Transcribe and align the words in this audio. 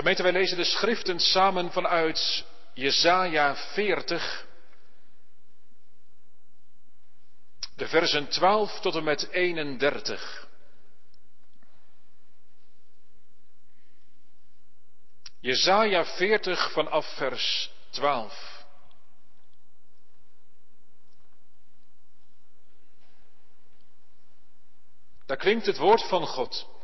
Gemeente, 0.00 0.22
wij 0.22 0.32
lezen 0.32 0.56
de 0.56 0.64
schriften 0.64 1.20
samen 1.20 1.72
vanuit 1.72 2.44
Jesaja 2.74 3.56
40, 3.56 4.46
de 7.76 7.88
versen 7.88 8.28
12 8.28 8.80
tot 8.80 8.94
en 8.94 9.04
met 9.04 9.28
31. 9.30 10.48
Jesaja 15.40 16.04
40 16.04 16.72
vanaf 16.72 17.16
vers 17.16 17.70
12. 17.90 18.64
Daar 25.26 25.36
klinkt 25.36 25.66
het 25.66 25.76
woord 25.76 26.08
van 26.08 26.26
God. 26.26 26.79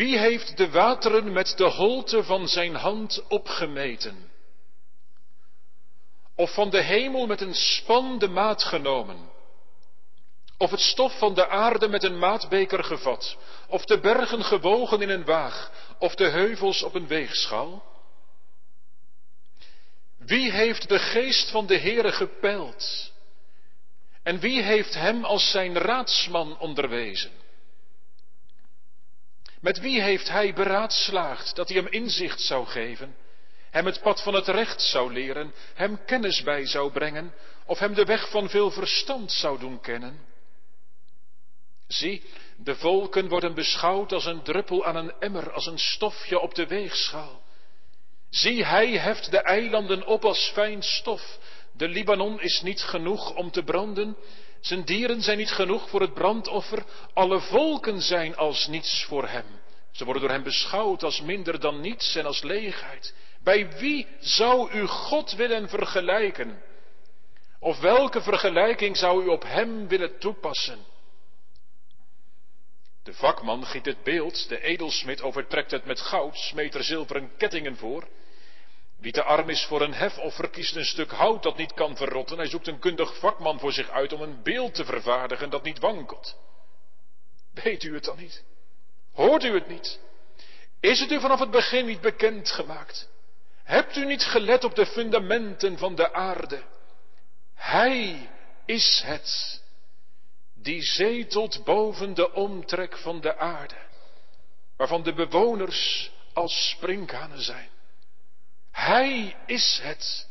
Wie 0.00 0.18
heeft 0.18 0.56
de 0.56 0.70
wateren 0.70 1.32
met 1.32 1.56
de 1.56 1.64
holte 1.64 2.24
van 2.24 2.48
zijn 2.48 2.74
hand 2.74 3.24
opgemeten? 3.28 4.30
Of 6.36 6.54
van 6.54 6.70
de 6.70 6.82
hemel 6.82 7.26
met 7.26 7.40
een 7.40 7.54
span 7.54 8.18
de 8.18 8.28
maat 8.28 8.62
genomen? 8.62 9.30
Of 10.58 10.70
het 10.70 10.80
stof 10.80 11.18
van 11.18 11.34
de 11.34 11.48
aarde 11.48 11.88
met 11.88 12.02
een 12.02 12.18
maatbeker 12.18 12.84
gevat? 12.84 13.36
Of 13.68 13.84
de 13.84 14.00
bergen 14.00 14.44
gewogen 14.44 15.02
in 15.02 15.08
een 15.08 15.24
waag? 15.24 15.72
Of 15.98 16.14
de 16.14 16.28
heuvels 16.28 16.82
op 16.82 16.94
een 16.94 17.06
weegschaal? 17.06 17.84
Wie 20.18 20.52
heeft 20.52 20.88
de 20.88 20.98
geest 20.98 21.50
van 21.50 21.66
de 21.66 21.78
Heere 21.78 22.12
gepeild? 22.12 23.12
En 24.22 24.38
wie 24.38 24.62
heeft 24.62 24.94
hem 24.94 25.24
als 25.24 25.50
zijn 25.50 25.78
raadsman 25.78 26.58
onderwezen? 26.58 27.39
Met 29.60 29.80
wie 29.80 30.02
heeft 30.02 30.28
hij 30.28 30.54
beraadslaagd 30.54 31.56
dat 31.56 31.68
hij 31.68 31.76
hem 31.76 31.92
inzicht 31.92 32.40
zou 32.40 32.66
geven, 32.66 33.16
hem 33.70 33.86
het 33.86 34.00
pad 34.00 34.22
van 34.22 34.34
het 34.34 34.48
recht 34.48 34.82
zou 34.82 35.12
leren, 35.12 35.52
hem 35.74 36.04
kennis 36.04 36.42
bij 36.42 36.66
zou 36.66 36.92
brengen, 36.92 37.34
of 37.66 37.78
hem 37.78 37.94
de 37.94 38.04
weg 38.04 38.30
van 38.30 38.48
veel 38.48 38.70
verstand 38.70 39.32
zou 39.32 39.58
doen 39.58 39.80
kennen? 39.80 40.28
Zie, 41.86 42.22
de 42.56 42.74
volken 42.74 43.28
worden 43.28 43.54
beschouwd 43.54 44.12
als 44.12 44.24
een 44.24 44.42
druppel 44.42 44.84
aan 44.84 44.96
een 44.96 45.12
emmer, 45.18 45.52
als 45.52 45.66
een 45.66 45.78
stofje 45.78 46.38
op 46.40 46.54
de 46.54 46.66
weegschaal. 46.66 47.42
Zie, 48.30 48.64
hij 48.64 48.98
heft 48.98 49.30
de 49.30 49.38
eilanden 49.38 50.06
op 50.06 50.24
als 50.24 50.50
fijn 50.54 50.82
stof. 50.82 51.38
De 51.72 51.88
Libanon 51.88 52.40
is 52.40 52.60
niet 52.62 52.82
genoeg 52.82 53.34
om 53.34 53.50
te 53.50 53.62
branden. 53.62 54.16
Zijn 54.60 54.84
dieren 54.84 55.22
zijn 55.22 55.38
niet 55.38 55.50
genoeg 55.50 55.88
voor 55.88 56.00
het 56.00 56.14
brandoffer. 56.14 56.84
Alle 57.14 57.40
volken 57.40 58.00
zijn 58.00 58.36
als 58.36 58.66
niets 58.66 59.04
voor 59.04 59.28
hem. 59.28 59.44
Ze 59.90 60.04
worden 60.04 60.22
door 60.22 60.30
hem 60.30 60.42
beschouwd 60.42 61.02
als 61.02 61.20
minder 61.20 61.60
dan 61.60 61.80
niets 61.80 62.16
en 62.16 62.26
als 62.26 62.42
leegheid. 62.42 63.14
Bij 63.42 63.72
wie 63.78 64.06
zou 64.18 64.72
u 64.72 64.86
God 64.86 65.32
willen 65.32 65.68
vergelijken? 65.68 66.62
Of 67.58 67.80
welke 67.80 68.22
vergelijking 68.22 68.96
zou 68.96 69.24
u 69.24 69.28
op 69.28 69.42
hem 69.42 69.88
willen 69.88 70.18
toepassen? 70.18 70.78
De 73.02 73.12
vakman 73.14 73.66
giet 73.66 73.84
het 73.84 74.02
beeld, 74.02 74.48
de 74.48 74.60
edelsmid 74.60 75.22
overtrekt 75.22 75.70
het 75.70 75.84
met 75.84 76.00
goud, 76.00 76.36
smeet 76.36 76.74
er 76.74 76.84
zilveren 76.84 77.36
kettingen 77.36 77.76
voor. 77.76 78.08
Wie 79.00 79.12
te 79.12 79.22
arm 79.22 79.48
is 79.48 79.64
voor 79.64 79.80
een 79.80 79.94
hefoffer 79.94 80.50
kiest 80.50 80.76
een 80.76 80.84
stuk 80.84 81.10
hout 81.10 81.42
dat 81.42 81.56
niet 81.56 81.72
kan 81.72 81.96
verrotten. 81.96 82.36
Hij 82.36 82.48
zoekt 82.48 82.66
een 82.66 82.78
kundig 82.78 83.18
vakman 83.18 83.58
voor 83.58 83.72
zich 83.72 83.90
uit 83.90 84.12
om 84.12 84.22
een 84.22 84.42
beeld 84.42 84.74
te 84.74 84.84
vervaardigen 84.84 85.50
dat 85.50 85.62
niet 85.62 85.78
wankelt. 85.78 86.36
Weet 87.54 87.82
u 87.82 87.94
het 87.94 88.04
dan 88.04 88.18
niet? 88.18 88.44
Hoort 89.12 89.44
u 89.44 89.54
het 89.54 89.68
niet? 89.68 90.00
Is 90.80 91.00
het 91.00 91.10
u 91.10 91.20
vanaf 91.20 91.40
het 91.40 91.50
begin 91.50 91.86
niet 91.86 92.00
bekend 92.00 92.50
gemaakt? 92.50 93.08
Hebt 93.64 93.96
u 93.96 94.04
niet 94.04 94.22
gelet 94.22 94.64
op 94.64 94.74
de 94.74 94.86
fundamenten 94.86 95.78
van 95.78 95.94
de 95.94 96.12
aarde? 96.12 96.62
Hij 97.54 98.30
is 98.66 99.02
het 99.04 99.60
die 100.54 100.82
zetelt 100.82 101.64
boven 101.64 102.14
de 102.14 102.32
omtrek 102.32 102.96
van 102.96 103.20
de 103.20 103.36
aarde, 103.36 103.76
waarvan 104.76 105.02
de 105.02 105.14
bewoners 105.14 106.10
als 106.32 106.68
sprinkhanen 106.68 107.42
zijn. 107.42 107.68
Hij 108.70 109.36
is 109.46 109.80
het 109.82 110.28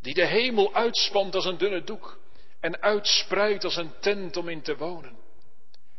die 0.00 0.14
de 0.14 0.26
hemel 0.26 0.74
uitspant 0.74 1.34
als 1.34 1.44
een 1.44 1.58
dunne 1.58 1.84
doek 1.84 2.18
en 2.60 2.82
uitspreidt 2.82 3.64
als 3.64 3.76
een 3.76 3.92
tent 4.00 4.36
om 4.36 4.48
in 4.48 4.62
te 4.62 4.76
wonen. 4.76 5.16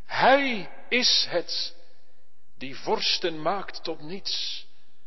Hij 0.06 0.70
is 0.90 1.26
het 1.30 1.76
die 2.58 2.76
vorsten 2.78 3.42
maakt 3.42 3.84
tot 3.84 4.02
niets, 4.02 4.66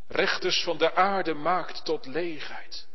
rechters 0.09 0.63
van 0.63 0.79
de 0.79 0.95
aarde 0.95 1.35
maakt 1.35 1.85
tot 1.85 2.07
leegheid. 2.07 2.89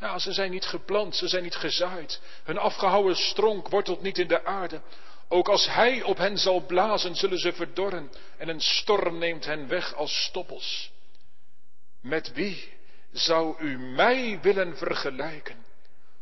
Ja, 0.00 0.18
ze 0.18 0.32
zijn 0.32 0.50
niet 0.50 0.66
geplant, 0.66 1.16
ze 1.16 1.28
zijn 1.28 1.42
niet 1.42 1.54
gezaaid. 1.54 2.20
Hun 2.44 2.58
afgehouwen 2.58 3.16
stronk 3.16 3.68
wortelt 3.68 4.02
niet 4.02 4.18
in 4.18 4.28
de 4.28 4.44
aarde. 4.44 4.80
Ook 5.28 5.48
als 5.48 5.66
hij 5.66 6.02
op 6.02 6.16
hen 6.16 6.38
zal 6.38 6.60
blazen, 6.60 7.14
zullen 7.14 7.38
ze 7.38 7.52
verdorren 7.52 8.12
en 8.38 8.48
een 8.48 8.60
storm 8.60 9.18
neemt 9.18 9.44
hen 9.44 9.68
weg 9.68 9.94
als 9.94 10.24
stoppels. 10.24 10.90
Met 12.00 12.32
wie 12.32 12.75
zou 13.16 13.58
u 13.58 13.78
mij 13.78 14.38
willen 14.42 14.76
vergelijken? 14.76 15.64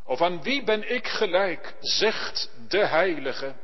Of 0.04 0.20
aan 0.20 0.42
wie 0.42 0.64
ben 0.64 0.94
ik 0.94 1.06
gelijk, 1.06 1.74
zegt 1.80 2.50
de 2.68 2.86
Heilige. 2.86 3.54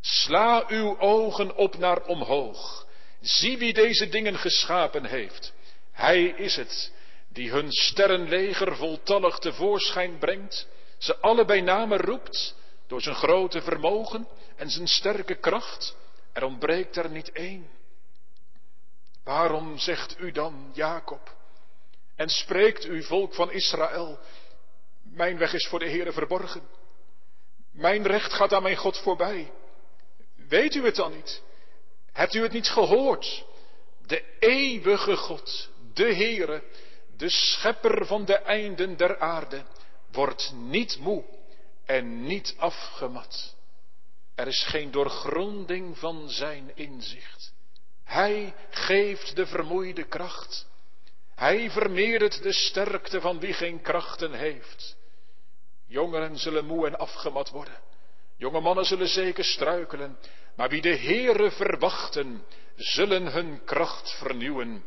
Sla 0.00 0.64
uw 0.68 0.98
ogen 0.98 1.56
op 1.56 1.78
naar 1.78 2.04
omhoog. 2.04 2.86
Zie 3.20 3.58
wie 3.58 3.72
deze 3.72 4.08
dingen 4.08 4.38
geschapen 4.38 5.04
heeft. 5.04 5.52
Hij 5.92 6.24
is 6.24 6.56
het 6.56 6.92
die 7.28 7.50
hun 7.50 7.72
sterrenleger 7.72 8.76
voltallig 8.76 9.38
tevoorschijn 9.38 10.18
brengt, 10.18 10.66
ze 10.98 11.16
alle 11.16 11.44
bij 11.44 11.60
name 11.60 11.96
roept, 11.96 12.54
door 12.86 13.02
zijn 13.02 13.14
grote 13.14 13.62
vermogen 13.62 14.28
en 14.56 14.70
zijn 14.70 14.86
sterke 14.86 15.34
kracht. 15.34 15.96
Er 16.32 16.44
ontbreekt 16.44 16.96
er 16.96 17.10
niet 17.10 17.32
één. 17.32 17.68
Waarom 19.24 19.78
zegt 19.78 20.20
u 20.20 20.32
dan, 20.32 20.70
Jacob, 20.74 21.36
en 22.16 22.28
spreekt 22.28 22.84
u, 22.84 23.02
volk 23.02 23.34
van 23.34 23.50
Israël, 23.50 24.18
mijn 25.02 25.38
weg 25.38 25.52
is 25.52 25.66
voor 25.66 25.78
de 25.78 25.88
Heere 25.88 26.12
verborgen. 26.12 26.62
Mijn 27.72 28.06
recht 28.06 28.32
gaat 28.32 28.52
aan 28.52 28.62
mijn 28.62 28.76
God 28.76 28.98
voorbij. 28.98 29.52
Weet 30.48 30.74
u 30.74 30.84
het 30.84 30.94
dan 30.94 31.12
niet? 31.12 31.42
Hebt 32.12 32.34
u 32.34 32.42
het 32.42 32.52
niet 32.52 32.68
gehoord? 32.68 33.44
De 34.06 34.24
eeuwige 34.38 35.16
God, 35.16 35.70
de 35.94 36.14
Heere, 36.14 36.62
de 37.16 37.28
schepper 37.28 38.06
van 38.06 38.24
de 38.24 38.34
einden 38.36 38.96
der 38.96 39.18
aarde, 39.18 39.64
wordt 40.12 40.52
niet 40.54 40.98
moe 40.98 41.24
en 41.84 42.26
niet 42.26 42.54
afgemat. 42.58 43.54
Er 44.34 44.46
is 44.46 44.64
geen 44.64 44.90
doorgronding 44.90 45.98
van 45.98 46.30
zijn 46.30 46.70
inzicht. 46.74 47.52
Hij 48.04 48.54
geeft 48.70 49.36
de 49.36 49.46
vermoeide 49.46 50.04
kracht. 50.04 50.66
Hij 51.36 51.70
vermeerdert 51.70 52.42
de 52.42 52.52
sterkte 52.52 53.20
van 53.20 53.40
wie 53.40 53.52
geen 53.52 53.80
krachten 53.80 54.32
heeft. 54.32 54.96
Jongeren 55.86 56.38
zullen 56.38 56.64
moe 56.64 56.86
en 56.86 56.98
afgemat 56.98 57.50
worden. 57.50 57.78
Jonge 58.36 58.60
mannen 58.60 58.84
zullen 58.84 59.08
zeker 59.08 59.44
struikelen. 59.44 60.18
Maar 60.56 60.68
wie 60.68 60.80
de 60.80 60.96
Heere 60.96 61.50
verwachten, 61.50 62.44
zullen 62.76 63.26
hun 63.26 63.64
kracht 63.64 64.10
vernieuwen. 64.18 64.84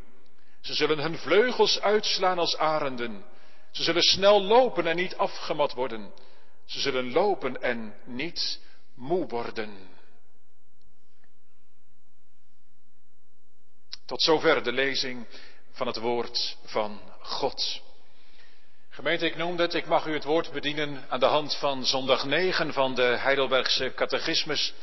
Ze 0.62 0.74
zullen 0.74 1.00
hun 1.00 1.18
vleugels 1.18 1.82
uitslaan 1.82 2.40
als 2.40 2.58
arenden. 2.58 3.26
Ze 3.72 3.84
zullen 3.84 4.04
snel 4.04 4.42
lopen 4.42 4.88
en 4.88 4.96
niet 4.96 5.18
afgemat 5.18 5.74
worden. 5.74 6.14
Ze 6.66 6.80
zullen 6.80 7.12
lopen 7.12 7.62
en 7.62 7.96
niet 8.06 8.60
moe 8.96 9.28
worden. 9.28 9.98
Tot 14.06 14.22
zover 14.22 14.64
de 14.64 14.72
lezing 14.72 15.28
van 15.80 15.88
het 15.88 15.98
woord 15.98 16.58
van 16.64 17.00
God. 17.22 17.82
Gemeente, 18.90 19.26
ik 19.26 19.36
noemde 19.36 19.64
het, 19.64 19.74
ik 19.74 19.86
mag 19.86 20.06
u 20.06 20.14
het 20.14 20.24
woord 20.24 20.52
bedienen 20.52 21.06
aan 21.10 21.20
de 21.20 21.26
hand 21.26 21.56
van 21.56 21.86
zondag 21.86 22.26
9 22.26 22.74
van 22.74 22.96
de 22.96 23.02
Heidelbergse 23.02 23.92
catechismus. 23.96 24.74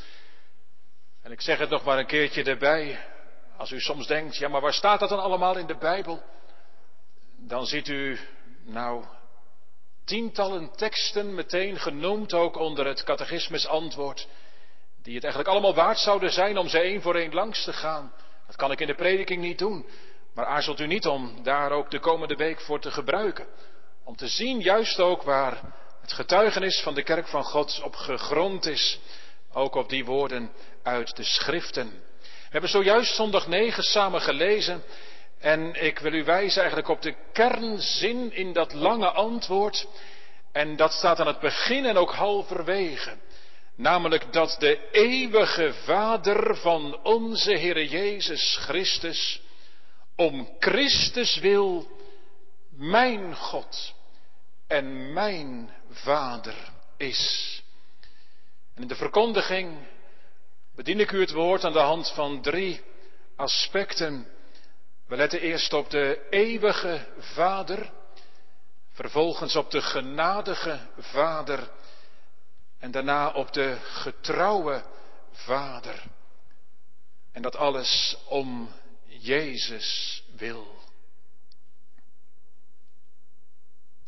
En 1.23 1.33
ik 1.33 1.41
zeg 1.41 1.59
het 1.59 1.71
nog 1.71 1.85
maar 1.85 1.99
een 1.99 2.07
keertje 2.07 2.45
erbij. 2.45 3.05
Als 3.57 3.71
u 3.71 3.81
soms 3.81 4.07
denkt, 4.07 4.37
ja 4.37 4.49
maar 4.49 4.61
waar 4.61 4.73
staat 4.73 5.01
dat 5.01 5.09
dan 5.09 5.23
allemaal 5.23 5.57
in 5.57 5.67
de 5.67 5.77
Bijbel? 5.77 6.23
Dan 7.39 7.67
ziet 7.67 7.89
u, 7.89 8.19
nou, 8.65 9.05
tientallen 10.05 10.71
teksten 10.77 11.35
meteen 11.35 11.79
genoemd 11.79 12.33
ook 12.33 12.57
onder 12.57 12.87
het 12.87 13.05
catechismus 13.05 13.67
antwoord. 13.67 14.29
Die 15.03 15.15
het 15.15 15.25
eigenlijk 15.25 15.53
allemaal 15.53 15.75
waard 15.75 15.99
zouden 15.99 16.33
zijn 16.33 16.59
om 16.59 16.69
ze 16.69 16.79
één 16.79 17.03
voor 17.03 17.15
één 17.15 17.35
langs 17.35 17.65
te 17.65 17.73
gaan. 17.73 18.13
Dat 18.47 18.57
kan 18.57 18.71
ik 18.73 18.81
in 18.81 18.87
de 18.87 18.95
prediking 18.95 19.41
niet 19.41 19.59
doen. 19.59 19.87
Maar 20.37 20.47
aarzelt 20.47 20.81
u 20.81 20.87
niet 20.87 21.07
om 21.07 21.43
daar 21.43 21.71
ook 21.71 21.91
de 21.91 21.99
komende 21.99 22.35
week 22.35 22.61
voor 22.61 22.81
te 22.81 22.91
gebruiken. 22.91 23.47
Om 24.05 24.17
te 24.17 24.29
zien 24.29 24.61
juist 24.61 25.01
ook 25.01 25.23
waar 25.23 25.61
het 26.01 26.13
getuigenis 26.13 26.81
van 26.81 26.95
de 26.95 27.03
kerk 27.03 27.29
van 27.29 27.45
God 27.45 27.81
op 27.83 27.95
gegrond 27.95 28.67
is. 28.67 28.99
Ook 29.53 29.75
op 29.75 29.89
die 29.89 30.05
woorden 30.05 30.53
uit 30.83 31.17
de 31.17 31.25
schriften. 31.25 32.03
hebben 32.51 32.71
zojuist 32.71 33.15
zondag 33.15 33.47
9 33.47 33.83
samen 33.83 34.21
gelezen 34.21 34.83
en 35.41 35.85
ik 35.85 35.99
wil 35.99 36.13
u 36.13 36.25
wijzen 36.25 36.59
eigenlijk 36.59 36.89
op 36.89 37.03
de 37.03 37.15
kernzin 37.33 38.33
in 38.33 38.53
dat 38.53 38.73
lange 38.73 39.11
antwoord. 39.11 39.87
En 40.53 40.77
dat 40.77 40.93
staat 40.93 41.21
aan 41.21 41.27
het 41.27 41.41
begin 41.41 41.85
en 41.85 41.97
ook 41.97 42.13
halverwege. 42.13 43.17
Namelijk 43.77 44.33
dat 44.33 44.57
de 44.59 44.89
eeuwige 44.91 45.73
Vader 45.73 46.57
van 46.57 46.99
onze 47.03 47.53
Heer 47.53 47.85
Jezus 47.85 48.57
Christus 48.61 49.45
om 50.17 50.49
Christus 50.59 51.39
wil 51.39 51.89
mijn 52.71 53.37
God 53.37 53.95
en 54.67 55.13
mijn 55.13 55.71
Vader 55.91 56.55
is. 56.97 57.63
En 58.75 58.83
in 58.83 58.89
de 58.89 58.95
verkondiging 58.95 59.79
bedien 60.75 61.01
ik 61.01 61.13
u 61.13 61.21
het 61.21 61.33
woord 61.33 61.65
aan 61.65 61.73
de 61.73 61.79
hand 61.79 62.13
van 62.13 62.43
drie 62.43 62.83
aspecten. 63.37 64.27
We 65.07 65.17
letten 65.17 65.41
eerst 65.41 65.73
op 65.73 65.91
de 65.91 66.27
eeuwige 66.31 67.07
Vader, 67.19 67.93
vervolgens 68.93 69.57
op 69.57 69.71
de 69.71 69.83
genadige 69.83 70.79
Vader 70.99 71.71
en 72.79 72.91
daarna 72.91 73.31
op 73.31 73.53
de 73.53 73.77
getrouwe 73.83 74.83
Vader. 75.33 76.05
En 77.33 77.43
dat 77.43 77.57
alles 77.57 78.17
om 78.29 78.71
Jezus 79.21 80.23
wil. 80.37 80.75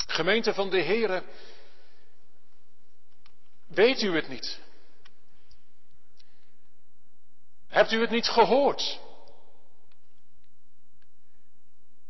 Gemeente 0.06 0.54
van 0.54 0.70
de 0.70 0.82
Here, 0.82 1.22
weet 3.66 4.02
u 4.02 4.14
het 4.14 4.28
niet? 4.28 4.60
Hebt 7.68 7.92
u 7.92 8.00
het 8.00 8.10
niet 8.10 8.28
gehoord? 8.28 9.00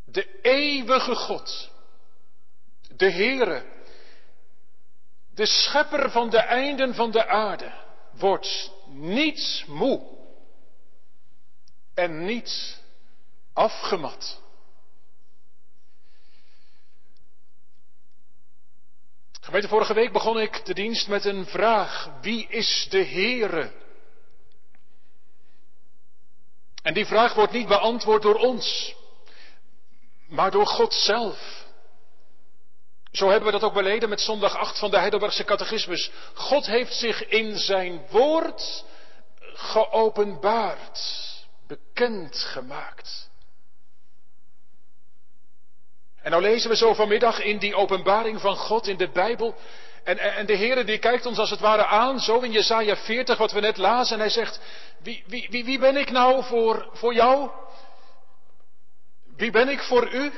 De 0.04 0.40
eeuwige 0.42 1.14
God, 1.14 1.70
de 2.96 3.12
Heere, 3.12 3.64
de 5.34 5.46
schepper 5.46 6.10
van 6.10 6.30
de 6.30 6.38
einden 6.38 6.94
van 6.94 7.10
de 7.10 7.26
aarde, 7.26 7.72
wordt 8.12 8.72
niet 8.86 9.64
moe 9.66 10.16
en 11.94 12.24
niet 12.24 12.77
afgemat. 13.58 14.40
Gemeente, 19.40 19.68
vorige 19.68 19.94
week 19.94 20.12
begon 20.12 20.40
ik 20.40 20.64
de 20.64 20.74
dienst 20.74 21.08
met 21.08 21.24
een 21.24 21.46
vraag. 21.46 22.10
Wie 22.20 22.46
is 22.48 22.86
de 22.90 23.04
Heere? 23.04 23.72
En 26.82 26.94
die 26.94 27.06
vraag 27.06 27.34
wordt 27.34 27.52
niet 27.52 27.68
beantwoord 27.68 28.22
door 28.22 28.34
ons, 28.34 28.94
maar 30.26 30.50
door 30.50 30.66
God 30.66 30.94
zelf. 30.94 31.66
Zo 33.10 33.28
hebben 33.28 33.52
we 33.52 33.58
dat 33.58 33.68
ook 33.68 33.74
beleden 33.74 34.08
met 34.08 34.20
zondag 34.20 34.56
8 34.56 34.78
van 34.78 34.90
de 34.90 34.98
Heidelbergse 34.98 35.44
Catechismus. 35.44 36.10
God 36.34 36.66
heeft 36.66 36.94
zich 36.94 37.28
in 37.28 37.58
zijn 37.58 38.06
woord 38.10 38.84
geopenbaard, 39.54 41.00
bekend 41.66 42.36
gemaakt. 42.36 43.28
En 46.22 46.30
nou 46.30 46.42
lezen 46.42 46.70
we 46.70 46.76
zo 46.76 46.94
vanmiddag 46.94 47.42
in 47.42 47.58
die 47.58 47.74
openbaring 47.74 48.40
van 48.40 48.56
God 48.56 48.86
in 48.86 48.96
de 48.96 49.08
Bijbel. 49.08 49.54
En, 50.04 50.18
en 50.18 50.46
de 50.46 50.54
Heer 50.54 50.86
die 50.86 50.98
kijkt 50.98 51.26
ons 51.26 51.38
als 51.38 51.50
het 51.50 51.60
ware 51.60 51.86
aan, 51.86 52.20
zo 52.20 52.38
in 52.38 52.52
Jesaja 52.52 52.96
40 52.96 53.38
wat 53.38 53.52
we 53.52 53.60
net 53.60 53.76
lazen. 53.76 54.14
En 54.14 54.20
hij 54.20 54.30
zegt, 54.30 54.60
wie, 55.02 55.24
wie, 55.26 55.46
wie, 55.50 55.64
wie 55.64 55.78
ben 55.78 55.96
ik 55.96 56.10
nou 56.10 56.44
voor, 56.44 56.88
voor 56.92 57.14
jou? 57.14 57.50
Wie 59.36 59.50
ben 59.50 59.68
ik 59.68 59.82
voor 59.82 60.12
u? 60.12 60.32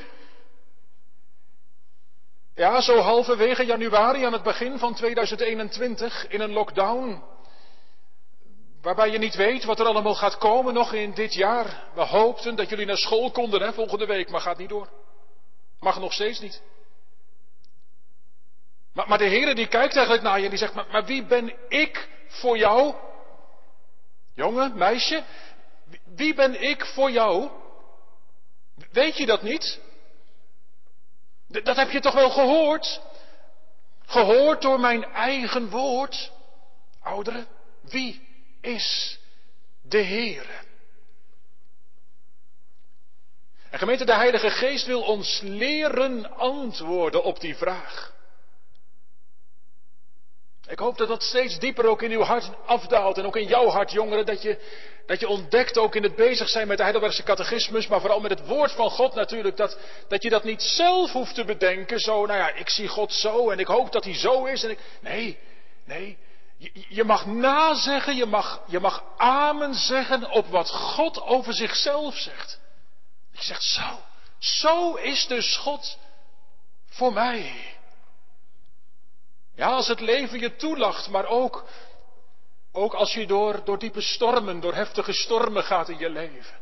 Ja, 2.54 2.80
zo 2.80 2.98
halverwege 2.98 3.64
januari 3.64 4.24
aan 4.24 4.32
het 4.32 4.42
begin 4.42 4.78
van 4.78 4.94
2021 4.94 6.28
in 6.28 6.40
een 6.40 6.52
lockdown. 6.52 7.22
Waarbij 8.82 9.10
je 9.10 9.18
niet 9.18 9.34
weet 9.34 9.64
wat 9.64 9.80
er 9.80 9.86
allemaal 9.86 10.14
gaat 10.14 10.38
komen 10.38 10.74
nog 10.74 10.92
in 10.92 11.14
dit 11.14 11.34
jaar. 11.34 11.84
We 11.94 12.00
hoopten 12.00 12.56
dat 12.56 12.68
jullie 12.68 12.86
naar 12.86 12.96
school 12.96 13.30
konden 13.30 13.62
hè, 13.62 13.72
volgende 13.72 14.06
week, 14.06 14.30
maar 14.30 14.40
gaat 14.40 14.58
niet 14.58 14.68
door. 14.68 14.88
Mag 15.80 16.00
nog 16.00 16.12
steeds 16.12 16.40
niet. 16.40 16.62
Maar, 18.92 19.08
maar 19.08 19.18
de 19.18 19.24
Heer 19.24 19.54
die 19.54 19.66
kijkt 19.66 19.94
eigenlijk 19.94 20.24
naar 20.24 20.38
je 20.38 20.44
en 20.44 20.50
die 20.50 20.58
zegt, 20.58 20.74
maar, 20.74 20.86
maar 20.90 21.04
wie 21.04 21.24
ben 21.24 21.54
ik 21.68 22.08
voor 22.28 22.58
jou? 22.58 22.94
Jongen, 24.34 24.76
meisje, 24.76 25.24
wie 26.04 26.34
ben 26.34 26.62
ik 26.62 26.86
voor 26.86 27.10
jou? 27.10 27.50
Weet 28.92 29.16
je 29.16 29.26
dat 29.26 29.42
niet? 29.42 29.80
Dat 31.46 31.76
heb 31.76 31.90
je 31.90 32.00
toch 32.00 32.14
wel 32.14 32.30
gehoord? 32.30 33.00
Gehoord 34.06 34.62
door 34.62 34.80
mijn 34.80 35.04
eigen 35.04 35.70
woord? 35.70 36.32
Ouderen, 37.02 37.46
wie 37.80 38.28
is 38.60 39.18
de 39.82 40.02
Heere? 40.02 40.68
En 43.70 43.78
gemeente, 43.78 44.04
de 44.04 44.14
Heilige 44.14 44.50
Geest 44.50 44.86
wil 44.86 45.02
ons 45.02 45.40
leren 45.42 46.36
antwoorden 46.36 47.22
op 47.22 47.40
die 47.40 47.56
vraag. 47.56 48.12
Ik 50.68 50.78
hoop 50.78 50.98
dat 50.98 51.08
dat 51.08 51.22
steeds 51.22 51.58
dieper 51.58 51.86
ook 51.86 52.02
in 52.02 52.10
uw 52.10 52.22
hart 52.22 52.50
afdaalt 52.66 53.18
en 53.18 53.26
ook 53.26 53.36
in 53.36 53.46
jouw 53.46 53.68
hart, 53.68 53.92
jongeren, 53.92 54.26
dat 54.26 54.42
je, 54.42 54.58
dat 55.06 55.20
je 55.20 55.28
ontdekt 55.28 55.78
ook 55.78 55.94
in 55.94 56.02
het 56.02 56.16
bezig 56.16 56.48
zijn 56.48 56.66
met 56.66 56.76
de 56.76 56.82
Heidelbergse 56.82 57.22
catechismus, 57.22 57.86
maar 57.86 58.00
vooral 58.00 58.20
met 58.20 58.30
het 58.30 58.46
woord 58.46 58.72
van 58.72 58.90
God 58.90 59.14
natuurlijk, 59.14 59.56
dat, 59.56 59.78
dat 60.08 60.22
je 60.22 60.30
dat 60.30 60.44
niet 60.44 60.62
zelf 60.62 61.12
hoeft 61.12 61.34
te 61.34 61.44
bedenken, 61.44 61.98
zo, 61.98 62.26
nou 62.26 62.38
ja, 62.38 62.50
ik 62.54 62.68
zie 62.68 62.88
God 62.88 63.12
zo 63.12 63.50
en 63.50 63.58
ik 63.58 63.66
hoop 63.66 63.92
dat 63.92 64.04
hij 64.04 64.14
zo 64.14 64.44
is 64.44 64.62
en 64.62 64.70
ik, 64.70 64.78
nee, 65.00 65.38
nee, 65.84 66.18
je, 66.56 66.70
je 66.88 67.04
mag 67.04 67.26
nazeggen, 67.26 68.16
je 68.16 68.26
mag, 68.26 68.62
je 68.66 68.80
mag 68.80 69.04
amen 69.16 69.74
zeggen 69.74 70.30
op 70.30 70.46
wat 70.46 70.70
God 70.70 71.22
over 71.22 71.54
zichzelf 71.54 72.16
zegt. 72.16 72.60
Je 73.40 73.46
zegt, 73.46 73.62
zo, 73.62 74.00
zo 74.38 74.94
is 74.94 75.26
dus 75.26 75.56
God 75.56 75.98
voor 76.88 77.12
mij. 77.12 77.74
Ja, 79.54 79.66
als 79.66 79.88
het 79.88 80.00
leven 80.00 80.40
je 80.40 80.56
toelacht, 80.56 81.08
maar 81.08 81.26
ook, 81.26 81.64
ook 82.72 82.94
als 82.94 83.14
je 83.14 83.26
door, 83.26 83.64
door 83.64 83.78
diepe 83.78 84.00
stormen, 84.00 84.60
door 84.60 84.74
heftige 84.74 85.12
stormen 85.12 85.62
gaat 85.62 85.88
in 85.88 85.98
je 85.98 86.10
leven. 86.10 86.58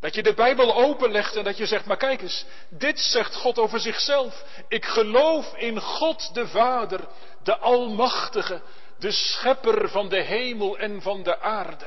Dat 0.00 0.14
je 0.14 0.22
de 0.22 0.34
Bijbel 0.34 0.74
openlegt 0.74 1.36
en 1.36 1.44
dat 1.44 1.56
je 1.56 1.66
zegt, 1.66 1.84
maar 1.84 1.96
kijk 1.96 2.22
eens, 2.22 2.44
dit 2.68 3.00
zegt 3.00 3.34
God 3.34 3.58
over 3.58 3.80
zichzelf. 3.80 4.44
Ik 4.68 4.84
geloof 4.84 5.54
in 5.54 5.80
God 5.80 6.34
de 6.34 6.46
Vader, 6.46 7.08
de 7.42 7.58
Almachtige, 7.58 8.62
de 8.98 9.10
Schepper 9.10 9.88
van 9.88 10.08
de 10.08 10.22
hemel 10.22 10.78
en 10.78 11.02
van 11.02 11.22
de 11.22 11.40
aarde. 11.40 11.86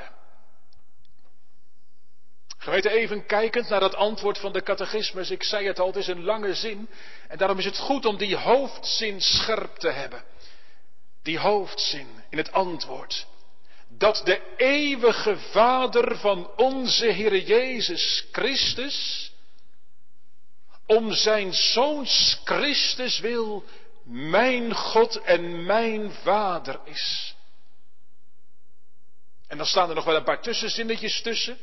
Geweten 2.61 2.91
even 2.91 3.25
kijkend 3.25 3.69
naar 3.69 3.81
het 3.81 3.95
antwoord 3.95 4.37
van 4.37 4.53
de 4.53 4.63
catechismus. 4.63 5.31
Ik 5.31 5.43
zei 5.43 5.67
het 5.67 5.79
al, 5.79 5.87
het 5.87 5.95
is 5.95 6.07
een 6.07 6.23
lange 6.23 6.53
zin. 6.53 6.89
En 7.27 7.37
daarom 7.37 7.57
is 7.57 7.65
het 7.65 7.77
goed 7.77 8.05
om 8.05 8.17
die 8.17 8.37
hoofdzin 8.37 9.21
scherp 9.21 9.75
te 9.75 9.89
hebben. 9.89 10.23
Die 11.23 11.39
hoofdzin 11.39 12.07
in 12.29 12.37
het 12.37 12.51
antwoord. 12.51 13.27
Dat 13.89 14.21
de 14.25 14.55
eeuwige 14.57 15.37
Vader 15.37 16.17
van 16.17 16.51
onze 16.55 17.05
Heer 17.05 17.37
Jezus 17.37 18.25
Christus, 18.31 19.31
om 20.85 21.13
zijn 21.13 21.53
Zoons 21.53 22.41
Christus 22.43 23.19
wil, 23.19 23.63
mijn 24.03 24.75
God 24.75 25.21
en 25.21 25.65
mijn 25.65 26.11
Vader 26.11 26.79
is. 26.83 27.35
En 29.47 29.57
dan 29.57 29.65
staan 29.65 29.89
er 29.89 29.95
nog 29.95 30.05
wel 30.05 30.15
een 30.15 30.23
paar 30.23 30.41
tussenzinnetjes 30.41 31.21
tussen 31.21 31.57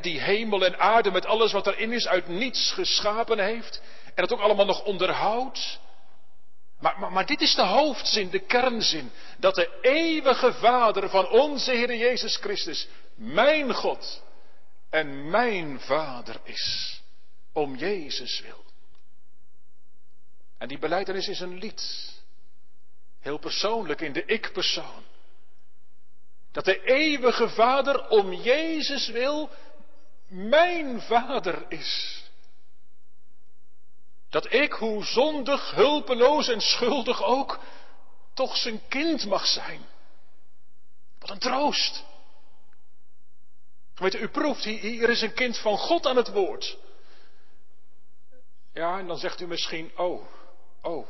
die 0.00 0.20
hemel 0.20 0.64
en 0.64 0.78
aarde 0.78 1.10
met 1.10 1.26
alles 1.26 1.52
wat 1.52 1.66
erin 1.66 1.92
is 1.92 2.06
uit 2.06 2.28
niets 2.28 2.72
geschapen 2.72 3.38
heeft. 3.38 3.82
En 4.04 4.26
dat 4.26 4.32
ook 4.32 4.40
allemaal 4.40 4.66
nog 4.66 4.84
onderhoudt. 4.84 5.78
Maar, 6.80 6.98
maar, 6.98 7.12
maar, 7.12 7.26
dit 7.26 7.40
is 7.40 7.54
de 7.54 7.62
hoofdzin, 7.62 8.30
de 8.30 8.38
kernzin. 8.38 9.10
Dat 9.38 9.54
de 9.54 9.78
eeuwige 9.80 10.52
Vader 10.52 11.08
van 11.08 11.28
onze 11.28 11.70
Heer 11.70 11.96
Jezus 11.96 12.36
Christus 12.36 12.88
mijn 13.14 13.74
God 13.74 14.22
en 14.90 15.30
mijn 15.30 15.80
Vader 15.80 16.40
is. 16.44 17.00
Om 17.52 17.76
Jezus 17.76 18.40
wil. 18.40 18.64
En 20.58 20.68
die 20.68 20.78
beleidenis 20.78 21.28
is 21.28 21.40
een 21.40 21.58
lied. 21.58 22.12
Heel 23.20 23.38
persoonlijk 23.38 24.00
in 24.00 24.12
de 24.12 24.24
ik-persoon. 24.24 25.04
Dat 26.52 26.64
de 26.64 26.82
eeuwige 26.82 27.48
Vader 27.48 28.08
om 28.08 28.32
Jezus 28.32 29.08
wil 29.08 29.50
mijn 30.30 31.00
vader 31.00 31.64
is. 31.68 32.24
Dat 34.28 34.52
ik, 34.52 34.72
hoe 34.72 35.04
zondig, 35.04 35.70
hulpeloos 35.70 36.48
en 36.48 36.60
schuldig 36.60 37.22
ook, 37.22 37.60
toch 38.34 38.56
zijn 38.56 38.88
kind 38.88 39.26
mag 39.26 39.46
zijn. 39.46 39.80
Wat 41.18 41.30
een 41.30 41.38
troost. 41.38 42.04
Weet 43.94 44.14
u, 44.14 44.18
u 44.18 44.28
proeft, 44.28 44.64
hier 44.64 45.10
is 45.10 45.22
een 45.22 45.34
kind 45.34 45.58
van 45.58 45.78
God 45.78 46.06
aan 46.06 46.16
het 46.16 46.28
woord. 46.28 46.78
Ja, 48.72 48.98
en 48.98 49.06
dan 49.06 49.18
zegt 49.18 49.40
u 49.40 49.46
misschien, 49.46 49.90
oh, 49.96 50.26
oh, 50.82 51.08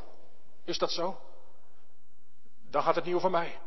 is 0.64 0.78
dat 0.78 0.92
zo? 0.92 1.20
Dan 2.70 2.82
gaat 2.82 2.94
het 2.94 3.04
niet 3.04 3.14
over 3.14 3.30
mij. 3.30 3.58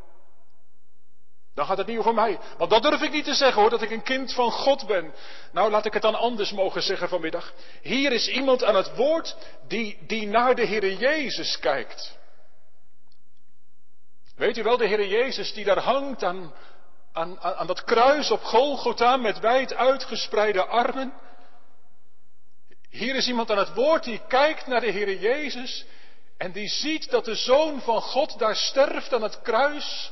Dan 1.53 1.65
gaat 1.65 1.77
het 1.77 1.87
niet 1.87 1.97
over 1.97 2.13
mij. 2.13 2.39
Want 2.57 2.69
dat 2.69 2.83
durf 2.83 3.01
ik 3.01 3.11
niet 3.11 3.25
te 3.25 3.33
zeggen 3.33 3.61
hoor, 3.61 3.69
dat 3.69 3.81
ik 3.81 3.91
een 3.91 4.03
kind 4.03 4.33
van 4.33 4.51
God 4.51 4.87
ben. 4.87 5.13
Nou, 5.51 5.71
laat 5.71 5.85
ik 5.85 5.93
het 5.93 6.01
dan 6.01 6.15
anders 6.15 6.51
mogen 6.51 6.81
zeggen 6.81 7.09
vanmiddag. 7.09 7.53
Hier 7.81 8.11
is 8.11 8.27
iemand 8.27 8.63
aan 8.63 8.75
het 8.75 8.95
woord 8.95 9.35
die, 9.67 9.97
die 10.07 10.27
naar 10.27 10.55
de 10.55 10.65
Heer 10.65 10.93
Jezus 10.93 11.59
kijkt. 11.59 12.17
Weet 14.35 14.57
u 14.57 14.63
wel, 14.63 14.77
de 14.77 14.87
Heer 14.87 15.07
Jezus 15.07 15.53
die 15.53 15.65
daar 15.65 15.79
hangt 15.79 16.23
aan, 16.23 16.53
aan, 17.13 17.39
aan 17.39 17.67
dat 17.67 17.83
kruis 17.83 18.31
op 18.31 18.43
Golgotha 18.43 19.17
met 19.17 19.39
wijd 19.39 19.73
uitgespreide 19.73 20.65
armen. 20.65 21.13
Hier 22.89 23.15
is 23.15 23.27
iemand 23.27 23.51
aan 23.51 23.57
het 23.57 23.73
woord 23.73 24.03
die 24.03 24.21
kijkt 24.27 24.67
naar 24.67 24.81
de 24.81 24.91
Heer 24.91 25.19
Jezus 25.19 25.85
en 26.37 26.51
die 26.51 26.67
ziet 26.67 27.09
dat 27.09 27.25
de 27.25 27.35
Zoon 27.35 27.81
van 27.81 28.01
God 28.01 28.39
daar 28.39 28.55
sterft 28.55 29.13
aan 29.13 29.21
het 29.21 29.41
kruis. 29.41 30.11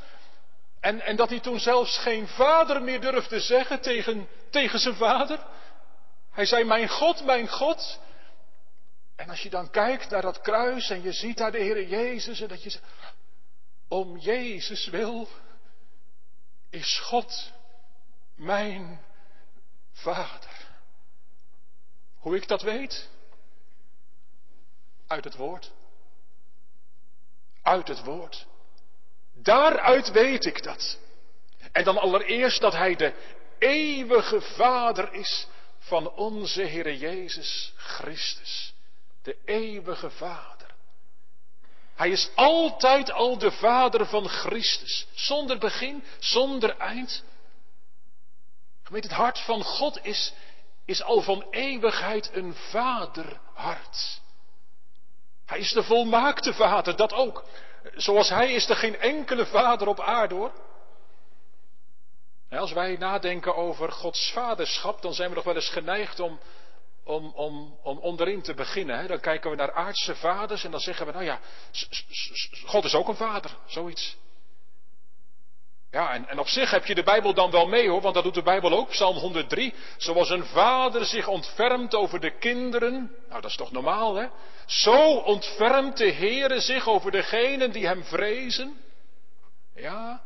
En, 0.81 1.01
en 1.01 1.15
dat 1.15 1.29
hij 1.29 1.39
toen 1.39 1.59
zelfs 1.59 1.97
geen 1.97 2.27
vader 2.27 2.81
meer 2.81 3.01
durfde 3.01 3.39
zeggen 3.39 3.81
tegen, 3.81 4.27
tegen 4.50 4.79
zijn 4.79 4.95
vader. 4.95 5.39
Hij 6.31 6.45
zei, 6.45 6.63
mijn 6.63 6.89
God, 6.89 7.25
mijn 7.25 7.47
God. 7.47 8.00
En 9.15 9.29
als 9.29 9.41
je 9.41 9.50
dan 9.50 9.69
kijkt 9.69 10.09
naar 10.09 10.21
dat 10.21 10.41
kruis 10.41 10.89
en 10.89 11.01
je 11.01 11.11
ziet 11.11 11.38
daar 11.38 11.51
de 11.51 11.57
Heer 11.57 11.88
Jezus 11.88 12.41
en 12.41 12.47
dat 12.47 12.63
je 12.63 12.69
zegt, 12.69 12.85
om 13.88 14.17
Jezus 14.17 14.88
wil 14.88 15.27
is 16.69 17.00
God 17.00 17.51
mijn 18.35 19.01
Vader. 19.91 20.67
Hoe 22.17 22.35
ik 22.35 22.47
dat 22.47 22.61
weet? 22.61 23.09
Uit 25.07 25.23
het 25.23 25.35
woord. 25.35 25.71
Uit 27.61 27.88
het 27.88 28.03
woord. 28.03 28.47
Daaruit 29.43 30.12
weet 30.12 30.45
ik 30.45 30.63
dat. 30.63 30.98
En 31.71 31.83
dan 31.83 31.98
allereerst 31.98 32.62
dat 32.62 32.74
Hij 32.74 32.95
de 32.95 33.13
eeuwige 33.60 34.41
Vader 34.41 35.13
is 35.13 35.48
van 35.79 36.12
onze 36.12 36.62
Heer 36.62 36.93
Jezus 36.93 37.74
Christus. 37.75 38.74
De 39.24 39.38
eeuwige 39.45 40.10
Vader. 40.10 40.69
Hij 41.95 42.10
is 42.10 42.29
altijd 42.36 43.12
al 43.12 43.38
de 43.38 43.51
Vader 43.51 44.05
van 44.05 44.27
Christus. 44.27 45.07
Zonder 45.13 45.57
begin, 45.57 46.03
zonder 46.19 46.77
eind. 46.77 47.24
Gemeente, 48.83 49.07
het 49.07 49.17
hart 49.17 49.39
van 49.39 49.63
God 49.63 50.05
is, 50.05 50.33
is 50.86 51.03
al 51.03 51.21
van 51.21 51.45
eeuwigheid 51.50 52.29
een 52.33 52.53
vaderhart. 52.53 54.21
Hij 55.45 55.60
is 55.60 55.71
de 55.71 55.83
volmaakte 55.83 56.53
vader, 56.53 56.95
dat 56.95 57.13
ook. 57.13 57.45
Zoals 57.95 58.29
hij 58.29 58.53
is 58.53 58.69
er 58.69 58.75
geen 58.75 59.00
enkele 59.00 59.45
vader 59.45 59.88
op 59.88 60.00
aarde 60.00 60.35
hoor. 60.35 60.51
Als 62.50 62.73
wij 62.73 62.97
nadenken 62.97 63.55
over 63.55 63.91
Gods 63.91 64.31
vaderschap, 64.31 65.01
dan 65.01 65.13
zijn 65.13 65.29
we 65.29 65.35
nog 65.35 65.43
wel 65.43 65.55
eens 65.55 65.69
geneigd 65.69 66.19
om, 66.19 66.39
om, 67.03 67.31
om, 67.35 67.77
om 67.83 67.97
onderin 67.97 68.41
te 68.41 68.53
beginnen. 68.53 69.07
Dan 69.07 69.19
kijken 69.19 69.50
we 69.50 69.55
naar 69.55 69.73
aardse 69.73 70.15
vaders 70.15 70.63
en 70.63 70.71
dan 70.71 70.79
zeggen 70.79 71.05
we, 71.05 71.11
nou 71.11 71.23
ja, 71.23 71.39
God 72.65 72.83
is 72.83 72.95
ook 72.95 73.07
een 73.07 73.15
vader, 73.15 73.51
zoiets. 73.65 74.17
Ja, 75.91 76.13
en, 76.13 76.27
en 76.27 76.39
op 76.39 76.48
zich 76.48 76.71
heb 76.71 76.86
je 76.86 76.95
de 76.95 77.03
Bijbel 77.03 77.33
dan 77.33 77.51
wel 77.51 77.67
mee 77.67 77.89
hoor, 77.89 78.01
want 78.01 78.13
dat 78.13 78.24
doet 78.24 78.33
de 78.33 78.43
Bijbel 78.43 78.71
ook, 78.71 78.89
Psalm 78.89 79.17
103. 79.17 79.74
Zoals 79.98 80.29
een 80.29 80.45
vader 80.45 81.05
zich 81.05 81.27
ontfermt 81.27 81.95
over 81.95 82.19
de 82.19 82.38
kinderen. 82.38 83.15
Nou, 83.29 83.41
dat 83.41 83.50
is 83.50 83.57
toch 83.57 83.71
normaal 83.71 84.15
hè? 84.15 84.27
Zo 84.65 85.15
ontfermt 85.17 85.98
de 85.98 86.12
Heere 86.12 86.60
zich 86.60 86.88
over 86.88 87.12
degenen 87.12 87.71
die 87.71 87.86
hem 87.86 88.03
vrezen. 88.03 88.81
Ja, 89.75 90.21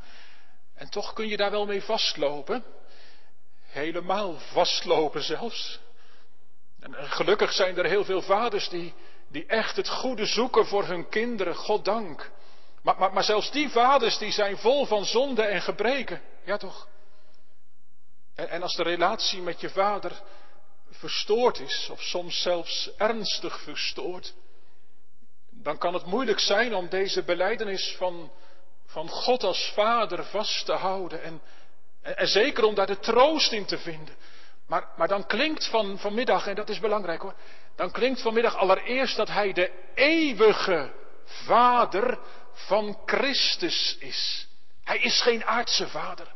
en 0.75 0.89
toch 0.89 1.13
kun 1.13 1.27
je 1.27 1.37
daar 1.37 1.51
wel 1.51 1.65
mee 1.65 1.81
vastlopen. 1.81 2.63
Helemaal 3.61 4.35
vastlopen 4.39 5.23
zelfs. 5.23 5.79
En 6.79 6.93
gelukkig 6.93 7.53
zijn 7.53 7.77
er 7.77 7.85
heel 7.85 8.05
veel 8.05 8.21
vaders 8.21 8.69
die, 8.69 8.93
die 9.27 9.45
echt 9.45 9.75
het 9.75 9.89
goede 9.89 10.25
zoeken 10.25 10.65
voor 10.65 10.85
hun 10.85 11.09
kinderen, 11.09 11.55
God 11.55 11.85
dank. 11.85 12.31
Maar, 12.85 13.13
maar, 13.13 13.23
zelfs 13.23 13.51
die 13.51 13.69
vaders 13.69 14.17
die 14.17 14.31
zijn 14.31 14.57
vol 14.57 14.85
van 14.85 15.05
zonde 15.05 15.41
en 15.41 15.61
gebreken. 15.61 16.21
Ja 16.43 16.57
toch? 16.57 16.87
En, 18.35 18.49
en 18.49 18.61
als 18.61 18.75
de 18.75 18.83
relatie 18.83 19.41
met 19.41 19.61
je 19.61 19.69
vader 19.69 20.11
verstoord 20.89 21.59
is, 21.59 21.89
of 21.91 22.01
soms 22.01 22.41
zelfs 22.41 22.91
ernstig 22.97 23.59
verstoord, 23.59 24.33
dan 25.49 25.77
kan 25.77 25.93
het 25.93 26.05
moeilijk 26.05 26.39
zijn 26.39 26.75
om 26.75 26.89
deze 26.89 27.23
beleidenis 27.23 27.95
van, 27.97 28.31
van 28.85 29.09
God 29.09 29.43
als 29.43 29.71
Vader 29.73 30.23
vast 30.23 30.65
te 30.65 30.73
houden 30.73 31.23
en, 31.23 31.41
en, 32.01 32.17
en, 32.17 32.27
zeker 32.27 32.63
om 32.63 32.75
daar 32.75 32.87
de 32.87 32.99
troost 32.99 33.51
in 33.51 33.65
te 33.65 33.77
vinden. 33.77 34.15
Maar, 34.67 34.87
maar 34.95 35.07
dan 35.07 35.25
klinkt 35.25 35.67
van, 35.67 35.99
vanmiddag, 35.99 36.47
en 36.47 36.55
dat 36.55 36.69
is 36.69 36.79
belangrijk 36.79 37.21
hoor, 37.21 37.35
dan 37.75 37.91
klinkt 37.91 38.21
vanmiddag 38.21 38.55
allereerst 38.55 39.15
dat 39.15 39.27
Hij 39.27 39.53
de 39.53 39.71
eeuwige 39.93 40.91
Vader 41.25 42.19
van 42.55 42.97
Christus 43.05 43.97
is. 43.99 44.47
Hij 44.83 44.97
is 44.97 45.21
geen 45.21 45.45
aardse 45.45 45.87
vader. 45.87 46.33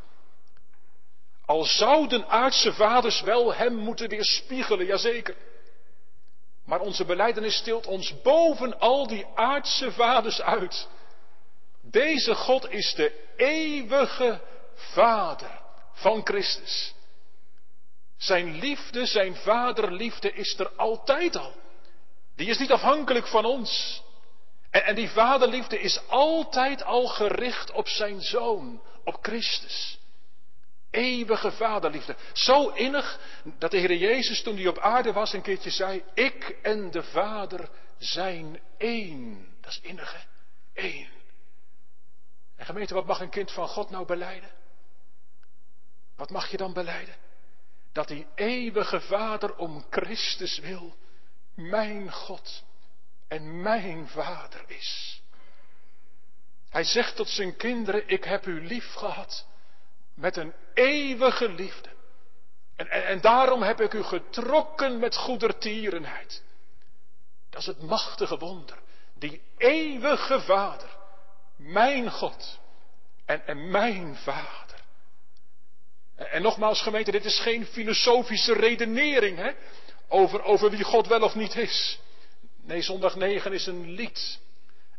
Al 1.46 1.64
zouden 1.64 2.28
aardse 2.28 2.74
vaders 2.74 3.22
wel 3.22 3.54
hem 3.54 3.76
moeten 3.76 4.10
weerspiegelen, 4.10 4.86
jazeker. 4.86 5.36
Maar 6.66 6.80
onze 6.80 7.06
beleidenis 7.06 7.56
stilt 7.56 7.88
ons 7.88 8.22
boven 8.22 8.80
al 8.80 9.08
die 9.08 9.26
aardse 9.36 9.92
vaders 9.92 10.42
uit. 10.42 10.88
Deze 11.82 12.36
God 12.36 12.72
is 12.72 12.94
de 12.94 13.28
eeuwige 13.36 14.42
Vader 14.76 15.62
van 15.94 16.22
Christus. 16.24 16.94
Zijn 18.18 18.60
liefde, 18.60 19.06
zijn 19.06 19.36
vaderliefde 19.36 20.34
is 20.34 20.60
er 20.60 20.70
altijd 20.76 21.36
al. 21.36 21.54
Die 22.36 22.48
is 22.48 22.58
niet 22.58 22.72
afhankelijk 22.72 23.28
van 23.28 23.46
ons. 23.46 24.02
En, 24.70 24.96
die 24.96 25.10
vaderliefde 25.10 25.80
is 25.80 26.08
altijd 26.08 26.84
al 26.84 27.08
gericht 27.08 27.72
op 27.72 27.88
zijn 27.88 28.22
zoon, 28.22 28.82
op 29.04 29.18
Christus. 29.22 30.00
Eeuwige 30.90 31.52
vaderliefde. 31.52 32.16
Zo 32.34 32.70
innig 32.70 33.20
dat 33.58 33.72
de 33.72 33.78
Heer 33.78 33.96
Jezus 33.96 34.42
toen 34.42 34.56
hij 34.56 34.68
op 34.68 34.80
aarde 34.80 35.14
was 35.14 35.34
een 35.34 35.42
keertje 35.42 35.70
zei, 35.70 36.04
ik 36.14 36.58
en 36.62 36.92
de 36.92 37.04
Vader 37.04 37.70
zijn 37.98 38.60
één. 38.78 39.48
Dat 39.62 39.72
is 39.72 39.80
innig 39.82 40.14
hè? 40.14 40.20
Eén. 40.88 41.10
En 42.56 42.66
gemeente, 42.66 42.94
wat 42.94 43.06
mag 43.06 43.20
een 43.20 43.30
kind 43.30 43.52
van 43.52 43.68
God 43.68 43.90
nou 43.90 44.06
beleiden? 44.06 44.50
Wat 46.16 46.30
mag 46.30 46.52
je 46.52 46.58
dan 46.58 46.74
beleiden? 46.74 47.16
Dat 47.92 48.08
die 48.08 48.28
eeuwige 48.36 49.02
Vader 49.02 49.56
om 49.56 49.86
Christus 49.90 50.60
wil, 50.60 50.96
mijn 51.56 52.12
God 52.12 52.64
en 53.30 53.62
mijn 53.62 54.08
Vader 54.08 54.64
is. 54.68 55.22
Hij 56.70 56.84
zegt 56.84 57.16
tot 57.16 57.30
zijn 57.30 57.56
kinderen, 57.56 58.08
ik 58.08 58.24
heb 58.24 58.46
u 58.46 58.66
lief 58.66 58.94
gehad 58.94 59.46
met 60.14 60.38
een 60.38 60.54
eeuwige 60.74 61.50
liefde. 61.50 61.90
En, 62.76 62.90
en, 62.90 63.22
daarom 63.22 63.62
heb 63.62 63.82
ik 63.82 63.94
u 63.94 64.04
getrokken 64.04 65.00
met 65.00 65.16
goedertierenheid. 65.16 66.44
Dat 67.50 67.62
is 67.62 67.68
het 67.68 67.82
machtige 67.82 68.38
wonder. 68.38 68.78
Die 69.14 69.42
eeuwige 69.58 70.42
Vader, 70.42 70.98
mijn 71.56 72.12
God 72.12 72.60
en, 73.26 73.48
en 73.48 73.72
mijn 73.72 74.16
Vader. 74.16 74.84
En, 76.16 76.32
en, 76.32 76.42
nogmaals 76.42 76.82
gemeente, 76.82 77.12
dit 77.12 77.26
is 77.26 77.40
geen 77.40 77.66
filosofische 77.66 78.54
redenering 78.54 79.38
hè, 79.38 79.52
over, 80.08 80.44
over 80.44 80.70
wie 80.70 80.84
God 80.84 81.08
wel 81.08 81.22
of 81.22 81.36
niet 81.36 81.56
is. 81.56 82.00
Nee, 82.70 82.82
zondag 82.82 83.16
9 83.16 83.54
is 83.54 83.66
een 83.66 83.90
lied. 83.90 84.40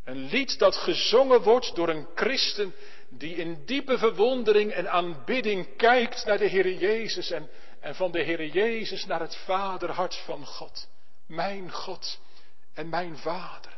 Een 0.05 0.25
lied 0.25 0.59
dat 0.59 0.77
gezongen 0.77 1.43
wordt 1.43 1.75
door 1.75 1.89
een 1.89 2.09
christen 2.15 2.75
die 3.09 3.35
in 3.35 3.65
diepe 3.65 3.99
verwondering 3.99 4.73
en 4.73 4.91
aanbidding 4.91 5.77
kijkt 5.77 6.25
naar 6.25 6.39
de 6.39 6.47
Heer 6.47 6.73
Jezus 6.73 7.31
en, 7.31 7.51
en 7.81 7.95
van 7.95 8.11
de 8.11 8.23
Heer 8.23 8.47
Jezus 8.47 9.07
naar 9.07 9.21
het 9.21 9.37
vaderhart 9.37 10.15
van 10.15 10.47
God. 10.47 10.89
Mijn 11.27 11.73
God 11.73 12.21
en 12.75 12.89
mijn 12.89 13.17
Vader. 13.17 13.73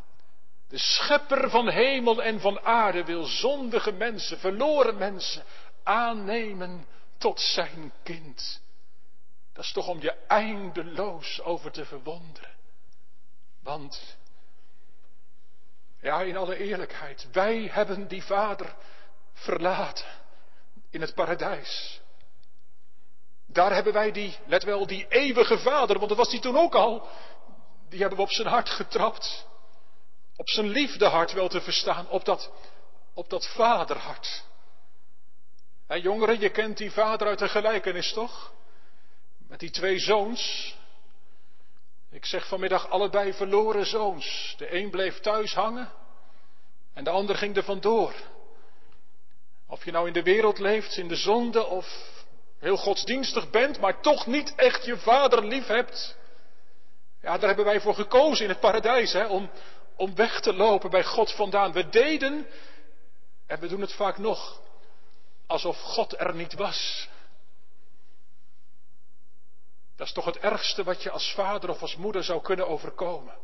De 0.68 0.78
schepper 0.78 1.50
van 1.50 1.68
hemel 1.68 2.22
en 2.22 2.40
van 2.40 2.60
aarde 2.60 3.04
wil 3.04 3.24
zondige 3.24 3.92
mensen, 3.92 4.38
verloren 4.38 4.96
mensen, 4.96 5.42
aannemen 5.82 6.86
tot 7.18 7.40
zijn 7.40 7.92
kind. 8.02 8.62
Dat 9.52 9.64
is 9.64 9.72
toch 9.72 9.88
om 9.88 10.00
je 10.00 10.14
eindeloos 10.26 11.42
over 11.42 11.70
te 11.70 11.84
verwonderen. 11.84 12.51
Want, 13.62 14.16
ja, 16.00 16.22
in 16.22 16.36
alle 16.36 16.56
eerlijkheid, 16.56 17.28
wij 17.32 17.68
hebben 17.72 18.08
die 18.08 18.22
vader 18.22 18.74
verlaten 19.32 20.06
in 20.90 21.00
het 21.00 21.14
paradijs. 21.14 22.00
Daar 23.46 23.74
hebben 23.74 23.92
wij 23.92 24.12
die, 24.12 24.38
let 24.46 24.62
wel, 24.62 24.86
die 24.86 25.06
eeuwige 25.08 25.58
vader, 25.58 25.96
want 25.96 26.08
dat 26.08 26.18
was 26.18 26.30
die 26.30 26.40
toen 26.40 26.56
ook 26.56 26.74
al, 26.74 27.08
die 27.88 28.00
hebben 28.00 28.18
we 28.18 28.24
op 28.24 28.32
zijn 28.32 28.48
hart 28.48 28.70
getrapt. 28.70 29.46
Op 30.36 30.48
zijn 30.48 30.68
liefdehart 30.68 31.32
wel 31.32 31.48
te 31.48 31.60
verstaan, 31.60 32.08
op 32.08 32.24
dat, 32.24 32.50
op 33.14 33.30
dat 33.30 33.46
vaderhart. 33.46 34.44
En 35.86 36.00
jongeren, 36.00 36.40
je 36.40 36.50
kent 36.50 36.76
die 36.76 36.90
vader 36.90 37.26
uit 37.26 37.38
de 37.38 37.48
gelijkenis 37.48 38.12
toch? 38.12 38.52
Met 39.48 39.60
die 39.60 39.70
twee 39.70 39.98
zoons. 39.98 40.74
Ik 42.12 42.24
zeg 42.24 42.46
vanmiddag 42.46 42.90
allebei 42.90 43.32
verloren 43.32 43.86
zoons. 43.86 44.54
De 44.58 44.74
een 44.74 44.90
bleef 44.90 45.20
thuis 45.20 45.54
hangen 45.54 45.92
en 46.92 47.04
de 47.04 47.10
ander 47.10 47.36
ging 47.36 47.56
er 47.56 47.64
vandoor. 47.64 48.12
Of 49.68 49.84
je 49.84 49.90
nou 49.90 50.06
in 50.06 50.12
de 50.12 50.22
wereld 50.22 50.58
leeft, 50.58 50.96
in 50.96 51.08
de 51.08 51.16
zonde, 51.16 51.64
of 51.66 51.86
heel 52.58 52.76
godsdienstig 52.76 53.50
bent, 53.50 53.80
maar 53.80 54.00
toch 54.00 54.26
niet 54.26 54.54
echt 54.54 54.84
je 54.84 54.96
vader 54.96 55.46
lief 55.46 55.66
hebt. 55.66 56.16
Ja, 57.20 57.38
daar 57.38 57.46
hebben 57.46 57.64
wij 57.64 57.80
voor 57.80 57.94
gekozen 57.94 58.44
in 58.44 58.50
het 58.50 58.60
paradijs, 58.60 59.12
hè, 59.12 59.26
om, 59.26 59.50
om 59.96 60.14
weg 60.14 60.40
te 60.40 60.52
lopen 60.52 60.90
bij 60.90 61.04
God 61.04 61.32
vandaan. 61.32 61.72
We 61.72 61.88
deden, 61.88 62.46
en 63.46 63.60
we 63.60 63.68
doen 63.68 63.80
het 63.80 63.92
vaak 63.92 64.18
nog, 64.18 64.60
alsof 65.46 65.80
God 65.80 66.20
er 66.20 66.34
niet 66.34 66.54
was. 66.54 67.08
Dat 69.96 70.06
is 70.06 70.12
toch 70.12 70.24
het 70.24 70.38
ergste 70.38 70.84
wat 70.84 71.02
je 71.02 71.10
als 71.10 71.32
vader 71.34 71.70
of 71.70 71.80
als 71.80 71.96
moeder 71.96 72.24
zou 72.24 72.42
kunnen 72.42 72.68
overkomen. 72.68 73.34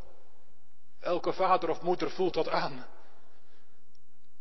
Elke 1.00 1.32
vader 1.32 1.70
of 1.70 1.80
moeder 1.82 2.10
voelt 2.10 2.34
dat 2.34 2.48
aan. 2.48 2.86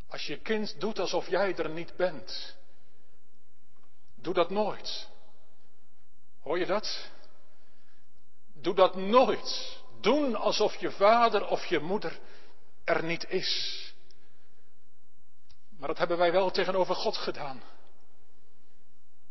Als 0.08 0.26
je 0.26 0.38
kind 0.38 0.80
doet 0.80 1.00
alsof 1.00 1.30
jij 1.30 1.56
er 1.56 1.70
niet 1.70 1.96
bent. 1.96 2.56
Doe 4.16 4.34
dat 4.34 4.50
nooit. 4.50 5.10
Hoor 6.42 6.60
je 6.60 6.66
dat? 6.66 7.10
Doe 8.54 8.76
dat 8.76 8.96
nooit. 8.96 9.82
Doen 10.02 10.36
alsof 10.36 10.76
je 10.76 10.92
vader 10.92 11.48
of 11.48 11.66
je 11.66 11.80
moeder 11.80 12.20
er 12.84 13.04
niet 13.04 13.30
is. 13.30 13.84
Maar 15.78 15.88
dat 15.88 15.98
hebben 15.98 16.18
wij 16.18 16.32
wel 16.32 16.52
tegenover 16.52 16.96
God 16.96 17.18
gedaan. 17.18 17.62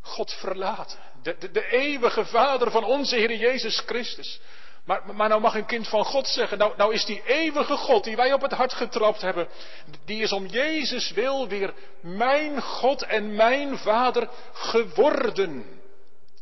God 0.07 0.33
verlaten. 0.33 0.99
De, 1.23 1.37
de, 1.39 1.51
de 1.51 1.71
eeuwige 1.71 2.25
Vader 2.25 2.71
van 2.71 2.85
onze 2.85 3.17
Heer 3.17 3.37
Jezus 3.37 3.83
Christus. 3.87 4.41
Maar, 4.85 5.03
maar 5.15 5.29
nou 5.29 5.41
mag 5.41 5.55
een 5.55 5.67
kind 5.67 5.89
van 5.89 6.05
God 6.05 6.29
zeggen, 6.29 6.59
nou, 6.59 6.73
nou 6.77 6.95
is 6.95 7.05
die 7.05 7.23
eeuwige 7.27 7.77
God 7.77 8.05
die 8.05 8.17
wij 8.17 8.33
op 8.33 8.41
het 8.41 8.53
hart 8.53 8.73
getrapt 8.73 9.21
hebben, 9.21 9.49
die 10.05 10.23
is 10.23 10.33
om 10.33 10.47
Jezus 10.47 11.11
wil 11.11 11.49
weer 11.49 11.75
mijn 12.01 12.63
God 12.63 13.03
en 13.03 13.35
mijn 13.35 13.79
Vader 13.79 14.29
geworden. 14.53 15.81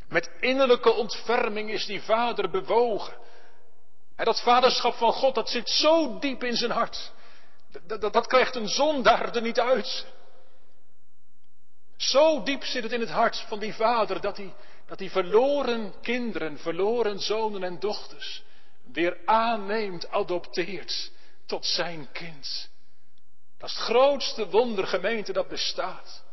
Met 0.09 0.30
innerlijke 0.40 0.92
ontferming 0.92 1.71
is 1.71 1.87
die 1.87 2.02
Vader 2.02 2.50
bewogen. 2.50 3.14
En 4.16 4.25
dat 4.25 4.40
vaderschap 4.40 4.94
van 4.94 5.12
God, 5.12 5.35
dat 5.35 5.50
zit 5.50 5.68
zo 5.68 6.18
diep 6.18 6.44
in 6.44 6.56
zijn 6.56 6.71
hart. 6.71 7.12
Dat, 7.87 8.00
dat, 8.00 8.12
dat 8.12 8.26
krijgt 8.26 8.54
een 8.54 8.68
zondaar 8.68 9.35
er 9.35 9.42
niet 9.42 9.61
uit. 9.61 10.06
Zo 11.96 12.42
diep 12.42 12.64
zit 12.64 12.82
het 12.82 12.92
in 12.92 13.00
het 13.00 13.10
hart 13.10 13.44
van 13.48 13.58
die 13.58 13.74
vader 13.74 14.20
dat 14.20 14.36
hij, 14.36 14.54
dat 14.86 15.02
verloren 15.04 15.94
kinderen, 16.02 16.58
verloren 16.58 17.18
zonen 17.18 17.62
en 17.62 17.78
dochters 17.78 18.42
weer 18.92 19.18
aanneemt, 19.24 20.10
adopteert 20.10 21.10
tot 21.46 21.66
zijn 21.66 22.08
kind. 22.12 22.70
Dat 23.58 23.68
is 23.68 23.74
het 23.74 23.84
grootste 23.84 24.48
wonder 24.48 24.86
gemeente 24.86 25.32
dat 25.32 25.48
bestaat. 25.48 26.24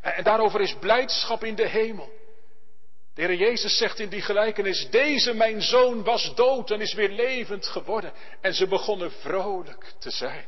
En 0.00 0.24
daarover 0.24 0.60
is 0.60 0.76
blijdschap 0.80 1.44
in 1.44 1.54
de 1.54 1.68
hemel. 1.68 2.10
De 3.14 3.24
Heer 3.24 3.34
Jezus 3.34 3.76
zegt 3.76 3.98
in 3.98 4.08
die 4.08 4.22
gelijkenis, 4.22 4.90
deze 4.90 5.34
mijn 5.34 5.62
zoon 5.62 6.04
was 6.04 6.34
dood 6.34 6.70
en 6.70 6.80
is 6.80 6.94
weer 6.94 7.10
levend 7.10 7.66
geworden. 7.66 8.12
En 8.40 8.54
ze 8.54 8.66
begonnen 8.66 9.10
vrolijk 9.10 9.92
te 9.98 10.10
zijn. 10.10 10.46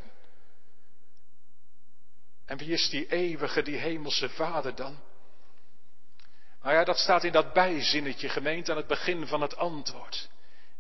En 2.51 2.57
wie 2.57 2.73
is 2.73 2.89
die 2.91 3.07
eeuwige, 3.07 3.63
die 3.63 3.77
hemelse 3.77 4.29
Vader 4.29 4.75
dan? 4.75 4.99
Nou 6.63 6.75
ja, 6.75 6.85
dat 6.85 6.99
staat 6.99 7.25
in 7.25 7.33
dat 7.33 7.53
bijzinnetje 7.53 8.29
gemeend 8.29 8.71
aan 8.71 8.77
het 8.77 8.87
begin 8.87 9.27
van 9.27 9.41
het 9.41 9.57
antwoord. 9.57 10.29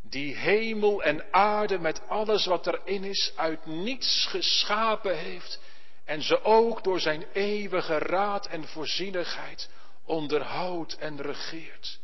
Die 0.02 0.36
hemel 0.36 1.02
en 1.02 1.32
aarde 1.32 1.78
met 1.78 2.08
alles 2.08 2.46
wat 2.46 2.66
erin 2.66 3.04
is 3.04 3.32
uit 3.36 3.66
niets 3.66 4.26
geschapen 4.30 5.18
heeft 5.18 5.60
en 6.04 6.22
ze 6.22 6.44
ook 6.44 6.84
door 6.84 7.00
zijn 7.00 7.24
eeuwige 7.32 7.98
raad 7.98 8.46
en 8.46 8.66
voorzienigheid 8.68 9.70
onderhoudt 10.04 10.96
en 10.96 11.22
regeert. 11.22 11.98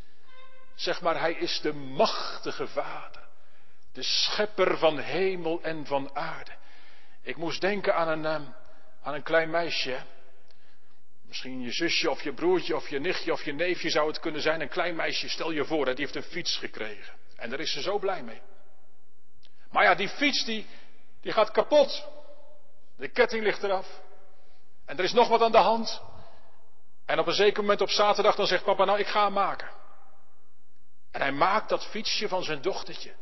Zeg 0.75 1.01
maar, 1.01 1.21
hij 1.21 1.33
is 1.33 1.61
de 1.61 1.73
machtige 1.73 2.67
Vader, 2.67 3.23
de 3.93 4.03
schepper 4.03 4.79
van 4.79 4.99
hemel 4.99 5.63
en 5.63 5.87
van 5.87 6.11
aarde. 6.15 6.53
Ik 7.23 7.37
moest 7.37 7.61
denken 7.61 7.95
aan 7.95 8.09
een, 8.09 8.25
ehm, 8.25 8.45
aan 9.07 9.15
een 9.15 9.23
klein 9.23 9.51
meisje. 9.51 9.99
Misschien 11.27 11.61
je 11.61 11.73
zusje 11.73 12.11
of 12.11 12.23
je 12.23 12.33
broertje 12.33 12.77
of 12.77 12.89
je 12.89 12.99
nichtje 12.99 13.33
of 13.33 13.45
je 13.45 13.53
neefje 13.53 13.91
zou 13.91 14.09
het 14.09 14.21
kunnen 14.21 14.41
zijn. 14.41 14.61
Een 14.61 14.69
klein 14.69 14.97
meisje, 14.97 15.29
stel 15.29 15.51
je 15.51 15.65
voor, 15.65 15.85
die 15.85 15.95
heeft 15.95 16.15
een 16.15 16.23
fiets 16.23 16.57
gekregen. 16.57 17.15
En 17.37 17.51
daar 17.51 17.61
is 17.61 17.73
ze 17.73 17.81
zo 17.81 17.99
blij 17.99 18.23
mee. 18.23 18.41
Maar 19.71 19.85
ja, 19.85 19.95
die 19.95 20.09
fiets 20.09 20.45
die, 20.45 20.67
die 21.21 21.33
gaat 21.33 21.51
kapot. 21.51 22.09
De 22.97 23.09
ketting 23.09 23.43
ligt 23.43 23.63
eraf. 23.63 24.01
En 24.85 24.99
er 24.99 25.05
is 25.05 25.13
nog 25.13 25.29
wat 25.29 25.43
aan 25.43 25.53
de 25.53 25.59
hand. 25.59 26.03
En 27.05 27.19
op 27.19 27.27
een 27.27 27.35
zeker 27.35 27.61
moment 27.61 27.81
op 27.81 27.91
zaterdag 27.91 28.35
dan 28.35 28.47
zegt 28.47 28.65
papa, 28.65 28.85
nou 28.85 28.99
ik 28.99 29.07
ga 29.07 29.25
hem 29.25 29.33
maken. 29.33 29.71
En 31.11 31.21
hij 31.21 31.33
maakt 31.33 31.69
dat 31.69 31.87
fietsje 31.87 32.29
van 32.29 32.43
zijn 32.43 32.63
dochtertje. 32.63 33.15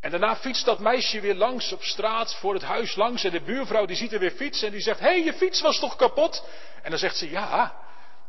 En 0.00 0.10
daarna 0.10 0.36
fietst 0.36 0.64
dat 0.64 0.78
meisje 0.78 1.20
weer 1.20 1.34
langs 1.34 1.72
op 1.72 1.82
straat 1.82 2.34
voor 2.34 2.54
het 2.54 2.62
huis 2.62 2.96
langs. 2.96 3.24
En 3.24 3.30
de 3.30 3.40
buurvrouw 3.40 3.86
die 3.86 3.96
ziet 3.96 4.12
er 4.12 4.18
weer 4.18 4.30
fietsen 4.30 4.66
en 4.66 4.72
die 4.72 4.82
zegt, 4.82 5.00
hé, 5.00 5.06
hey, 5.06 5.24
je 5.24 5.32
fiets 5.32 5.60
was 5.60 5.78
toch 5.78 5.96
kapot? 5.96 6.48
En 6.82 6.90
dan 6.90 6.98
zegt 6.98 7.16
ze, 7.16 7.30
ja, 7.30 7.76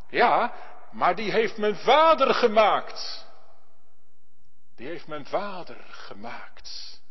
ja, 0.09 0.53
maar 0.91 1.15
die 1.15 1.31
heeft 1.31 1.57
mijn 1.57 1.75
vader 1.75 2.33
gemaakt. 2.33 3.25
Die 4.75 4.87
heeft 4.87 5.07
mijn 5.07 5.25
vader 5.25 5.85
gemaakt. 5.89 7.01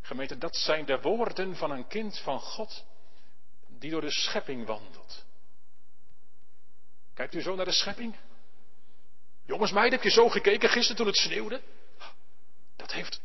Gemeente, 0.00 0.38
dat 0.38 0.56
zijn 0.56 0.84
de 0.84 1.00
woorden 1.00 1.56
van 1.56 1.70
een 1.70 1.86
kind 1.86 2.18
van 2.18 2.40
God 2.40 2.84
die 3.68 3.90
door 3.90 4.00
de 4.00 4.10
schepping 4.10 4.66
wandelt. 4.66 5.24
Kijkt 7.14 7.34
u 7.34 7.42
zo 7.42 7.54
naar 7.54 7.64
de 7.64 7.72
schepping? 7.72 8.16
Jongens, 9.46 9.72
meiden, 9.72 9.94
heb 9.94 10.02
je 10.02 10.10
zo 10.10 10.28
gekeken 10.28 10.68
gisteren 10.68 10.96
toen 10.96 11.06
het 11.06 11.16
sneeuwde? 11.16 11.62
Dat 12.88 12.96
heeft, 12.96 13.20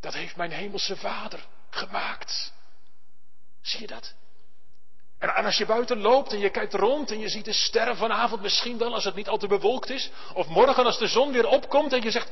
dat 0.00 0.14
heeft 0.14 0.36
mijn 0.36 0.50
hemelse 0.50 0.96
vader 0.96 1.46
gemaakt. 1.70 2.52
Zie 3.60 3.80
je 3.80 3.86
dat? 3.86 4.14
En, 5.18 5.44
als 5.44 5.58
je 5.58 5.66
buiten 5.66 6.00
loopt 6.00 6.32
en 6.32 6.38
je 6.38 6.50
kijkt 6.50 6.74
rond 6.74 7.10
en 7.10 7.18
je 7.18 7.28
ziet 7.28 7.44
de 7.44 7.52
sterren 7.52 7.96
vanavond 7.96 8.42
misschien 8.42 8.78
wel 8.78 8.94
als 8.94 9.04
het 9.04 9.14
niet 9.14 9.28
al 9.28 9.38
te 9.38 9.46
bewolkt 9.46 9.90
is. 9.90 10.10
Of 10.34 10.46
morgen 10.46 10.84
als 10.84 10.98
de 10.98 11.06
zon 11.06 11.32
weer 11.32 11.46
opkomt 11.46 11.92
en 11.92 12.02
je 12.02 12.10
zegt, 12.10 12.30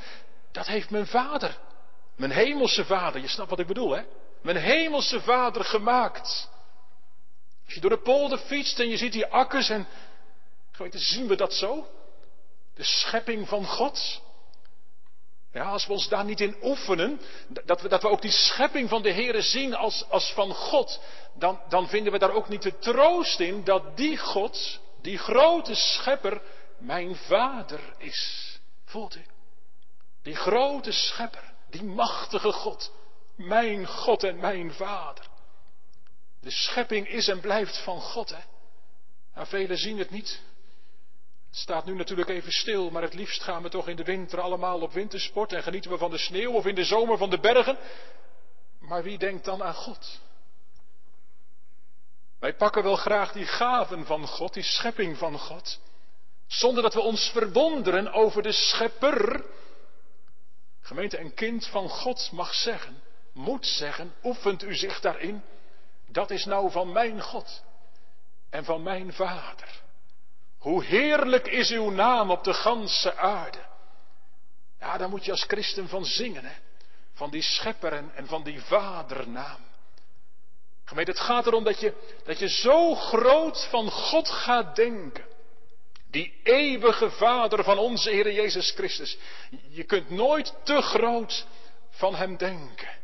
dat 0.53 0.67
heeft 0.67 0.91
mijn 0.91 1.07
vader. 1.07 1.59
Mijn 2.17 2.31
hemelse 2.31 2.85
vader, 2.85 3.21
je 3.21 3.29
snapt 3.29 3.51
wat 3.51 3.59
ik 3.59 3.67
bedoel 3.67 3.91
hè? 3.91 4.03
Mijn 4.43 4.57
hemelse 4.57 5.21
vader 5.21 5.65
gemaakt. 5.65 6.51
Als 7.65 7.75
je 7.75 7.81
door 7.81 7.91
de 7.91 8.03
polder 8.03 8.39
fietst 8.39 8.79
en 8.79 8.89
je 8.89 8.97
ziet 8.97 9.13
die 9.13 9.27
akkers 9.27 9.69
en, 9.69 9.87
geweten, 10.73 11.01
zien 11.01 11.27
we 11.27 11.37
dat 11.37 11.55
zo? 11.55 11.89
De 12.75 12.85
schepping 12.85 13.49
van 13.49 13.67
God. 13.67 14.25
Ja, 15.57 15.65
als 15.65 15.87
we 15.87 15.93
ons 15.93 16.09
daar 16.09 16.25
niet 16.25 16.41
in 16.41 16.57
oefenen, 16.63 17.21
dat 17.65 17.81
we, 17.81 17.89
dat 17.89 18.03
we 18.03 18.09
ook 18.09 18.23
die 18.23 18.31
schepping 18.31 18.89
van 18.89 19.03
de 19.03 19.13
Heere 19.13 19.43
zien 19.43 19.75
als, 19.75 20.05
als 20.09 20.33
van 20.33 20.55
God, 20.55 21.01
dan, 21.35 21.61
dan 21.69 21.89
vinden 21.89 22.13
we 22.13 22.19
daar 22.19 22.33
ook 22.33 22.49
niet 22.49 22.63
de 22.63 22.79
troost 22.79 23.41
in 23.41 23.65
dat 23.65 23.97
die 23.97 24.19
God, 24.19 24.81
die 25.03 25.19
grote 25.19 25.75
schepper, 25.75 26.43
mijn 26.79 27.17
vader 27.17 27.81
is. 27.99 28.51
Voelt 28.85 29.17
u? 29.17 29.25
Die 30.23 30.37
grote 30.37 30.93
schepper, 30.93 31.53
die 31.71 31.85
machtige 31.85 32.53
God, 32.53 32.93
mijn 33.37 33.87
God 33.87 34.25
en 34.25 34.41
mijn 34.41 34.73
vader. 34.73 35.29
De 36.41 36.51
schepping 36.51 37.09
is 37.09 37.29
en 37.29 37.41
blijft 37.41 37.79
van 37.79 38.01
God, 38.01 38.29
hè? 38.29 38.43
Nou, 39.35 39.47
velen 39.47 39.79
zien 39.79 39.99
het 39.99 40.11
niet. 40.11 40.41
Staat 41.57 41.85
nu 41.85 41.95
natuurlijk 41.95 42.29
even 42.29 42.53
stil, 42.53 42.91
maar 42.91 43.03
het 43.03 43.15
liefst 43.15 43.43
gaan 43.43 43.63
we 43.63 43.69
toch 43.69 43.89
in 43.89 43.97
de 43.97 44.05
winter 44.05 44.41
allemaal 44.41 44.81
op 44.81 44.93
wintersport 44.93 45.53
en 45.53 45.63
genieten 45.63 45.91
we 45.91 45.99
van 45.99 46.11
de 46.11 46.19
sneeuw 46.19 46.53
of 46.53 46.67
in 46.67 46.75
de 46.75 46.85
zomer 46.85 47.19
van 47.19 47.31
de 47.31 47.39
bergen. 47.39 47.79
Maar 48.79 49.03
wie 49.03 49.19
denkt 49.19 49.45
dan 49.45 49.63
aan 49.63 49.75
God? 49.75 50.21
Wij 52.39 52.55
pakken 52.55 52.83
wel 52.83 52.97
graag 52.97 53.33
die 53.33 53.47
gaven 53.47 54.07
van 54.07 54.27
God, 54.27 54.55
die 54.55 54.63
schepping 54.63 55.19
van 55.19 55.39
God, 55.39 55.81
zonder 56.47 56.83
dat 56.83 56.95
we 56.95 57.01
ons 57.01 57.31
verwonderen 57.31 58.13
over 58.13 58.43
de 58.43 58.53
schepper. 58.53 59.45
Gemeente, 60.81 61.19
een 61.19 61.35
kind 61.35 61.67
van 61.67 61.89
God 61.89 62.31
mag 62.33 62.55
zeggen, 62.55 63.03
moet 63.33 63.67
zeggen, 63.67 64.15
oefent 64.23 64.63
u 64.63 64.75
zich 64.75 65.01
daarin. 65.01 65.43
Dat 66.09 66.31
is 66.31 66.45
nou 66.45 66.71
van 66.71 66.93
mijn 66.93 67.23
God 67.23 67.63
en 68.51 68.65
van 68.65 68.83
mijn 68.83 69.13
Vader. 69.13 69.85
Hoe 70.67 70.85
heerlijk 70.85 71.47
is 71.47 71.71
uw 71.71 71.91
naam 71.91 72.31
op 72.31 72.45
de 72.45 72.55
ganse 72.55 73.17
aarde. 73.17 73.59
Ja, 74.81 74.99
daar 74.99 75.09
moet 75.09 75.25
je 75.25 75.31
als 75.31 75.45
christen 75.45 75.89
van 75.89 76.05
zingen, 76.05 76.45
hè? 76.45 76.55
Van 77.13 77.31
die 77.31 77.43
schepper 77.43 77.93
en, 77.93 78.27
van 78.27 78.43
die 78.43 78.61
vadernaam. 78.61 79.61
Gemeente, 80.85 81.11
het 81.11 81.21
gaat 81.21 81.47
erom 81.47 81.65
dat 81.65 81.81
je, 81.81 81.93
dat 82.25 82.39
je 82.39 82.49
zo 82.49 82.95
groot 82.95 83.67
van 83.71 83.91
God 83.91 84.29
gaat 84.29 84.77
denken. 84.77 85.25
Die 86.11 86.41
eeuwige 86.43 87.11
Vader 87.11 87.65
van 87.65 87.79
onze 87.79 88.11
Heer 88.11 88.33
Jezus 88.33 88.71
Christus. 88.71 89.19
Je 89.69 89.85
kunt 89.85 90.11
nooit 90.11 90.55
te 90.63 90.83
groot 90.83 91.47
van 91.91 92.15
Hem 92.15 92.37
denken. 92.37 92.99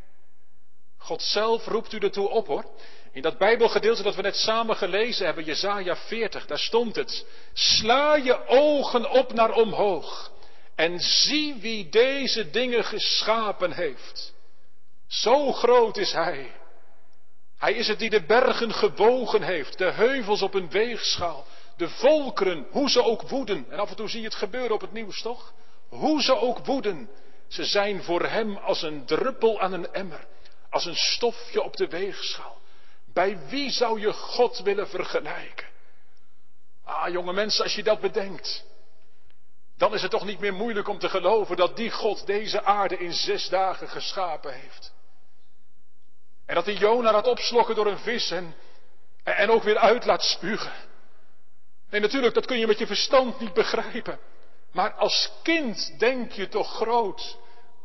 God 0.97 1.23
zelf 1.23 1.67
roept 1.67 1.93
u 1.93 1.99
ertoe 1.99 2.29
op 2.29 2.47
hoor. 2.47 2.65
In 3.13 3.23
dat 3.23 3.39
Bijbelgedeelte 3.39 4.03
dat 4.03 4.15
we 4.15 4.23
net 4.23 4.37
samen 4.37 4.77
gelezen 4.77 5.27
hebben, 5.27 5.45
Jesaja 5.45 5.97
40, 5.97 6.47
daar 6.47 6.59
stond 6.59 6.97
het. 6.97 7.27
Sla 7.53 8.15
je 8.15 8.47
ogen 8.47 9.11
op 9.11 9.33
naar 9.33 9.53
omhoog 9.53 10.33
en 10.75 11.01
zie 11.01 11.55
wie 11.55 11.89
deze 11.89 12.51
dingen 12.51 12.85
geschapen 12.85 13.73
heeft. 13.73 14.35
Zo 15.07 15.53
groot 15.53 15.97
is 15.97 16.13
Hij. 16.13 16.53
Hij 17.59 17.73
is 17.73 17.89
het 17.89 17.99
die 17.99 18.11
de 18.11 18.25
bergen 18.25 18.73
gebogen 18.73 19.43
heeft, 19.43 19.79
de 19.79 19.91
heuvels 19.91 20.43
op 20.43 20.55
een 20.55 20.71
weegschaal, 20.71 21.47
de 21.77 21.89
volkeren, 21.89 22.67
hoe 22.71 22.91
ze 22.91 23.05
ook 23.05 23.23
woeden. 23.23 23.67
En 23.71 23.79
af 23.79 23.91
en 23.91 23.97
toe 23.97 24.09
zie 24.09 24.21
je 24.21 24.27
het 24.27 24.35
gebeuren 24.35 24.75
op 24.75 24.81
het 24.81 24.93
nieuws, 24.93 25.23
toch? 25.23 25.53
Hoe 25.89 26.23
ze 26.23 26.37
ook 26.37 26.67
woeden, 26.67 27.11
ze 27.49 27.65
zijn 27.65 28.03
voor 28.03 28.27
hem 28.27 28.57
als 28.57 28.83
een 28.83 29.05
druppel 29.05 29.61
aan 29.61 29.73
een 29.73 29.93
emmer, 29.93 30.27
als 30.71 30.85
een 30.85 30.97
stofje 30.97 31.63
op 31.63 31.77
de 31.77 31.89
weegschaal. 31.89 32.62
Bij 33.13 33.39
wie 33.49 33.71
zou 33.71 34.01
je 34.01 34.13
God 34.13 34.59
willen 34.59 34.89
vergelijken? 34.89 35.67
Ah, 36.85 37.09
jonge 37.09 37.33
mensen, 37.33 37.65
als 37.65 37.75
je 37.75 37.83
dat 37.83 38.01
bedenkt, 38.01 38.65
dan 39.77 39.95
is 39.95 40.03
het 40.03 40.11
toch 40.11 40.25
niet 40.25 40.41
meer 40.41 40.55
moeilijk 40.55 40.89
om 40.89 40.99
te 40.99 41.09
geloven 41.09 41.57
dat 41.57 41.77
die 41.77 41.91
God 41.91 42.27
deze 42.27 42.65
aarde 42.65 42.99
in 42.99 43.13
zes 43.13 43.49
dagen 43.49 43.89
geschapen 43.89 44.53
heeft. 44.53 44.93
En 46.47 46.55
dat 46.55 46.65
hij 46.65 46.75
Jona 46.75 47.13
laat 47.13 47.27
opslokken 47.27 47.75
door 47.75 47.87
een 47.87 47.99
vis 47.99 48.31
en, 48.31 48.55
en 49.23 49.51
ook 49.51 49.63
weer 49.63 49.79
uit 49.79 50.05
laat 50.05 50.23
spugen. 50.23 50.73
Nee, 51.91 52.01
natuurlijk, 52.01 52.35
dat 52.35 52.47
kun 52.47 52.59
je 52.59 52.67
met 52.67 52.79
je 52.79 52.87
verstand 52.87 53.41
niet 53.41 53.53
begrijpen. 53.53 54.19
Maar 54.73 54.93
als 54.93 55.33
kind 55.43 55.99
denk 55.99 56.33
je 56.33 56.49
toch 56.49 56.75
groot 56.75 57.39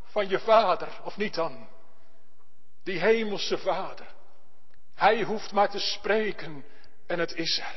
van 0.04 0.30
je 0.30 0.40
vader, 0.40 0.88
of 1.04 1.18
niet 1.18 1.34
dan? 1.34 1.68
Die 2.84 3.00
hemelse 3.00 3.58
vader. 3.58 4.16
Hij 4.98 5.24
hoeft 5.24 5.52
maar 5.52 5.70
te 5.70 5.80
spreken 5.80 6.66
en 7.08 7.20
het 7.20 7.36
is 7.36 7.60
er. 7.60 7.76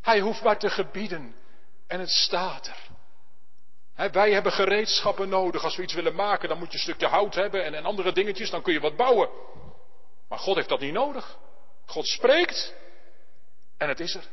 Hij 0.00 0.20
hoeft 0.20 0.42
maar 0.42 0.58
te 0.58 0.70
gebieden 0.70 1.34
en 1.86 2.00
het 2.00 2.10
staat 2.10 2.66
er. 3.96 4.10
wij 4.12 4.32
hebben 4.32 4.52
gereedschappen 4.52 5.28
nodig. 5.28 5.64
Als 5.64 5.76
we 5.76 5.82
iets 5.82 5.94
willen 5.94 6.14
maken, 6.14 6.48
dan 6.48 6.58
moet 6.58 6.66
je 6.68 6.74
een 6.74 6.82
stukje 6.82 7.06
hout 7.06 7.34
hebben 7.34 7.64
en, 7.64 7.74
en 7.74 7.84
andere 7.84 8.12
dingetjes, 8.12 8.50
dan 8.50 8.62
kun 8.62 8.72
je 8.72 8.80
wat 8.80 8.96
bouwen. 8.96 9.28
Maar 10.28 10.38
God 10.38 10.56
heeft 10.56 10.68
dat 10.68 10.80
niet 10.80 10.92
nodig. 10.92 11.38
God 11.86 12.06
spreekt 12.06 12.74
en 13.78 13.88
het 13.88 14.00
is 14.00 14.14
er. 14.14 14.24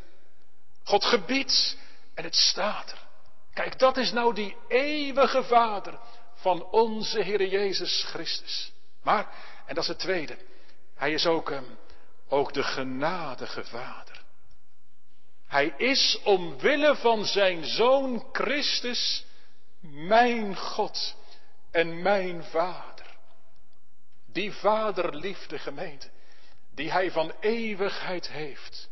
God 0.84 1.06
gebiedt 1.06 1.78
en 2.14 2.24
het 2.24 2.36
staat 2.36 2.92
er. 2.92 3.08
Kijk, 3.54 3.80
dat 3.80 3.98
is 3.98 4.12
nou 4.12 4.34
die 4.34 4.58
eeuwige 4.68 5.44
Vader 5.44 6.00
van 6.34 6.64
onze 6.64 7.22
Heer 7.22 7.46
Jezus 7.46 8.04
Christus. 8.04 8.72
Maar, 9.04 9.30
en 9.66 9.76
dat 9.76 9.84
is 9.84 9.90
het 9.90 10.00
tweede, 10.00 10.38
Hij 11.02 11.12
is 11.12 11.26
ook, 11.26 11.50
um, 11.50 11.78
ook 12.28 12.54
de 12.54 12.64
genadige 12.64 13.64
Vader. 13.64 14.22
Hij 15.48 15.74
is 15.78 16.20
omwille 16.24 16.96
van 16.96 17.26
zijn 17.26 17.66
Zoon 17.66 18.26
Christus 18.32 19.26
mijn 19.80 20.56
God 20.56 21.16
en 21.72 22.02
mijn 22.02 22.44
Vader. 22.44 23.06
Die 24.26 24.52
vaderliefde 24.52 25.60
gemeente, 25.60 26.10
die 26.74 26.92
hij 26.92 27.12
van 27.12 27.34
eeuwigheid 27.40 28.30
heeft, 28.30 28.90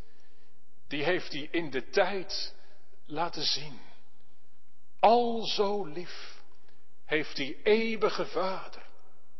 die 0.88 1.04
heeft 1.04 1.32
hij 1.32 1.48
in 1.50 1.70
de 1.70 1.88
tijd 1.90 2.54
laten 3.06 3.44
zien. 3.44 3.80
Al 5.00 5.46
zo 5.46 5.84
lief 5.84 6.40
heeft 7.04 7.36
die 7.36 7.62
eeuwige 7.62 8.26
vader, 8.26 8.82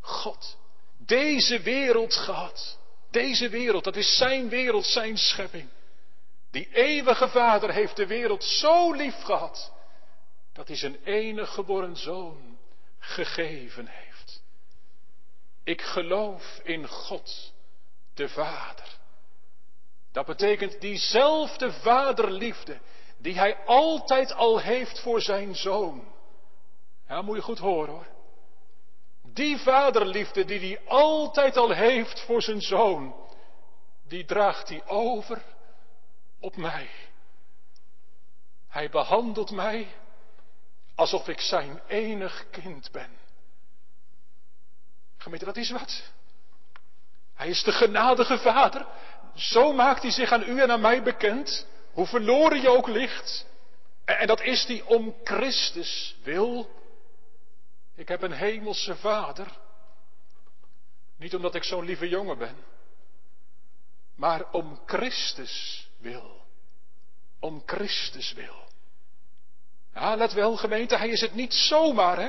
God, 0.00 0.58
deze 1.10 1.60
wereld 1.60 2.14
gehad. 2.14 2.78
Deze 3.10 3.48
wereld, 3.48 3.84
dat 3.84 3.96
is 3.96 4.16
zijn 4.16 4.48
wereld, 4.48 4.86
zijn 4.86 5.18
schepping. 5.18 5.68
Die 6.50 6.68
eeuwige 6.72 7.28
vader 7.28 7.72
heeft 7.72 7.96
de 7.96 8.06
wereld 8.06 8.44
zo 8.44 8.92
lief 8.92 9.22
gehad, 9.22 9.72
dat 10.52 10.68
hij 10.68 10.76
zijn 10.76 10.96
enige 11.04 11.52
geboren 11.52 11.96
zoon 11.96 12.58
gegeven 12.98 13.86
heeft. 13.86 14.42
Ik 15.64 15.82
geloof 15.82 16.60
in 16.62 16.88
God, 16.88 17.52
de 18.14 18.28
Vader. 18.28 18.98
Dat 20.12 20.26
betekent 20.26 20.80
diezelfde 20.80 21.72
vaderliefde 21.72 22.78
die 23.18 23.34
hij 23.34 23.56
altijd 23.64 24.32
al 24.32 24.60
heeft 24.60 25.00
voor 25.00 25.20
zijn 25.20 25.56
zoon. 25.56 26.12
Ja, 27.08 27.22
moet 27.22 27.36
je 27.36 27.42
goed 27.42 27.58
horen 27.58 27.92
hoor. 27.92 28.06
Die 29.32 29.58
vaderliefde 29.58 30.44
die 30.44 30.58
hij 30.60 30.80
altijd 30.88 31.56
al 31.56 31.70
heeft 31.70 32.20
voor 32.20 32.42
zijn 32.42 32.60
zoon, 32.62 33.14
die 34.08 34.24
draagt 34.24 34.68
hij 34.68 34.86
over 34.86 35.42
op 36.40 36.56
mij. 36.56 36.90
Hij 38.68 38.90
behandelt 38.90 39.50
mij 39.50 39.88
alsof 40.94 41.28
ik 41.28 41.40
zijn 41.40 41.80
enig 41.86 42.46
kind 42.50 42.90
ben. 42.92 43.10
Gemeente, 45.16 45.44
dat 45.44 45.56
is 45.56 45.70
wat. 45.70 46.02
Hij 47.34 47.48
is 47.48 47.62
de 47.62 47.72
genadige 47.72 48.38
Vader. 48.38 48.86
Zo 49.34 49.72
maakt 49.72 50.02
hij 50.02 50.10
zich 50.10 50.32
aan 50.32 50.42
u 50.48 50.60
en 50.60 50.70
aan 50.70 50.80
mij 50.80 51.02
bekend. 51.02 51.66
Hoe 51.92 52.06
verloren 52.06 52.60
je 52.60 52.68
ook 52.68 52.88
ligt. 52.88 53.46
En 54.04 54.26
dat 54.26 54.40
is 54.40 54.64
hij 54.64 54.82
om 54.82 55.14
Christus 55.24 56.16
wil. 56.22 56.79
Ik 58.00 58.08
heb 58.08 58.22
een 58.22 58.32
hemelse 58.32 58.96
Vader. 58.96 59.46
Niet 61.16 61.34
omdat 61.34 61.54
ik 61.54 61.64
zo'n 61.64 61.84
lieve 61.84 62.08
jongen 62.08 62.38
ben. 62.38 62.56
Maar 64.16 64.50
om 64.52 64.80
Christus 64.86 65.86
wil. 65.98 66.46
Om 67.40 67.62
Christus 67.66 68.32
wil. 68.32 68.68
Ja, 69.94 70.14
let 70.14 70.32
wel 70.32 70.56
gemeente, 70.56 70.96
hij 70.96 71.08
is 71.08 71.20
het 71.20 71.34
niet 71.34 71.54
zomaar. 71.54 72.18
Hè? 72.18 72.28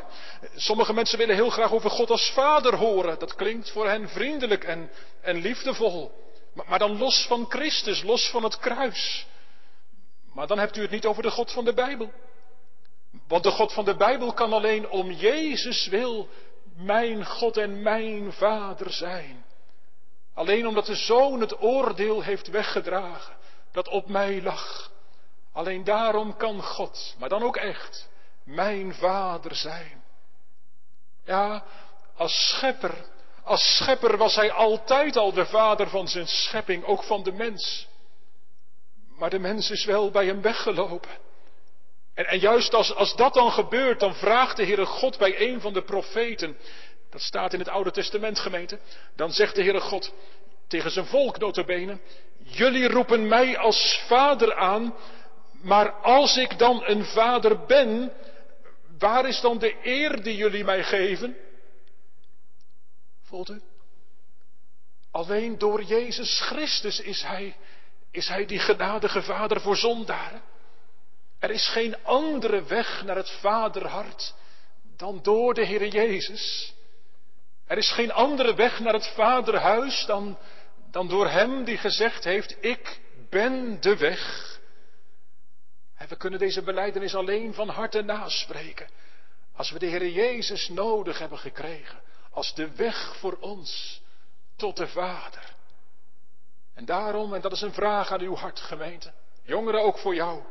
Sommige 0.56 0.94
mensen 0.94 1.18
willen 1.18 1.36
heel 1.36 1.50
graag 1.50 1.72
over 1.72 1.90
God 1.90 2.10
als 2.10 2.32
vader 2.32 2.76
horen. 2.76 3.20
Dat 3.20 3.36
klinkt 3.36 3.72
voor 3.72 3.88
hen 3.88 4.10
vriendelijk 4.10 4.64
en, 4.64 4.92
en 5.22 5.36
liefdevol. 5.36 6.12
Maar, 6.54 6.66
maar 6.70 6.80
dan 6.80 6.98
los 6.98 7.26
van 7.28 7.46
Christus, 7.50 8.04
los 8.04 8.30
van 8.30 8.44
het 8.44 8.60
kruis. 8.60 9.28
Maar 10.34 10.48
dan 10.48 10.60
hebt 10.60 10.78
u 10.78 10.82
het 10.82 10.92
niet 10.92 11.06
over 11.06 11.24
de 11.24 11.32
God 11.32 11.52
van 11.52 11.66
de 11.66 11.74
Bijbel. 11.74 12.12
Want 13.28 13.44
de 13.44 13.52
God 13.52 13.74
van 13.74 13.86
de 13.86 13.96
Bijbel 13.96 14.34
kan 14.34 14.54
alleen 14.54 14.90
om 14.90 15.12
Jezus 15.12 15.88
wil 15.88 16.30
mijn 16.76 17.26
God 17.26 17.58
en 17.58 17.82
mijn 17.82 18.34
Vader 18.34 18.92
zijn. 18.92 19.46
Alleen 20.34 20.68
omdat 20.68 20.86
de 20.86 20.96
Zoon 20.96 21.42
het 21.42 21.62
oordeel 21.62 22.22
heeft 22.22 22.48
weggedragen 22.48 23.36
dat 23.72 23.88
op 23.88 24.08
mij 24.08 24.42
lag. 24.42 24.92
Alleen 25.54 25.84
daarom 25.84 26.38
kan 26.38 26.64
God, 26.64 27.16
maar 27.20 27.30
dan 27.30 27.44
ook 27.44 27.58
echt, 27.58 28.10
mijn 28.44 28.94
vader 28.94 29.56
zijn. 29.56 30.04
Ja, 31.26 31.64
als 32.16 32.50
schepper, 32.50 33.06
als 33.44 33.78
schepper 33.78 34.18
was 34.18 34.36
hij 34.36 34.52
altijd 34.52 35.18
al 35.18 35.34
de 35.34 35.46
vader 35.46 35.90
van 35.90 36.08
zijn 36.08 36.28
schepping, 36.28 36.84
ook 36.84 37.04
van 37.04 37.24
de 37.24 37.32
mens. 37.32 37.88
Maar 39.18 39.30
de 39.30 39.40
mens 39.40 39.70
is 39.70 39.86
wel 39.86 40.12
bij 40.12 40.26
hem 40.26 40.42
weggelopen. 40.42 41.10
En, 42.14 42.40
juist 42.40 42.74
als, 42.74 42.96
als 42.96 43.16
dat 43.16 43.34
dan 43.34 43.52
gebeurt, 43.52 44.00
dan 44.00 44.16
vraagt 44.16 44.58
de 44.58 44.66
Heere 44.66 44.86
God 44.86 45.18
bij 45.18 45.42
een 45.42 45.62
van 45.62 45.74
de 45.74 45.84
profeten, 45.84 46.58
dat 47.10 47.22
staat 47.22 47.54
in 47.54 47.60
het 47.60 47.70
Oude 47.70 47.92
Testament 47.92 48.40
gemeente, 48.40 48.80
dan 49.16 49.32
zegt 49.32 49.56
de 49.56 49.64
Heere 49.64 49.80
God 49.80 50.14
tegen 50.68 50.92
zijn 50.92 51.06
volk 51.06 51.38
notabene, 51.38 52.00
jullie 52.44 52.88
roepen 52.88 53.28
mij 53.28 53.58
als 53.58 54.04
vader 54.08 54.56
aan, 54.56 54.96
maar 55.62 55.92
als 55.92 56.38
ik 56.38 56.60
dan 56.60 56.84
een 56.86 57.06
vader 57.06 57.66
ben, 57.66 58.12
waar 59.00 59.28
is 59.28 59.42
dan 59.42 59.58
de 59.58 59.76
eer 59.84 60.24
die 60.24 60.36
jullie 60.36 60.64
mij 60.64 60.84
geven? 60.84 61.38
Voelt 63.24 63.50
u? 63.50 63.62
Alleen 65.12 65.58
door 65.58 65.84
Jezus 65.84 66.40
Christus 66.40 67.00
is 67.00 67.22
hij, 67.22 67.56
is 68.12 68.28
hij 68.28 68.46
die 68.46 68.60
genadige 68.60 69.22
vader 69.22 69.62
voor 69.62 69.78
zondaren. 69.78 70.42
Er 71.42 71.52
is 71.52 71.68
geen 71.68 72.04
andere 72.04 72.64
weg 72.64 73.04
naar 73.04 73.16
het 73.16 73.30
vaderhart 73.30 74.34
dan 74.98 75.20
door 75.22 75.54
de 75.54 75.66
Heer 75.66 75.88
Jezus. 75.88 76.74
Er 77.68 77.78
is 77.78 77.92
geen 77.92 78.12
andere 78.12 78.56
weg 78.56 78.80
naar 78.80 78.94
het 78.94 79.08
vaderhuis 79.08 80.06
dan, 80.06 80.38
dan 80.92 81.08
door 81.08 81.30
Hem 81.30 81.64
die 81.64 81.78
gezegd 81.78 82.24
heeft, 82.24 82.56
ik 82.60 83.00
ben 83.30 83.82
de 83.82 83.98
weg 83.98 84.60
En 85.96 86.08
we 86.08 86.16
kunnen 86.16 86.40
deze 86.40 86.62
beleidenis 86.62 87.16
alleen 87.16 87.54
van 87.54 87.70
harte 87.70 88.02
naspreken. 88.02 88.88
Als 89.56 89.72
we 89.72 89.80
de 89.80 89.86
Heer 89.86 90.10
Jezus 90.10 90.70
nodig 90.70 91.20
hebben 91.20 91.40
gekregen. 91.40 92.02
Als 92.32 92.56
de 92.56 92.76
weg 92.76 93.16
voor 93.16 93.38
ons 93.40 94.02
tot 94.56 94.78
de 94.78 94.88
Vader. 94.88 95.56
En 96.74 96.86
daarom, 96.86 97.34
en 97.34 97.42
dat 97.42 97.52
is 97.52 97.62
een 97.62 97.74
vraag 97.74 98.12
aan 98.12 98.22
uw 98.22 98.36
hart, 98.36 98.60
gemeente. 98.60 99.12
Jongeren, 99.44 99.82
ook 99.82 99.98
voor 99.98 100.16
jou. 100.16 100.42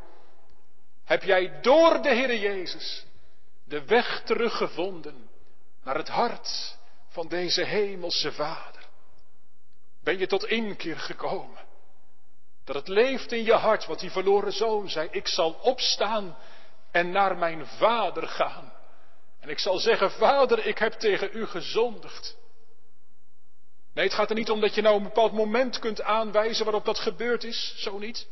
Heb 1.11 1.23
jij 1.23 1.61
door 1.61 2.01
de 2.01 2.09
Heer 2.09 2.35
Jezus 2.35 3.05
de 3.63 3.85
weg 3.85 4.21
teruggevonden 4.25 5.29
naar 5.83 5.95
het 5.95 6.07
hart 6.07 6.77
van 7.09 7.27
deze 7.27 7.63
hemelse 7.63 8.31
Vader? 8.31 8.85
Ben 10.03 10.17
je 10.17 10.27
tot 10.27 10.45
inkeer 10.45 10.99
gekomen? 10.99 11.59
Dat 12.63 12.75
het 12.75 12.87
leeft 12.87 13.31
in 13.31 13.43
je 13.43 13.53
hart 13.53 13.85
wat 13.85 13.99
die 13.99 14.11
verloren 14.11 14.51
zoon 14.51 14.89
zei. 14.89 15.07
Ik 15.11 15.27
zal 15.27 15.51
opstaan 15.51 16.37
en 16.91 17.11
naar 17.11 17.37
mijn 17.37 17.65
vader 17.65 18.27
gaan. 18.27 18.73
En 19.39 19.49
ik 19.49 19.59
zal 19.59 19.77
zeggen, 19.77 20.11
vader, 20.11 20.65
ik 20.65 20.77
heb 20.77 20.93
tegen 20.93 21.29
u 21.33 21.45
gezondigd. 21.45 22.37
Nee, 23.93 24.05
het 24.05 24.13
gaat 24.13 24.29
er 24.29 24.35
niet 24.35 24.51
om 24.51 24.61
dat 24.61 24.75
je 24.75 24.81
nou 24.81 24.97
een 24.97 25.03
bepaald 25.03 25.33
moment 25.33 25.79
kunt 25.79 26.01
aanwijzen 26.01 26.65
waarop 26.65 26.85
dat 26.85 26.99
gebeurd 26.99 27.43
is. 27.43 27.73
Zo 27.77 27.97
niet. 27.97 28.27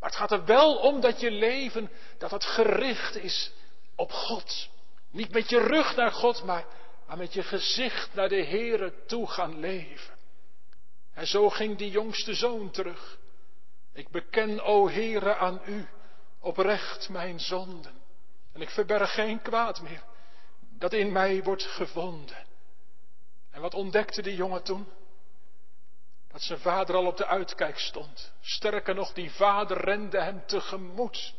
Maar 0.00 0.08
het 0.08 0.18
gaat 0.18 0.30
er 0.30 0.44
wel 0.44 0.76
om 0.76 1.00
dat 1.00 1.20
je 1.20 1.30
leven, 1.30 1.90
dat 2.18 2.30
het 2.30 2.44
gericht 2.44 3.16
is 3.16 3.52
op 3.94 4.12
God. 4.12 4.68
Niet 5.10 5.32
met 5.32 5.48
je 5.48 5.58
rug 5.58 5.96
naar 5.96 6.12
God, 6.12 6.44
maar, 6.44 6.64
maar 7.06 7.16
met 7.16 7.32
je 7.32 7.42
gezicht 7.42 8.14
naar 8.14 8.28
de 8.28 8.44
Heere 8.44 8.94
toe 9.06 9.26
gaan 9.26 9.60
leven. 9.60 10.18
En 11.14 11.26
zo 11.26 11.50
ging 11.50 11.78
die 11.78 11.90
jongste 11.90 12.34
zoon 12.34 12.70
terug. 12.70 13.18
Ik 13.92 14.08
beken, 14.08 14.60
o 14.60 14.88
Heere, 14.88 15.36
aan 15.36 15.60
u 15.66 15.88
oprecht 16.40 17.08
mijn 17.08 17.40
zonden. 17.40 17.92
En 18.52 18.60
ik 18.60 18.70
verberg 18.70 19.14
geen 19.14 19.42
kwaad 19.42 19.80
meer 19.82 20.02
dat 20.78 20.92
in 20.92 21.12
mij 21.12 21.42
wordt 21.42 21.62
gevonden. 21.62 22.46
En 23.50 23.60
wat 23.60 23.74
ontdekte 23.74 24.22
die 24.22 24.34
jongen 24.34 24.62
toen? 24.62 24.86
Dat 26.32 26.42
zijn 26.42 26.58
vader 26.58 26.94
al 26.94 27.06
op 27.06 27.16
de 27.16 27.26
uitkijk 27.26 27.78
stond. 27.78 28.32
Sterker 28.40 28.94
nog, 28.94 29.12
die 29.12 29.30
vader 29.30 29.84
rende 29.84 30.20
hem 30.20 30.46
tegemoet. 30.46 31.34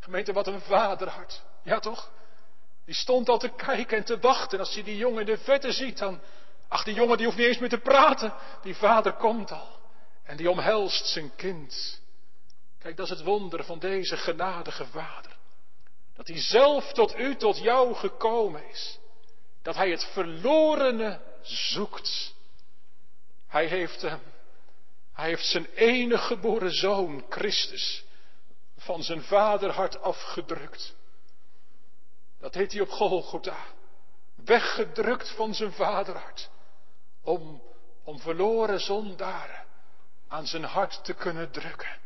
Gemeente, 0.00 0.32
wat 0.32 0.46
een 0.46 0.60
vaderhart. 0.60 1.42
Ja 1.62 1.78
toch? 1.78 2.10
Die 2.84 2.94
stond 2.94 3.28
al 3.28 3.38
te 3.38 3.48
kijken 3.48 3.96
en 3.96 4.04
te 4.04 4.18
wachten. 4.18 4.58
Als 4.58 4.74
hij 4.74 4.82
die 4.82 4.96
jongen 4.96 5.20
in 5.20 5.26
de 5.26 5.38
vette 5.38 5.72
ziet, 5.72 5.98
dan... 5.98 6.20
Ach, 6.68 6.84
die 6.84 6.94
jongen 6.94 7.16
die 7.16 7.26
hoeft 7.26 7.38
niet 7.38 7.46
eens 7.46 7.58
meer 7.58 7.68
te 7.68 7.78
praten. 7.78 8.34
Die 8.62 8.76
vader 8.76 9.12
komt 9.12 9.50
al. 9.50 9.78
En 10.24 10.36
die 10.36 10.50
omhelst 10.50 11.06
zijn 11.06 11.34
kind. 11.36 12.00
Kijk, 12.78 12.96
dat 12.96 13.06
is 13.06 13.12
het 13.12 13.22
wonder 13.22 13.64
van 13.64 13.78
deze 13.78 14.16
genadige 14.16 14.86
vader. 14.86 15.36
Dat 16.14 16.26
hij 16.26 16.40
zelf 16.40 16.92
tot 16.92 17.18
u, 17.18 17.36
tot 17.36 17.58
jou 17.58 17.94
gekomen 17.94 18.68
is. 18.68 18.98
Dat 19.62 19.74
hij 19.74 19.90
het 19.90 20.04
verlorene 20.04 21.20
zoekt. 21.42 22.34
Hij 23.56 23.66
heeft 23.66 24.02
hem, 24.02 24.20
hij 25.12 25.28
heeft 25.28 25.46
zijn 25.46 25.66
enige 25.74 26.26
geboren 26.26 26.70
zoon, 26.72 27.24
Christus, 27.28 28.04
van 28.76 29.02
zijn 29.02 29.22
vaderhart 29.22 30.00
afgedrukt. 30.00 30.94
Dat 32.40 32.54
heet 32.54 32.72
hij 32.72 32.80
op 32.80 32.88
Golgotha. 32.88 33.64
Weggedrukt 34.34 35.30
van 35.30 35.54
zijn 35.54 35.72
vaderhart. 35.72 36.50
Om, 37.22 37.62
om 38.04 38.20
verloren 38.20 38.80
zondaren 38.80 39.64
aan 40.28 40.46
zijn 40.46 40.64
hart 40.64 41.04
te 41.04 41.14
kunnen 41.14 41.50
drukken. 41.50 41.98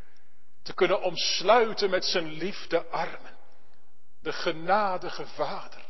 Te 0.63 0.75
kunnen 0.75 1.03
omsluiten 1.03 1.91
met 1.91 2.05
zijn 2.05 2.33
liefde 2.33 2.87
armen. 2.87 3.37
De 4.23 4.33
genadige 4.33 5.27
Vader. 5.27 5.85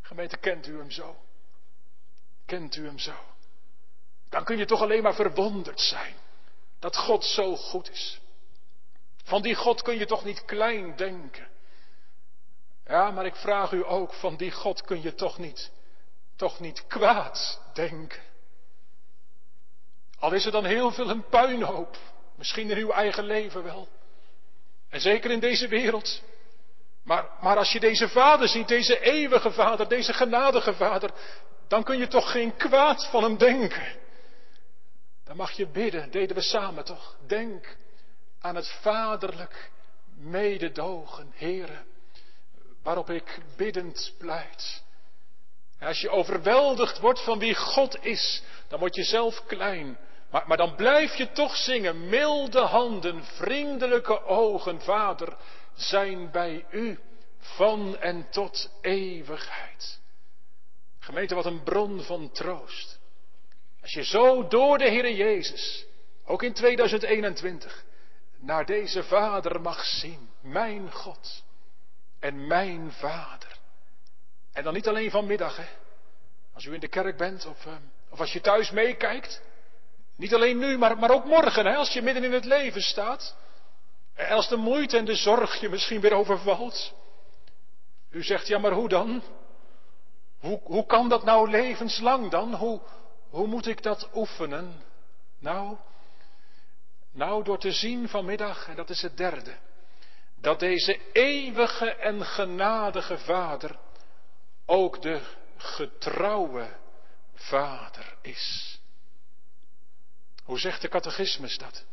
Gemeente, 0.00 0.36
kent 0.36 0.66
u 0.66 0.78
hem 0.78 0.90
zo? 0.90 1.16
Kent 2.44 2.76
u 2.76 2.84
hem 2.86 2.98
zo? 2.98 3.14
Dan 4.28 4.44
kun 4.44 4.56
je 4.56 4.66
toch 4.66 4.80
alleen 4.80 5.02
maar 5.02 5.14
verwonderd 5.14 5.80
zijn 5.80 6.14
dat 6.78 6.96
God 6.96 7.24
zo 7.24 7.56
goed 7.56 7.90
is. 7.90 8.20
Van 9.24 9.42
die 9.42 9.54
God 9.54 9.82
kun 9.82 9.98
je 9.98 10.06
toch 10.06 10.24
niet 10.24 10.44
klein 10.44 10.96
denken. 10.96 11.48
Ja, 12.86 13.10
maar 13.10 13.26
ik 13.26 13.36
vraag 13.36 13.72
u 13.72 13.86
ook, 13.86 14.14
van 14.14 14.36
die 14.36 14.52
God 14.52 14.82
kun 14.82 15.02
je 15.02 15.14
toch 15.14 15.38
niet, 15.38 15.70
toch 16.36 16.60
niet 16.60 16.86
kwaad 16.86 17.60
denken. 17.74 18.22
Al 20.18 20.32
is 20.32 20.46
er 20.46 20.52
dan 20.52 20.64
heel 20.64 20.90
veel 20.90 21.10
een 21.10 21.28
puinhoop, 21.28 21.96
misschien 22.34 22.70
in 22.70 22.76
uw 22.76 22.90
eigen 22.90 23.24
leven 23.24 23.62
wel. 23.62 23.88
En 24.88 25.00
zeker 25.00 25.30
in 25.30 25.40
deze 25.40 25.68
wereld. 25.68 26.22
Maar, 27.04 27.28
maar 27.40 27.56
als 27.56 27.72
je 27.72 27.80
deze 27.80 28.08
vader 28.08 28.48
ziet, 28.48 28.68
deze 28.68 29.00
eeuwige 29.00 29.50
vader, 29.50 29.88
deze 29.88 30.12
genadige 30.12 30.74
vader, 30.74 31.10
dan 31.68 31.84
kun 31.84 31.98
je 31.98 32.06
toch 32.06 32.30
geen 32.30 32.56
kwaad 32.56 33.06
van 33.06 33.22
hem 33.22 33.36
denken. 33.36 34.04
Dan 35.26 35.36
mag 35.36 35.52
je 35.52 35.66
bidden, 35.66 36.10
deden 36.10 36.36
we 36.36 36.42
samen 36.42 36.84
toch. 36.84 37.16
Denk 37.26 37.76
aan 38.40 38.54
het 38.54 38.68
vaderlijk 38.68 39.70
mededogen, 40.16 41.32
heren, 41.34 41.86
waarop 42.82 43.10
ik 43.10 43.38
biddend 43.56 44.14
pleit. 44.18 44.82
als 45.80 46.00
je 46.00 46.10
overweldigd 46.10 46.98
wordt 46.98 47.24
van 47.24 47.38
wie 47.38 47.54
God 47.54 48.04
is, 48.04 48.42
dan 48.68 48.78
word 48.78 48.94
je 48.94 49.04
zelf 49.04 49.44
klein. 49.46 49.98
Maar, 50.30 50.44
maar 50.46 50.56
dan 50.56 50.74
blijf 50.74 51.14
je 51.14 51.32
toch 51.32 51.56
zingen, 51.56 52.08
milde 52.08 52.60
handen, 52.60 53.24
vriendelijke 53.24 54.24
ogen, 54.24 54.80
Vader, 54.80 55.36
zijn 55.74 56.30
bij 56.30 56.66
u 56.70 56.98
van 57.38 57.98
en 57.98 58.30
tot 58.30 58.70
eeuwigheid. 58.80 60.00
Gemeente, 60.98 61.34
wat 61.34 61.46
een 61.46 61.62
bron 61.62 62.02
van 62.02 62.30
troost. 62.32 62.95
Als 63.86 63.94
je 63.94 64.04
zo 64.04 64.48
door 64.48 64.78
de 64.78 64.88
Heer 64.88 65.12
Jezus, 65.12 65.86
ook 66.24 66.42
in 66.42 66.52
2021, 66.52 67.84
naar 68.38 68.66
deze 68.66 69.02
Vader 69.02 69.60
mag 69.60 69.84
zien, 69.84 70.30
mijn 70.40 70.92
God 70.92 71.44
en 72.20 72.46
mijn 72.46 72.92
Vader. 72.92 73.58
En 74.52 74.64
dan 74.64 74.74
niet 74.74 74.88
alleen 74.88 75.10
vanmiddag, 75.10 75.56
hè. 75.56 75.66
Als 76.54 76.64
u 76.64 76.74
in 76.74 76.80
de 76.80 76.88
kerk 76.88 77.16
bent 77.16 77.46
of, 77.46 77.66
ehm, 77.66 77.82
of 78.10 78.20
als 78.20 78.32
je 78.32 78.40
thuis 78.40 78.70
meekijkt. 78.70 79.42
Niet 80.16 80.34
alleen 80.34 80.58
nu, 80.58 80.78
maar, 80.78 80.98
maar 80.98 81.10
ook 81.10 81.24
morgen, 81.24 81.66
hè, 81.66 81.74
als 81.74 81.92
je 81.92 82.02
midden 82.02 82.24
in 82.24 82.32
het 82.32 82.44
leven 82.44 82.82
staat. 82.82 83.36
En 84.14 84.28
als 84.28 84.48
de 84.48 84.56
moeite 84.56 84.96
en 84.96 85.04
de 85.04 85.16
zorg 85.16 85.60
je 85.60 85.68
misschien 85.68 86.00
weer 86.00 86.14
overvalt. 86.14 86.92
U 88.10 88.22
zegt, 88.22 88.46
ja 88.46 88.58
maar 88.58 88.72
hoe 88.72 88.88
dan? 88.88 89.22
Hoe, 90.38 90.60
hoe 90.62 90.86
kan 90.86 91.08
dat 91.08 91.24
nou 91.24 91.50
levenslang 91.50 92.30
dan? 92.30 92.54
Hoe, 92.54 92.80
hoe 93.36 93.46
moet 93.46 93.66
ik 93.66 93.82
dat 93.82 94.08
oefenen? 94.14 94.82
Nou, 95.38 95.76
nou 97.12 97.44
door 97.44 97.58
te 97.58 97.72
zien 97.72 98.08
vanmiddag, 98.08 98.68
en 98.68 98.76
dat 98.76 98.90
is 98.90 99.02
het 99.02 99.16
derde, 99.16 99.56
dat 100.40 100.60
deze 100.60 101.00
eeuwige 101.12 101.90
en 101.90 102.24
genadige 102.24 103.18
Vader 103.18 103.78
ook 104.66 105.02
de 105.02 105.20
getrouwe 105.56 106.76
Vader 107.34 108.16
is. 108.22 108.78
Hoe 110.44 110.58
zegt 110.58 110.82
de 110.82 110.88
catechismus 110.88 111.58
dat? 111.58 111.84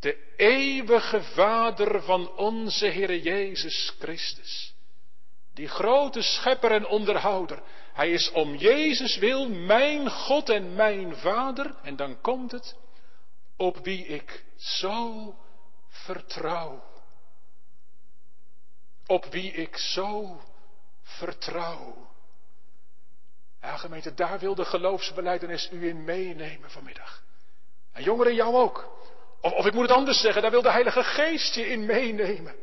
De 0.00 0.34
eeuwige 0.36 1.22
Vader 1.22 2.02
van 2.02 2.36
onze 2.36 2.86
Heer 2.86 3.16
Jezus 3.16 3.94
Christus. 3.98 4.74
Die 5.54 5.68
grote 5.68 6.22
schepper 6.22 6.70
en 6.72 6.86
onderhouder. 6.86 7.62
Hij 7.96 8.10
is 8.10 8.30
om 8.30 8.54
Jezus 8.54 9.18
wil 9.18 9.48
mijn 9.48 10.10
God 10.10 10.48
en 10.48 10.74
mijn 10.74 11.16
Vader. 11.16 11.74
En 11.82 11.96
dan 11.96 12.20
komt 12.20 12.52
het. 12.52 12.76
Op 13.56 13.76
wie 13.76 14.06
ik 14.06 14.44
zo 14.56 15.34
vertrouw. 15.88 16.82
Op 19.06 19.24
wie 19.24 19.52
ik 19.52 19.76
zo 19.76 20.40
vertrouw. 21.02 22.08
Ja, 23.60 23.76
gemeente, 23.76 24.14
daar 24.14 24.38
wil 24.38 24.54
de 24.54 24.64
geloofsbeleidenis 24.64 25.68
u 25.72 25.88
in 25.88 26.04
meenemen 26.04 26.70
vanmiddag. 26.70 27.22
En 27.92 28.02
jongeren 28.02 28.34
jou 28.34 28.54
ook. 28.54 29.08
Of, 29.40 29.52
of 29.52 29.66
ik 29.66 29.72
moet 29.72 29.88
het 29.88 29.96
anders 29.96 30.20
zeggen, 30.20 30.42
daar 30.42 30.50
wil 30.50 30.62
de 30.62 30.70
Heilige 30.70 31.04
Geest 31.04 31.54
je 31.54 31.66
in 31.66 31.86
meenemen. 31.86 32.54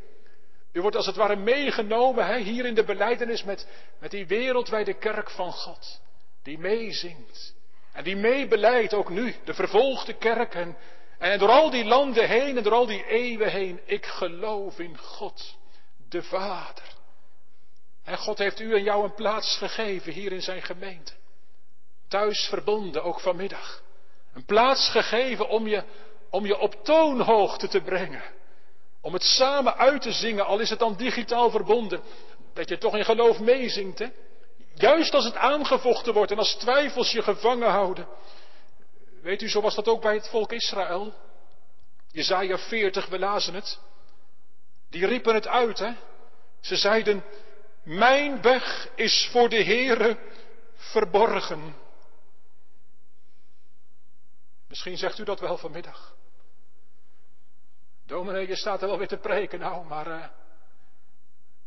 U 0.73 0.81
wordt 0.81 0.95
als 0.95 1.05
het 1.05 1.15
ware 1.15 1.35
meegenomen 1.35 2.35
hier 2.35 2.65
in 2.65 2.75
de 2.75 2.83
beleidenis 2.83 3.43
met, 3.43 3.67
met 3.99 4.11
die 4.11 4.27
wereldwijde 4.27 4.93
kerk 4.93 5.29
van 5.29 5.51
God. 5.51 6.01
Die 6.43 6.59
meezingt. 6.59 7.55
En 7.91 8.03
die 8.03 8.15
meebeleidt 8.15 8.93
ook 8.93 9.09
nu, 9.09 9.35
de 9.43 9.53
vervolgde 9.53 10.13
kerk. 10.13 10.55
En, 10.55 10.77
en 11.17 11.39
door 11.39 11.49
al 11.49 11.69
die 11.69 11.85
landen 11.85 12.27
heen 12.27 12.57
en 12.57 12.63
door 12.63 12.73
al 12.73 12.85
die 12.85 13.05
eeuwen 13.05 13.51
heen. 13.51 13.79
Ik 13.85 14.05
geloof 14.05 14.79
in 14.79 14.97
God, 14.97 15.57
de 16.09 16.23
Vader. 16.23 16.83
En 18.03 18.17
God 18.17 18.37
heeft 18.37 18.59
u 18.59 18.75
en 18.75 18.83
jou 18.83 19.03
een 19.03 19.13
plaats 19.13 19.57
gegeven 19.57 20.13
hier 20.13 20.31
in 20.31 20.41
zijn 20.41 20.61
gemeente. 20.61 21.13
Thuis 22.07 22.47
verbonden, 22.49 23.03
ook 23.03 23.19
vanmiddag. 23.19 23.83
Een 24.33 24.45
plaats 24.45 24.89
gegeven 24.89 25.49
om 25.49 25.67
je, 25.67 25.83
om 26.29 26.45
je 26.45 26.57
op 26.57 26.83
toonhoogte 26.83 27.67
te 27.67 27.81
brengen. 27.81 28.23
Om 29.03 29.13
het 29.13 29.23
samen 29.23 29.77
uit 29.77 30.01
te 30.01 30.11
zingen, 30.11 30.45
al 30.45 30.59
is 30.59 30.69
het 30.69 30.79
dan 30.79 30.95
digitaal 30.95 31.49
verbonden. 31.49 32.03
Dat 32.53 32.69
je 32.69 32.77
toch 32.77 32.95
in 32.95 33.05
geloof 33.05 33.39
meezingt, 33.39 33.99
hè? 33.99 34.07
Juist 34.73 35.13
als 35.13 35.25
het 35.25 35.35
aangevochten 35.35 36.13
wordt 36.13 36.31
en 36.31 36.37
als 36.37 36.55
twijfels 36.55 37.11
je 37.11 37.21
gevangen 37.21 37.69
houden. 37.69 38.07
Weet 39.21 39.41
u, 39.41 39.49
zo 39.49 39.61
was 39.61 39.75
dat 39.75 39.87
ook 39.87 40.01
bij 40.01 40.13
het 40.13 40.29
volk 40.29 40.51
Israël. 40.51 41.13
Jezaja 42.11 42.57
40, 42.57 43.07
we 43.07 43.19
lazen 43.19 43.53
het. 43.53 43.79
Die 44.89 45.05
riepen 45.05 45.33
het 45.33 45.47
uit, 45.47 45.79
hè. 45.79 45.91
Ze 46.61 46.75
zeiden, 46.75 47.23
mijn 47.83 48.41
weg 48.41 48.89
is 48.95 49.29
voor 49.31 49.49
de 49.49 49.63
Heere 49.63 50.17
verborgen. 50.75 51.75
Misschien 54.67 54.97
zegt 54.97 55.19
u 55.19 55.23
dat 55.23 55.39
wel 55.39 55.57
vanmiddag. 55.57 56.15
Dominee, 58.13 58.47
je 58.47 58.55
staat 58.55 58.81
er 58.81 58.87
wel 58.87 58.97
weer 58.97 59.07
te 59.07 59.17
preken 59.17 59.59
nou, 59.59 59.85
maar 59.85 60.07
uh, 60.07 60.25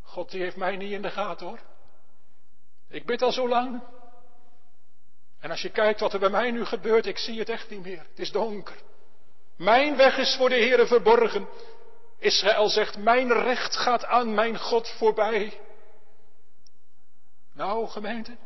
God 0.03 0.31
die 0.31 0.43
heeft 0.43 0.57
mij 0.57 0.77
niet 0.77 0.91
in 0.91 1.03
de 1.03 1.11
gaten 1.11 1.47
hoor. 1.47 1.59
Ik 2.89 3.07
bid 3.07 3.23
al 3.23 3.33
zo 3.33 3.49
lang. 3.49 3.83
En 5.41 5.51
als 5.51 5.63
je 5.63 5.71
kijkt 5.71 6.01
wat 6.01 6.13
er 6.13 6.19
bij 6.19 6.29
mij 6.29 6.51
nu 6.51 6.65
gebeurt, 6.65 7.07
ik 7.07 7.19
zie 7.19 7.39
het 7.39 7.49
echt 7.49 7.71
niet 7.71 7.83
meer. 7.83 8.07
Het 8.09 8.19
is 8.19 8.31
donker. 8.31 8.77
Mijn 9.57 9.97
weg 9.97 10.19
is 10.19 10.37
voor 10.37 10.49
de 10.49 10.55
Heere 10.55 10.87
verborgen. 10.87 11.49
Israël 12.19 12.69
zegt, 12.69 12.99
mijn 12.99 13.33
recht 13.33 13.77
gaat 13.77 14.05
aan 14.05 14.35
mijn 14.35 14.59
God 14.59 14.89
voorbij. 14.89 15.61
Nou, 17.53 17.89
gemeente, 17.89 18.37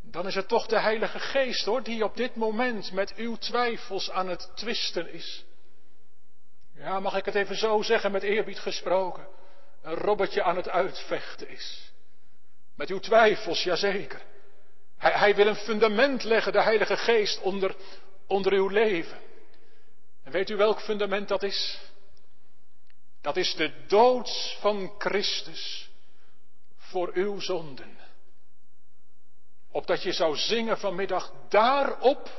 dan 0.00 0.26
is 0.26 0.34
het 0.34 0.48
toch 0.48 0.66
de 0.66 0.80
Heilige 0.80 1.18
Geest 1.18 1.64
hoor, 1.64 1.82
die 1.82 2.04
op 2.04 2.16
dit 2.16 2.34
moment 2.34 2.92
met 2.92 3.14
uw 3.14 3.36
twijfels 3.36 4.10
aan 4.10 4.28
het 4.28 4.50
twisten 4.54 5.12
is. 5.12 5.44
Ja, 6.80 7.00
mag 7.00 7.16
ik 7.16 7.24
het 7.24 7.34
even 7.34 7.56
zo 7.56 7.82
zeggen, 7.82 8.12
met 8.12 8.22
eerbied 8.22 8.58
gesproken. 8.58 9.26
Een 9.82 9.94
robbertje 9.94 10.42
aan 10.42 10.56
het 10.56 10.68
uitvechten 10.68 11.48
is. 11.48 11.92
Met 12.74 12.90
uw 12.90 12.98
twijfels, 12.98 13.62
jazeker. 13.62 14.22
Hij, 14.96 15.12
hij 15.12 15.34
wil 15.34 15.46
een 15.46 15.56
fundament 15.56 16.22
leggen, 16.22 16.52
de 16.52 16.62
Heilige 16.62 16.96
Geest, 16.96 17.40
onder, 17.40 17.76
onder 18.26 18.52
uw 18.52 18.68
leven. 18.68 19.18
En 20.24 20.32
weet 20.32 20.50
u 20.50 20.56
welk 20.56 20.80
fundament 20.80 21.28
dat 21.28 21.42
is? 21.42 21.78
Dat 23.20 23.36
is 23.36 23.54
de 23.54 23.72
dood 23.86 24.56
van 24.60 24.94
Christus 24.98 25.90
voor 26.76 27.10
uw 27.14 27.40
zonden. 27.40 27.98
Opdat 29.70 30.02
je 30.02 30.12
zou 30.12 30.36
zingen 30.36 30.78
vanmiddag 30.78 31.32
daarop, 31.48 32.30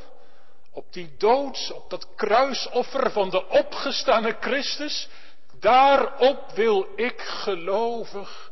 op 0.72 0.94
die 0.94 1.16
dood, 1.18 1.72
op 1.74 1.90
dat 1.90 2.16
kruisoffer 2.16 3.12
van 3.12 3.30
de 3.30 3.48
opgestane 3.48 4.38
Christus, 4.40 5.10
daarop 5.60 6.52
wil 6.52 6.88
ik 6.96 7.22
gelovig 7.22 8.52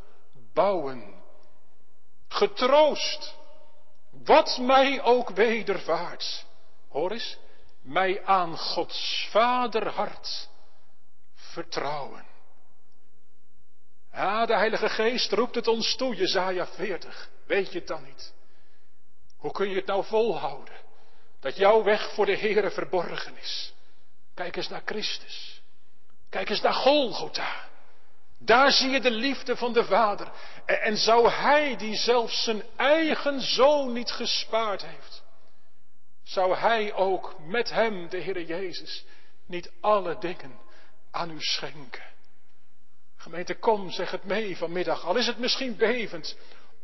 bouwen. 0.52 1.14
Getroost, 2.28 3.34
wat 4.10 4.58
mij 4.58 5.02
ook 5.02 5.30
wedervaart. 5.30 6.44
Hoor 6.88 7.10
eens, 7.10 7.38
mij 7.82 8.24
aan 8.24 8.58
Gods 8.58 9.28
vaderhart 9.30 10.48
vertrouwen. 11.34 12.28
Ja, 14.12 14.46
de 14.46 14.54
Heilige 14.54 14.88
Geest 14.88 15.32
roept 15.32 15.54
het 15.54 15.68
ons 15.68 15.96
toe, 15.96 16.14
Jezaja 16.14 16.66
40. 16.66 17.30
Weet 17.46 17.72
je 17.72 17.78
het 17.78 17.88
dan 17.88 18.04
niet? 18.04 18.32
Hoe 19.36 19.52
kun 19.52 19.68
je 19.68 19.76
het 19.76 19.86
nou 19.86 20.04
volhouden? 20.04 20.79
Dat 21.40 21.56
jouw 21.56 21.82
weg 21.82 22.12
voor 22.14 22.26
de 22.26 22.36
Heere 22.36 22.70
verborgen 22.70 23.36
is. 23.36 23.72
Kijk 24.34 24.56
eens 24.56 24.68
naar 24.68 24.82
Christus. 24.84 25.62
Kijk 26.28 26.50
eens 26.50 26.60
naar 26.60 26.74
Golgotha. 26.74 27.68
Daar 28.38 28.72
zie 28.72 28.90
je 28.90 29.00
de 29.00 29.10
liefde 29.10 29.56
van 29.56 29.72
de 29.72 29.84
Vader. 29.84 30.32
En 30.66 30.96
zou 30.96 31.28
Hij, 31.28 31.76
die 31.76 31.96
zelfs 31.96 32.44
zijn 32.44 32.62
eigen 32.76 33.40
zoon 33.40 33.92
niet 33.92 34.10
gespaard 34.10 34.84
heeft, 34.86 35.22
zou 36.22 36.56
Hij 36.56 36.92
ook 36.92 37.38
met 37.38 37.70
Hem, 37.70 38.08
de 38.08 38.22
Heere 38.22 38.46
Jezus, 38.46 39.04
niet 39.46 39.70
alle 39.80 40.18
dingen 40.18 40.58
aan 41.10 41.30
u 41.30 41.40
schenken? 41.40 42.04
Gemeente, 43.16 43.54
kom, 43.54 43.90
zeg 43.90 44.10
het 44.10 44.24
mee 44.24 44.56
vanmiddag, 44.56 45.04
al 45.04 45.16
is 45.16 45.26
het 45.26 45.38
misschien 45.38 45.76
bevend, 45.76 46.36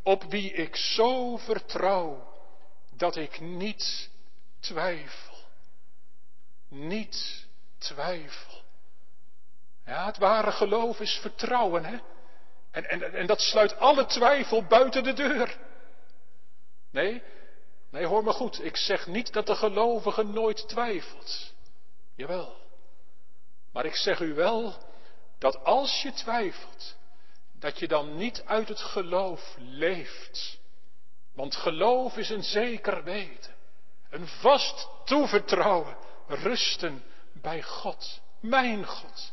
op 0.02 0.24
wie 0.24 0.52
ik 0.52 0.76
zo 0.76 1.36
vertrouw 1.36 2.32
dat 2.96 3.16
ik 3.16 3.40
niet 3.40 4.10
twijfel. 4.66 5.34
Niet 6.68 7.46
twijfel. 7.78 8.62
Ja, 9.84 10.06
het 10.06 10.18
ware 10.18 10.52
geloof 10.52 11.00
is 11.00 11.18
vertrouwen, 11.20 11.84
hè? 11.84 11.98
En, 12.70 12.88
en, 12.88 13.14
en 13.14 13.26
dat 13.26 13.40
sluit 13.40 13.78
alle 13.78 14.06
twijfel 14.06 14.64
buiten 14.64 15.02
de 15.02 15.12
deur. 15.12 15.58
Nee, 16.90 17.22
nee, 17.90 18.06
hoor 18.06 18.24
me 18.24 18.32
goed. 18.32 18.64
Ik 18.64 18.76
zeg 18.76 19.06
niet 19.06 19.32
dat 19.32 19.46
de 19.46 19.54
gelovige 19.54 20.22
nooit 20.22 20.68
twijfelt. 20.68 21.54
Jawel. 22.14 22.56
Maar 23.72 23.84
ik 23.84 23.96
zeg 23.96 24.20
u 24.20 24.34
wel 24.34 24.74
dat 25.38 25.64
als 25.64 26.02
je 26.02 26.12
twijfelt, 26.12 26.96
dat 27.52 27.78
je 27.78 27.88
dan 27.88 28.16
niet 28.16 28.42
uit 28.44 28.68
het 28.68 28.80
geloof 28.80 29.54
leeft. 29.58 30.58
Want 31.34 31.56
geloof 31.56 32.16
is 32.16 32.30
een 32.30 32.42
zeker 32.42 33.04
weten, 33.04 33.55
een 34.10 34.26
vast 34.26 34.88
toevertrouwen, 35.04 35.96
rusten 36.26 37.04
bij 37.32 37.62
God, 37.62 38.20
mijn 38.40 38.86
God 38.86 39.32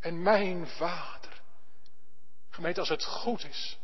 en 0.00 0.22
mijn 0.22 0.66
Vader. 0.66 1.42
Gemeente, 2.50 2.80
als 2.80 2.88
het 2.88 3.04
goed 3.04 3.44
is, 3.44 3.78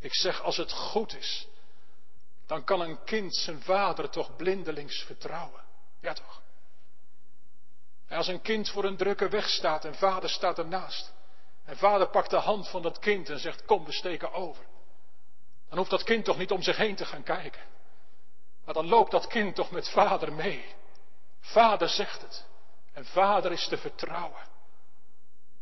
ik 0.00 0.14
zeg 0.14 0.42
als 0.42 0.56
het 0.56 0.72
goed 0.72 1.16
is, 1.16 1.46
dan 2.46 2.64
kan 2.64 2.80
een 2.80 3.04
kind 3.04 3.36
zijn 3.36 3.62
vader 3.62 4.10
toch 4.10 4.36
blindelings 4.36 5.02
vertrouwen. 5.02 5.62
Ja 6.00 6.12
toch? 6.12 6.42
En 8.06 8.16
als 8.16 8.26
een 8.26 8.42
kind 8.42 8.70
voor 8.70 8.84
een 8.84 8.96
drukke 8.96 9.28
weg 9.28 9.48
staat 9.48 9.84
en 9.84 9.94
vader 9.94 10.30
staat 10.30 10.58
ernaast. 10.58 11.12
En 11.64 11.76
vader 11.76 12.08
pakt 12.08 12.30
de 12.30 12.36
hand 12.36 12.68
van 12.68 12.82
dat 12.82 12.98
kind 12.98 13.30
en 13.30 13.38
zegt, 13.38 13.64
kom 13.64 13.84
we 13.84 13.92
steken 13.92 14.32
over. 14.32 14.64
Dan 15.68 15.78
hoeft 15.78 15.90
dat 15.90 16.02
kind 16.02 16.24
toch 16.24 16.38
niet 16.38 16.50
om 16.50 16.62
zich 16.62 16.76
heen 16.76 16.96
te 16.96 17.04
gaan 17.04 17.22
kijken. 17.22 17.62
Maar 18.64 18.74
dan 18.74 18.86
loopt 18.86 19.10
dat 19.10 19.26
kind 19.26 19.54
toch 19.54 19.70
met 19.70 19.88
vader 19.88 20.32
mee. 20.32 20.64
Vader 21.40 21.88
zegt 21.88 22.22
het. 22.22 22.44
En 22.92 23.04
vader 23.04 23.52
is 23.52 23.68
te 23.68 23.76
vertrouwen. 23.76 24.40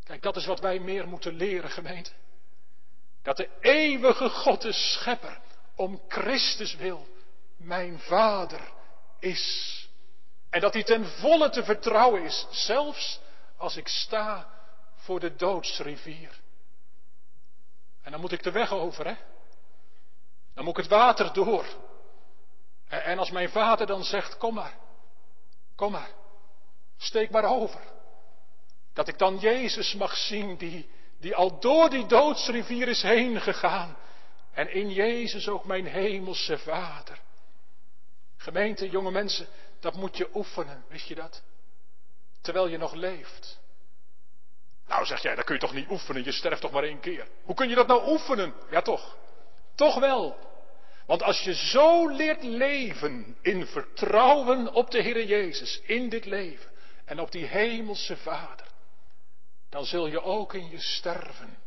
Kijk, 0.03 0.21
dat 0.21 0.35
is 0.35 0.45
wat 0.45 0.59
wij 0.59 0.79
meer 0.79 1.07
moeten 1.07 1.33
leren, 1.33 1.69
gemeente. 1.69 2.11
Dat 3.21 3.37
de 3.37 3.49
eeuwige 3.59 4.29
God, 4.29 4.61
de 4.61 4.71
schepper, 4.71 5.39
om 5.75 6.01
Christus 6.07 6.75
wil, 6.75 7.07
mijn 7.57 7.99
vader 7.99 8.71
is. 9.19 9.87
En 10.49 10.61
dat 10.61 10.73
hij 10.73 10.83
ten 10.83 11.05
volle 11.05 11.49
te 11.49 11.63
vertrouwen 11.63 12.23
is, 12.23 12.47
zelfs 12.49 13.19
als 13.57 13.77
ik 13.77 13.87
sta 13.87 14.49
voor 14.95 15.19
de 15.19 15.35
doodsrivier. 15.35 16.41
En 18.01 18.11
dan 18.11 18.21
moet 18.21 18.31
ik 18.31 18.43
de 18.43 18.51
weg 18.51 18.71
over, 18.71 19.07
hè? 19.07 19.15
Dan 20.53 20.63
moet 20.63 20.77
ik 20.77 20.83
het 20.83 20.91
water 20.91 21.33
door. 21.33 21.65
En 23.01 23.19
als 23.19 23.31
mijn 23.31 23.49
vader 23.49 23.87
dan 23.87 24.03
zegt, 24.03 24.37
kom 24.37 24.53
maar, 24.53 24.73
kom 25.75 25.91
maar, 25.91 26.09
steek 26.97 27.29
maar 27.29 27.43
over. 27.45 27.81
Dat 28.93 29.07
ik 29.07 29.17
dan 29.17 29.37
Jezus 29.37 29.93
mag 29.93 30.15
zien 30.15 30.57
die, 30.57 30.89
die 31.19 31.35
al 31.35 31.59
door 31.59 31.89
die 31.89 32.05
doodsrivier 32.05 32.87
is 32.87 33.01
heen 33.01 33.41
gegaan. 33.41 33.97
En 34.51 34.73
in 34.73 34.91
Jezus 34.91 35.49
ook 35.49 35.65
mijn 35.65 35.85
hemelse 35.85 36.57
vader. 36.57 37.19
Gemeente, 38.37 38.89
jonge 38.89 39.11
mensen, 39.11 39.47
dat 39.79 39.93
moet 39.93 40.17
je 40.17 40.29
oefenen, 40.33 40.83
wist 40.87 41.07
je 41.07 41.15
dat? 41.15 41.41
Terwijl 42.41 42.67
je 42.67 42.77
nog 42.77 42.93
leeft. 42.93 43.59
Nou 44.87 45.05
zeg 45.05 45.21
jij, 45.21 45.35
dat 45.35 45.45
kun 45.45 45.53
je 45.53 45.61
toch 45.61 45.73
niet 45.73 45.89
oefenen, 45.89 46.23
je 46.23 46.31
sterft 46.31 46.61
toch 46.61 46.71
maar 46.71 46.83
één 46.83 46.99
keer. 46.99 47.27
Hoe 47.43 47.55
kun 47.55 47.69
je 47.69 47.75
dat 47.75 47.87
nou 47.87 48.09
oefenen? 48.09 48.53
Ja 48.69 48.81
toch. 48.81 49.17
Toch 49.75 49.99
wel. 49.99 50.51
Want 51.05 51.23
als 51.23 51.41
je 51.41 51.53
zo 51.53 52.07
leert 52.07 52.43
leven 52.43 53.37
in 53.41 53.65
vertrouwen 53.65 54.73
op 54.73 54.91
de 54.91 55.01
Heer 55.01 55.25
Jezus 55.25 55.81
in 55.85 56.09
dit 56.09 56.25
leven 56.25 56.71
en 57.05 57.19
op 57.19 57.31
die 57.31 57.45
hemelse 57.45 58.17
Vader, 58.17 58.67
dan 59.69 59.85
zul 59.85 60.07
je 60.07 60.21
ook 60.21 60.53
in 60.53 60.69
je 60.69 60.79
sterven 60.79 61.57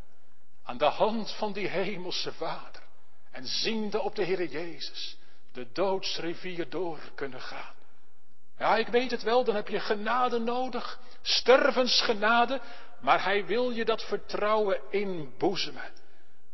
aan 0.62 0.78
de 0.78 0.84
hand 0.84 1.32
van 1.32 1.52
die 1.52 1.68
hemelse 1.68 2.32
Vader 2.32 2.82
en 3.30 3.46
ziende 3.46 4.00
op 4.00 4.14
de 4.14 4.22
Heer 4.22 4.46
Jezus 4.46 5.16
de 5.52 5.72
doodsrivier 5.72 6.68
door 6.68 6.98
kunnen 7.14 7.40
gaan. 7.40 7.74
Ja, 8.58 8.76
ik 8.76 8.88
weet 8.88 9.10
het 9.10 9.22
wel, 9.22 9.44
dan 9.44 9.54
heb 9.54 9.68
je 9.68 9.80
genade 9.80 10.38
nodig, 10.38 11.00
stervensgenade, 11.22 12.60
maar 13.00 13.24
Hij 13.24 13.46
wil 13.46 13.70
je 13.70 13.84
dat 13.84 14.02
vertrouwen 14.02 14.80
inboezemen. 14.90 15.92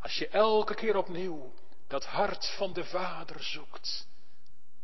Als 0.01 0.15
je 0.19 0.29
elke 0.29 0.75
keer 0.75 0.97
opnieuw 0.97 1.53
dat 1.93 2.05
hart 2.05 2.47
van 2.57 2.73
de 2.73 2.85
Vader 2.85 3.43
zoekt, 3.45 4.07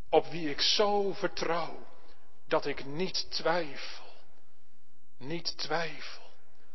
op 0.08 0.26
wie 0.26 0.50
ik 0.50 0.60
zo 0.60 1.12
vertrouw, 1.12 1.86
dat 2.46 2.66
ik 2.66 2.84
niet 2.84 3.26
twijfel, 3.30 4.04
niet 5.18 5.58
twijfel. 5.58 6.26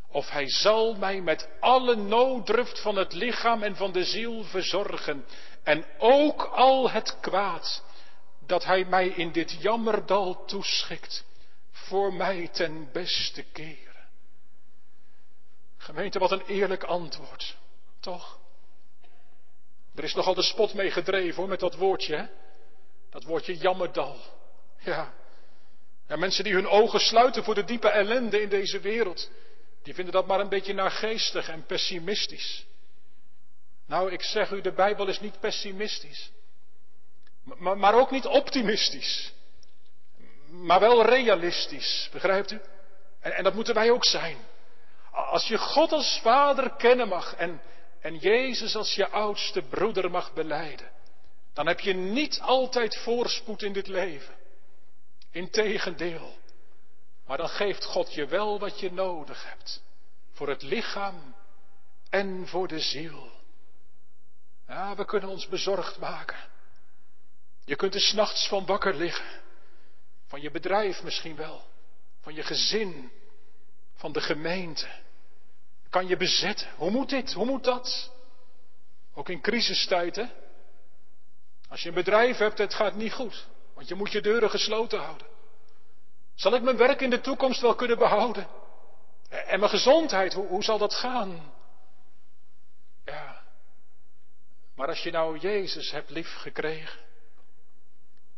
of 0.08 0.30
hij 0.30 0.50
zal 0.50 0.96
mij 0.96 1.22
met 1.22 1.50
alle 1.60 1.96
nooddruft 1.96 2.82
van 2.82 2.96
het 2.96 3.14
lichaam 3.14 3.64
en 3.64 3.76
van 3.76 3.92
de 3.92 4.04
ziel 4.04 4.44
verzorgen. 4.44 5.26
En 5.64 5.86
ook 5.98 6.44
al 6.44 6.90
het 6.90 7.20
kwaad 7.20 7.84
dat 8.46 8.64
hij 8.64 8.86
mij 8.86 9.08
in 9.08 9.32
dit 9.32 9.52
jammerdal 9.62 10.46
toeschikt, 10.46 11.26
voor 11.72 12.14
mij 12.14 12.48
ten 12.48 12.92
beste 12.92 13.44
keren. 13.44 14.08
Gemeente, 15.78 16.20
wat 16.20 16.32
een 16.32 16.46
eerlijk 16.46 16.84
antwoord, 16.84 17.58
toch? 18.00 18.42
Er 19.96 20.04
is 20.04 20.14
nogal 20.14 20.34
de 20.34 20.44
spot 20.44 20.74
mee 20.74 20.92
gedreven 20.92 21.36
hoor, 21.36 21.48
met 21.48 21.60
dat 21.60 21.76
woordje, 21.76 22.16
hè? 22.16 22.26
Dat 23.10 23.24
woordje 23.24 23.58
jammerdal. 23.58 24.18
Ja. 24.80 25.14
ja. 26.08 26.16
Mensen 26.16 26.44
die 26.44 26.54
hun 26.54 26.68
ogen 26.68 27.00
sluiten 27.00 27.44
voor 27.44 27.56
de 27.56 27.64
diepe 27.64 27.90
ellende 27.90 28.42
in 28.42 28.50
deze 28.50 28.80
wereld, 28.80 29.30
die 29.84 29.94
vinden 29.94 30.14
dat 30.14 30.28
maar 30.28 30.40
een 30.40 30.50
beetje 30.50 30.74
naargeestig 30.74 31.50
en 31.50 31.66
pessimistisch. 31.66 32.66
Nou, 33.86 34.12
ik 34.12 34.24
zeg 34.24 34.52
u, 34.52 34.62
de 34.62 34.72
Bijbel 34.72 35.08
is 35.08 35.20
niet 35.20 35.40
pessimistisch. 35.40 36.32
Maar, 37.44 37.78
maar 37.78 37.94
ook 37.94 38.12
niet 38.12 38.26
optimistisch. 38.26 39.34
Maar 40.50 40.80
wel 40.80 41.06
realistisch, 41.06 42.10
begrijpt 42.12 42.52
u? 42.52 42.62
En, 43.20 43.32
en 43.32 43.44
dat 43.44 43.54
moeten 43.54 43.74
wij 43.74 43.92
ook 43.92 44.06
zijn. 44.06 44.38
Als 45.12 45.48
je 45.48 45.58
God 45.58 45.92
als 45.92 46.20
Vader 46.22 46.76
kennen 46.76 47.08
mag 47.08 47.36
en, 47.36 47.62
en 48.04 48.18
Jezus 48.18 48.76
als 48.76 48.96
je 48.96 49.10
oudste 49.10 49.62
broeder 49.62 50.12
mag 50.12 50.34
beleiden, 50.34 50.92
dan 51.54 51.68
heb 51.68 51.80
je 51.80 51.94
niet 51.94 52.40
altijd 52.40 52.98
voorspoed 52.98 53.62
in 53.62 53.74
dit 53.74 53.88
leven. 53.88 54.36
Integendeel. 55.32 56.38
Maar 57.26 57.38
dan 57.38 57.50
geeft 57.50 57.86
God 57.86 58.14
je 58.14 58.26
wel 58.26 58.60
wat 58.60 58.80
je 58.80 58.92
nodig 58.92 59.44
hebt. 59.50 59.84
Voor 60.32 60.50
het 60.50 60.62
lichaam 60.62 61.36
en 62.10 62.48
voor 62.48 62.68
de 62.68 62.80
ziel. 62.80 63.32
Ja, 64.68 64.96
we 64.96 65.06
kunnen 65.06 65.30
ons 65.30 65.48
bezorgd 65.48 66.00
maken. 66.00 66.50
Je 67.66 67.76
kunt 67.76 67.96
er 67.96 68.02
s'nachts 68.02 68.48
van 68.48 68.66
wakker 68.66 68.96
liggen. 68.96 69.42
Van 70.28 70.42
je 70.42 70.52
bedrijf 70.52 71.04
misschien 71.04 71.36
wel. 71.36 71.64
Van 72.22 72.34
je 72.34 72.44
gezin. 72.44 73.12
Van 73.94 74.12
de 74.12 74.22
gemeente. 74.22 74.88
Kan 75.94 76.08
je 76.08 76.18
bezetten. 76.18 76.68
Hoe 76.76 76.92
moet 76.92 77.10
dit? 77.10 77.34
Hoe 77.34 77.46
moet 77.46 77.64
dat? 77.64 78.12
Ook 79.14 79.30
in 79.30 79.42
crisistijd, 79.42 80.26
Als 81.70 81.82
je 81.82 81.88
een 81.90 81.96
bedrijf 81.96 82.38
hebt, 82.38 82.58
het 82.58 82.74
gaat 82.74 82.96
niet 82.96 83.14
goed. 83.14 83.48
Want 83.74 83.88
je 83.88 83.96
moet 83.96 84.12
je 84.12 84.22
deuren 84.22 84.50
gesloten 84.50 85.00
houden. 85.00 85.28
Zal 86.36 86.54
ik 86.54 86.62
mijn 86.62 86.78
werk 86.78 87.02
in 87.02 87.10
de 87.10 87.22
toekomst 87.22 87.62
wel 87.62 87.76
kunnen 87.76 87.98
behouden? 87.98 88.48
En 89.30 89.60
mijn 89.60 89.72
gezondheid, 89.72 90.34
hoe, 90.34 90.48
hoe 90.48 90.64
zal 90.64 90.78
dat 90.78 90.94
gaan? 90.94 91.54
Ja. 93.06 93.44
Maar 94.76 94.88
als 94.88 95.04
je 95.04 95.12
nou 95.12 95.38
Jezus 95.38 95.92
hebt 95.92 96.10
lief 96.10 96.36
gekregen, 96.36 97.00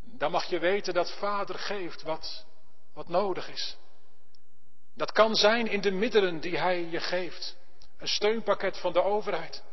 dan 0.02 0.32
mag 0.32 0.46
je 0.46 0.60
weten 0.60 0.94
dat 0.94 1.12
Vader 1.12 1.60
geeft 1.60 2.02
wat, 2.02 2.46
wat 2.94 3.08
nodig 3.08 3.50
is. 3.50 3.78
Dat 4.96 5.12
kan 5.12 5.36
zijn 5.36 5.68
in 5.68 5.82
de 5.82 5.92
middelen 5.92 6.40
die 6.40 6.58
Hij 6.58 6.88
je 6.90 7.00
geeft. 7.00 7.56
Een 7.98 8.08
steunpakket 8.08 8.78
van 8.78 8.94
de 8.94 9.04
overheid. 9.04 9.64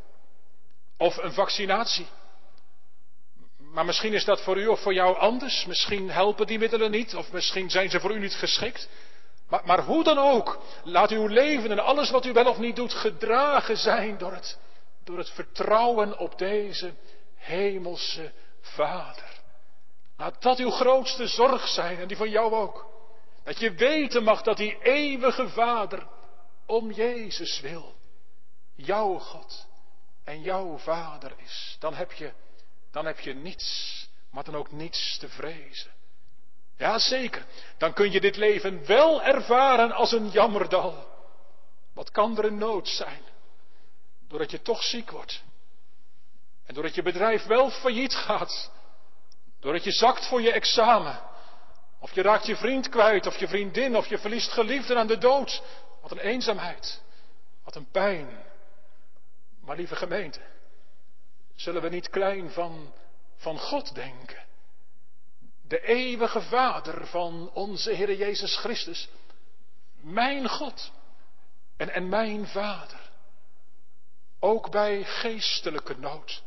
Of 0.96 1.16
een 1.16 1.32
vaccinatie. 1.32 2.06
Maar 3.56 3.84
misschien 3.84 4.12
is 4.12 4.24
dat 4.24 4.42
voor 4.42 4.58
u 4.58 4.66
of 4.66 4.80
voor 4.80 4.94
jou 4.94 5.16
anders. 5.16 5.66
Misschien 5.66 6.10
helpen 6.10 6.46
die 6.46 6.58
middelen 6.58 6.90
niet. 6.90 7.14
Of 7.14 7.32
misschien 7.32 7.70
zijn 7.70 7.90
ze 7.90 8.00
voor 8.00 8.14
u 8.14 8.18
niet 8.18 8.34
geschikt. 8.34 8.88
Maar, 9.48 9.62
maar 9.64 9.80
hoe 9.80 10.04
dan 10.04 10.18
ook, 10.18 10.58
laat 10.84 11.10
uw 11.10 11.26
leven 11.26 11.70
en 11.70 11.78
alles 11.78 12.10
wat 12.10 12.26
u 12.26 12.32
wel 12.32 12.46
of 12.46 12.58
niet 12.58 12.76
doet 12.76 12.92
gedragen 12.92 13.76
zijn 13.76 14.18
door 14.18 14.32
het, 14.32 14.58
door 15.04 15.18
het 15.18 15.30
vertrouwen 15.30 16.18
op 16.18 16.38
deze 16.38 16.94
hemelse 17.36 18.32
Vader. 18.60 19.40
Laat 20.16 20.42
dat 20.42 20.58
uw 20.58 20.70
grootste 20.70 21.26
zorg 21.26 21.68
zijn 21.68 21.98
en 21.98 22.08
die 22.08 22.16
van 22.16 22.30
jou 22.30 22.52
ook. 22.52 22.91
Dat 23.45 23.59
je 23.59 23.72
weten 23.74 24.22
mag 24.22 24.43
dat 24.43 24.57
die 24.57 24.78
eeuwige 24.82 25.49
Vader 25.49 26.07
om 26.66 26.90
Jezus 26.90 27.61
wil. 27.61 27.95
Jouw 28.74 29.18
God 29.18 29.66
en 30.24 30.43
jouw 30.43 30.78
Vader 30.78 31.32
is. 31.36 31.76
Dan 31.78 31.95
heb 31.95 32.12
je, 32.12 32.32
dan 32.90 33.07
heb 33.07 33.20
je 33.20 33.34
niets, 33.34 34.09
maar 34.30 34.45
dan 34.45 34.57
ook 34.57 34.72
niets 34.72 35.18
te 35.18 35.28
vrezen. 35.28 35.90
Ja, 36.76 36.99
zeker. 36.99 37.47
Dan 37.78 37.93
kun 37.93 38.11
je 38.11 38.20
dit 38.20 38.36
leven 38.36 38.86
wel 38.86 39.22
ervaren 39.22 39.93
als 39.93 40.12
een 40.12 40.28
jammerdal. 40.28 41.11
Wat 41.95 42.11
kan 42.11 42.38
er 42.38 42.45
een 42.45 42.59
nood 42.59 42.88
zijn? 42.88 43.22
Doordat 44.28 44.51
je 44.51 44.62
toch 44.62 44.82
ziek 44.82 45.11
wordt. 45.11 45.43
En 46.66 46.74
doordat 46.74 46.95
je 46.95 47.03
bedrijf 47.03 47.45
wel 47.45 47.70
failliet 47.70 48.14
gaat. 48.14 48.70
Doordat 49.61 49.84
je 49.84 49.93
zakt 49.93 50.26
voor 50.26 50.43
je 50.43 50.53
examen. 50.53 51.20
Of 52.03 52.14
je 52.14 52.22
raakt 52.22 52.46
je 52.46 52.57
vriend 52.57 52.88
kwijt, 52.88 53.26
of 53.26 53.36
je 53.36 53.48
vriendin, 53.48 53.96
of 53.96 54.07
je 54.07 54.18
verliest 54.18 54.53
geliefden 54.53 54.98
aan 54.98 55.07
de 55.07 55.18
dood. 55.18 55.62
Wat 56.00 56.11
een 56.11 56.18
eenzaamheid. 56.18 57.03
Wat 57.64 57.74
een 57.74 57.90
pijn. 57.90 58.44
Maar 59.61 59.76
lieve 59.76 59.96
gemeente, 59.96 60.40
zullen 61.55 61.82
we 61.82 61.88
niet 61.88 62.11
klein 62.11 62.50
van, 62.50 62.92
van 63.36 63.59
God 63.59 63.94
denken? 63.94 64.44
De 65.62 65.80
eeuwige 65.80 66.40
Vader 66.40 67.07
van 67.07 67.50
onze 67.55 67.90
Heer 67.90 68.14
Jezus 68.14 68.57
Christus. 68.57 69.09
Mijn 70.00 70.48
God 70.48 70.92
en, 71.76 71.90
en 71.90 72.09
mijn 72.09 72.46
Vader. 72.46 73.11
Ook 74.40 74.70
bij 74.70 75.05
geestelijke 75.05 75.98
nood. 75.98 76.42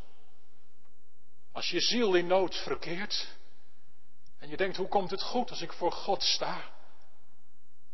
Als 1.51 1.69
je 1.69 1.79
ziel 1.79 2.13
in 2.13 2.27
nood 2.27 2.55
verkeert 2.55 3.34
en 4.45 4.51
je 4.51 4.57
denkt, 4.57 4.77
hoe 4.77 4.87
komt 4.87 5.11
het 5.11 5.21
goed 5.21 5.49
als 5.49 5.61
ik 5.61 5.73
voor 5.73 5.91
God 5.91 6.23
sta? 6.23 6.61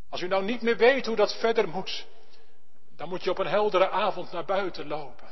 Als 0.10 0.22
u 0.22 0.28
nou 0.28 0.44
niet 0.44 0.62
meer 0.62 0.78
weet 0.78 1.06
hoe 1.06 1.16
dat 1.16 1.34
verder 1.34 1.68
moet, 1.68 2.06
dan 2.96 3.10
moet 3.10 3.24
je 3.24 3.30
op 3.30 3.38
een 3.38 3.48
heldere 3.48 3.90
avond 3.90 4.32
naar 4.32 4.46
buiten 4.46 4.88
lopen. 4.88 5.30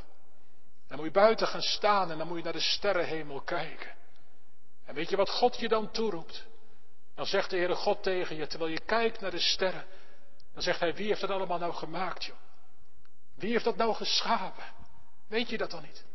Dan 0.88 0.98
moet 0.98 1.06
je 1.06 1.12
buiten 1.12 1.48
gaan 1.48 1.62
staan 1.62 2.12
en 2.12 2.18
dan 2.18 2.28
moet 2.28 2.38
je 2.38 2.44
naar 2.44 2.54
de 2.54 2.60
sterrenhemel 2.60 3.42
kijken. 3.42 3.96
En 4.86 4.96
weet 4.96 5.10
je 5.10 5.16
wat 5.16 5.30
God 5.30 5.60
je 5.60 5.68
dan 5.68 5.92
toeroept? 5.92 6.46
Dan 7.16 7.26
zegt 7.26 7.50
de 7.50 7.58
Heere 7.58 7.76
God 7.76 8.04
tegen 8.04 8.36
je, 8.36 8.48
terwijl 8.48 8.72
je 8.72 8.82
kijkt 8.86 9.20
naar 9.20 9.32
de 9.32 9.40
sterren, 9.40 9.86
dan 10.54 10.62
zegt 10.62 10.80
Hij, 10.80 10.96
wie 10.96 11.08
heeft 11.08 11.22
dat 11.22 11.30
allemaal 11.30 11.60
nou 11.60 11.74
gemaakt, 11.74 12.26
joh? 12.26 12.38
Wie 13.36 13.52
heeft 13.52 13.64
dat 13.64 13.76
nou 13.76 13.94
geschapen? 13.94 14.64
Weet 15.28 15.50
je 15.50 15.58
dat 15.58 15.72
dan 15.72 15.82
niet? 15.82 16.06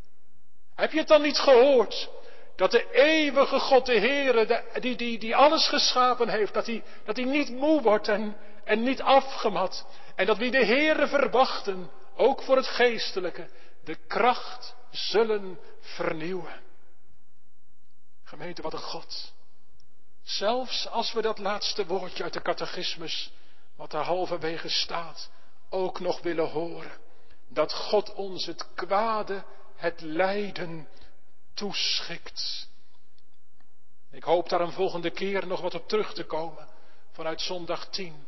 Heb 0.74 0.92
je 0.92 0.98
het 0.98 1.08
dan 1.08 1.22
niet 1.22 1.38
gehoord? 1.38 2.10
Dat 2.56 2.70
de 2.70 2.90
eeuwige 2.92 3.58
God, 3.58 3.86
de 3.86 3.98
Heere, 3.98 4.64
die, 4.80 4.96
die, 4.96 5.18
die 5.18 5.36
alles 5.36 5.68
geschapen 5.68 6.28
heeft, 6.28 6.54
dat 6.54 6.66
hij, 6.66 6.82
dat 7.04 7.16
niet 7.16 7.50
moe 7.50 7.82
wordt 7.82 8.08
en, 8.08 8.36
en 8.64 8.82
niet 8.82 9.02
afgemat. 9.02 9.86
En 10.14 10.26
dat 10.26 10.36
wie 10.36 10.50
de 10.50 10.64
Heere 10.64 11.06
verwachten, 11.06 11.90
ook 12.16 12.42
voor 12.42 12.56
het 12.56 12.66
geestelijke, 12.66 13.48
de 13.84 13.96
kracht 14.06 14.74
zullen 14.90 15.58
vernieuwen. 15.80 16.62
Gemeente, 18.24 18.62
wat 18.62 18.72
een 18.72 18.78
God. 18.78 19.32
Zelfs 20.22 20.88
als 20.88 21.12
we 21.12 21.22
dat 21.22 21.38
laatste 21.38 21.86
woordje 21.86 22.22
uit 22.22 22.32
de 22.32 22.42
catechismus, 22.42 23.32
wat 23.76 23.90
daar 23.90 24.04
halverwege 24.04 24.68
staat, 24.68 25.30
ook 25.70 26.00
nog 26.00 26.22
willen 26.22 26.48
horen. 26.48 26.92
Dat 27.48 27.72
God 27.72 28.14
ons 28.14 28.46
het 28.46 28.74
kwade, 28.74 29.44
het 29.76 30.00
lijden 30.00 30.88
toeschikt. 31.54 32.68
Ik 34.10 34.22
hoop 34.24 34.48
daar 34.48 34.60
een 34.60 34.72
volgende 34.72 35.10
keer 35.10 35.46
nog 35.46 35.60
wat 35.60 35.74
op 35.74 35.88
terug 35.88 36.14
te 36.14 36.24
komen 36.24 36.68
vanuit 37.12 37.40
zondag 37.40 37.88
10. 37.88 38.26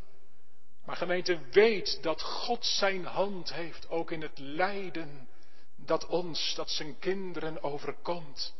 Maar 0.84 0.96
gemeente, 0.96 1.38
weet 1.50 2.02
dat 2.02 2.22
God 2.22 2.66
zijn 2.66 3.04
hand 3.04 3.52
heeft 3.52 3.88
ook 3.88 4.10
in 4.10 4.22
het 4.22 4.38
lijden 4.38 5.28
dat 5.76 6.06
ons, 6.06 6.54
dat 6.54 6.70
zijn 6.70 6.98
kinderen 6.98 7.62
overkomt. 7.62 8.54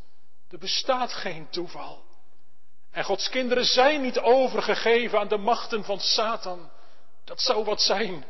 Er 0.51 0.59
bestaat 0.59 1.13
geen 1.13 1.49
toeval. 1.49 2.05
En 2.91 3.05
Gods 3.05 3.29
kinderen 3.29 3.65
zijn 3.65 4.01
niet 4.01 4.19
overgegeven 4.19 5.19
aan 5.19 5.29
de 5.29 5.37
machten 5.37 5.85
van 5.85 6.01
Satan. 6.01 6.71
Dat 7.25 7.41
zou 7.41 7.65
wat 7.65 7.81
zijn. 7.81 8.25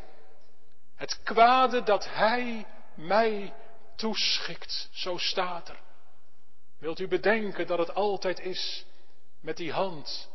Het 0.95 1.23
kwade 1.23 1.83
dat 1.83 2.09
Hij 2.09 2.67
mij 2.95 3.55
toeschikt, 3.97 4.89
zo 4.93 5.17
staat 5.17 5.69
er. 5.69 5.79
Wilt 6.87 7.01
u 7.01 7.09
bedenken 7.09 7.67
dat 7.67 7.79
het 7.79 7.95
altijd 7.95 8.41
is 8.41 8.85
met 9.41 9.57
die 9.57 9.73
hand 9.73 10.29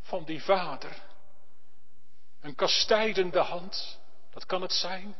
van 0.00 0.24
die 0.24 0.42
vader? 0.42 1.02
Een 2.40 2.54
kastijdende 2.54 3.38
hand, 3.38 3.98
dat 4.30 4.46
kan 4.46 4.62
het 4.62 4.72
zijn. 4.72 5.16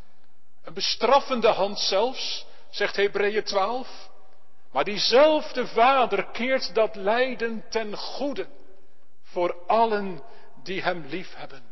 Een 0.63 0.75
bestraffende 0.75 1.49
hand 1.49 1.79
zelfs, 1.79 2.47
zegt 2.71 2.97
Hebreeën 2.97 3.45
12. 3.45 4.11
Maar 4.71 4.85
diezelfde 4.85 5.67
Vader 5.67 6.27
keert 6.27 6.75
dat 6.75 6.95
lijden 6.95 7.65
ten 7.69 7.97
goede 7.97 8.49
voor 9.23 9.67
allen 9.67 10.23
die 10.63 10.83
Hem 10.83 11.07
lief 11.07 11.35
hebben. 11.35 11.63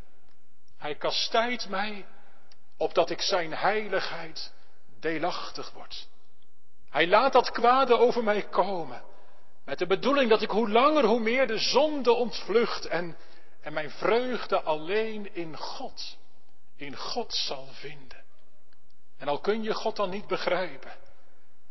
Hij 0.76 0.94
kastijdt 0.94 1.68
mij 1.68 2.06
opdat 2.76 3.10
ik 3.10 3.20
zijn 3.20 3.54
heiligheid 3.54 4.52
deelachtig 5.00 5.72
word. 5.72 6.08
Hij 6.96 7.06
laat 7.06 7.32
dat 7.32 7.50
kwade 7.50 7.98
over 7.98 8.24
mij 8.24 8.42
komen, 8.42 9.02
met 9.64 9.78
de 9.78 9.86
bedoeling 9.86 10.30
dat 10.30 10.42
ik 10.42 10.50
hoe 10.50 10.70
langer 10.70 11.04
hoe 11.04 11.20
meer 11.20 11.46
de 11.46 11.58
zonde 11.58 12.12
ontvlucht 12.12 12.86
en, 12.86 13.16
en 13.60 13.72
mijn 13.72 13.90
vreugde 13.90 14.60
alleen 14.60 15.34
in 15.34 15.56
God, 15.56 16.16
in 16.76 16.96
God 16.96 17.34
zal 17.34 17.66
vinden. 17.72 18.24
En 19.18 19.28
al 19.28 19.40
kun 19.40 19.62
je 19.62 19.74
God 19.74 19.96
dan 19.96 20.10
niet 20.10 20.26
begrijpen, 20.26 20.92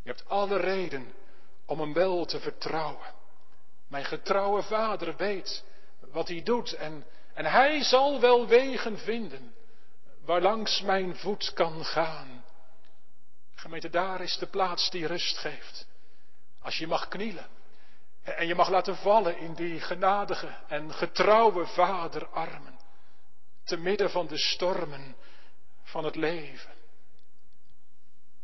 je 0.03 0.09
hebt 0.09 0.29
alle 0.29 0.57
reden 0.57 1.13
om 1.65 1.79
hem 1.79 1.93
wel 1.93 2.25
te 2.25 2.39
vertrouwen. 2.39 3.13
Mijn 3.87 4.05
getrouwe 4.05 4.61
vader 4.61 5.15
weet 5.15 5.63
wat 5.99 6.27
hij 6.27 6.43
doet 6.43 6.73
en, 6.73 7.05
en 7.33 7.45
hij 7.45 7.83
zal 7.83 8.19
wel 8.19 8.47
wegen 8.47 8.97
vinden 8.97 9.55
waarlangs 10.25 10.81
mijn 10.81 11.15
voet 11.15 11.53
kan 11.53 11.85
gaan. 11.85 12.44
Gemeente, 13.65 13.89
daar 13.89 14.21
is 14.21 14.37
de 14.37 14.45
plaats 14.45 14.89
die 14.89 15.07
rust 15.07 15.37
geeft. 15.37 15.87
Als 16.59 16.77
je 16.77 16.87
mag 16.87 17.07
knielen 17.07 17.47
en 18.23 18.47
je 18.47 18.55
mag 18.55 18.69
laten 18.69 18.95
vallen 18.95 19.37
in 19.37 19.53
die 19.53 19.79
genadige 19.79 20.57
en 20.67 20.93
getrouwe 20.93 21.65
vaderarmen, 21.65 22.79
te 23.63 23.77
midden 23.77 24.09
van 24.09 24.27
de 24.27 24.37
stormen 24.37 25.15
van 25.83 26.03
het 26.03 26.15
leven. 26.15 26.73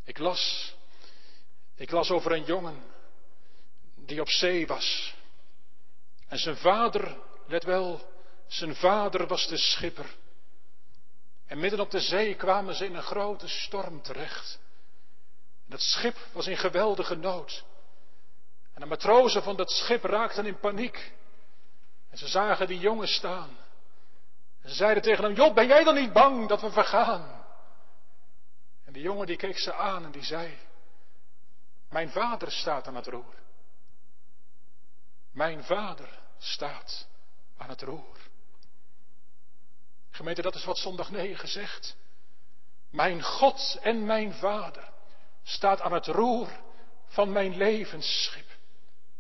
Ik 0.04 0.18
las, 0.18 0.74
ik 1.76 1.92
las 1.92 2.12
over 2.12 2.32
een 2.32 2.46
jongen 2.46 2.84
die 3.96 4.22
op 4.22 4.30
zee 4.30 4.68
was. 4.68 5.16
En 6.28 6.38
zijn 6.38 6.58
vader, 6.58 7.18
let 7.48 7.64
wel, 7.64 8.12
zijn 8.48 8.76
vader 8.76 9.28
was 9.28 9.48
de 9.48 9.58
schipper. 9.58 10.16
En 11.46 11.60
midden 11.60 11.80
op 11.80 11.92
de 11.92 12.02
zee 12.02 12.36
kwamen 12.36 12.76
ze 12.76 12.86
in 12.86 12.96
een 12.96 13.04
grote 13.04 13.48
storm 13.48 14.02
terecht. 14.02 14.60
Dat 15.72 15.82
schip 15.82 16.18
was 16.32 16.48
in 16.48 16.58
geweldige 16.58 17.16
nood. 17.16 17.64
En 18.74 18.82
de 18.82 18.86
matrozen 18.86 19.44
van 19.44 19.56
dat 19.56 19.72
schip 19.72 20.04
raakten 20.04 20.46
in 20.46 20.60
paniek. 20.60 21.14
En 22.10 22.18
ze 22.18 22.28
zagen 22.28 22.68
die 22.68 22.80
jongen 22.80 23.08
staan. 23.08 23.58
En 24.62 24.70
ze 24.70 24.76
zeiden 24.76 25.04
tegen 25.04 25.24
hem, 25.24 25.34
Job, 25.34 25.56
ben 25.56 25.68
jij 25.68 25.84
dan 25.84 25.96
niet 25.96 26.14
bang 26.14 26.48
dat 26.48 26.62
we 26.62 26.72
vergaan? 26.72 27.46
En 28.86 28.94
die 28.94 29.02
jongen 29.02 29.28
die 29.28 29.36
keek 29.36 29.58
ze 29.58 29.74
aan 29.74 30.06
en 30.06 30.12
die 30.12 30.24
zei, 30.24 30.58
mijn 31.90 32.10
vader 32.10 32.52
staat 32.52 32.88
aan 32.88 32.96
het 32.96 33.08
roer. 33.08 33.36
Mijn 35.32 35.64
vader 35.64 36.20
staat 36.38 37.08
aan 37.58 37.70
het 37.70 37.82
roer. 37.82 38.18
Gemeente, 40.10 40.42
dat 40.42 40.56
is 40.56 40.66
wat 40.66 40.78
zondag 40.78 41.12
9 41.12 41.48
zegt. 41.48 41.96
Mijn 42.90 43.24
God 43.24 43.78
en 43.82 44.06
mijn 44.06 44.34
Vader 44.34 44.91
staat 45.44 45.82
aan 45.82 45.94
het 45.94 46.08
roer 46.08 46.48
van 47.08 47.32
mijn 47.32 47.58
levensschip. 47.58 48.46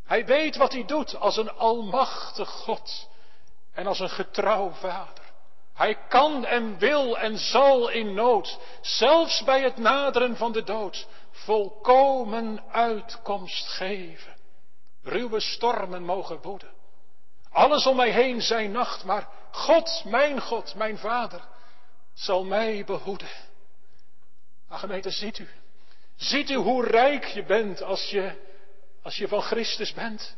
Hij 0.05 0.25
weet 0.25 0.55
wat 0.55 0.71
hij 0.71 0.85
doet 0.85 1.15
als 1.15 1.37
een 1.37 1.51
almachtig 1.51 2.49
God 2.49 3.09
en 3.73 3.87
als 3.87 3.99
een 3.99 4.09
getrouw 4.09 4.69
Vader. 4.69 5.23
Hij 5.73 5.97
kan 6.07 6.45
en 6.45 6.77
wil 6.77 7.17
en 7.17 7.37
zal 7.37 7.89
in 7.89 8.13
nood, 8.13 8.59
zelfs 8.81 9.43
bij 9.43 9.61
het 9.61 9.77
naderen 9.77 10.37
van 10.37 10.51
de 10.51 10.63
dood, 10.63 11.07
volkomen 11.31 12.63
uitkomst 12.71 13.67
geven. 13.67 14.35
Ruwe 15.03 15.39
stormen 15.39 16.03
mogen 16.03 16.41
woeden. 16.41 16.71
Alles 17.51 17.85
om 17.85 17.95
mij 17.95 18.09
heen 18.09 18.41
zijn 18.41 18.71
nacht, 18.71 19.03
maar 19.03 19.27
God, 19.51 20.03
mijn 20.05 20.41
God, 20.41 20.75
mijn 20.75 20.97
Vader, 20.97 21.41
zal 22.13 22.43
mij 22.43 22.83
behoeden. 22.85 23.29
Maar 24.67 24.79
gemeente, 24.79 25.09
ziet 25.09 25.39
u, 25.39 25.49
ziet 26.21 26.49
u 26.49 26.55
hoe 26.55 26.85
rijk 26.85 27.25
je 27.25 27.43
bent 27.43 27.81
als 27.81 28.09
je, 28.09 28.31
als 29.01 29.17
je 29.17 29.27
van 29.27 29.41
Christus 29.41 29.93
bent? 29.93 30.35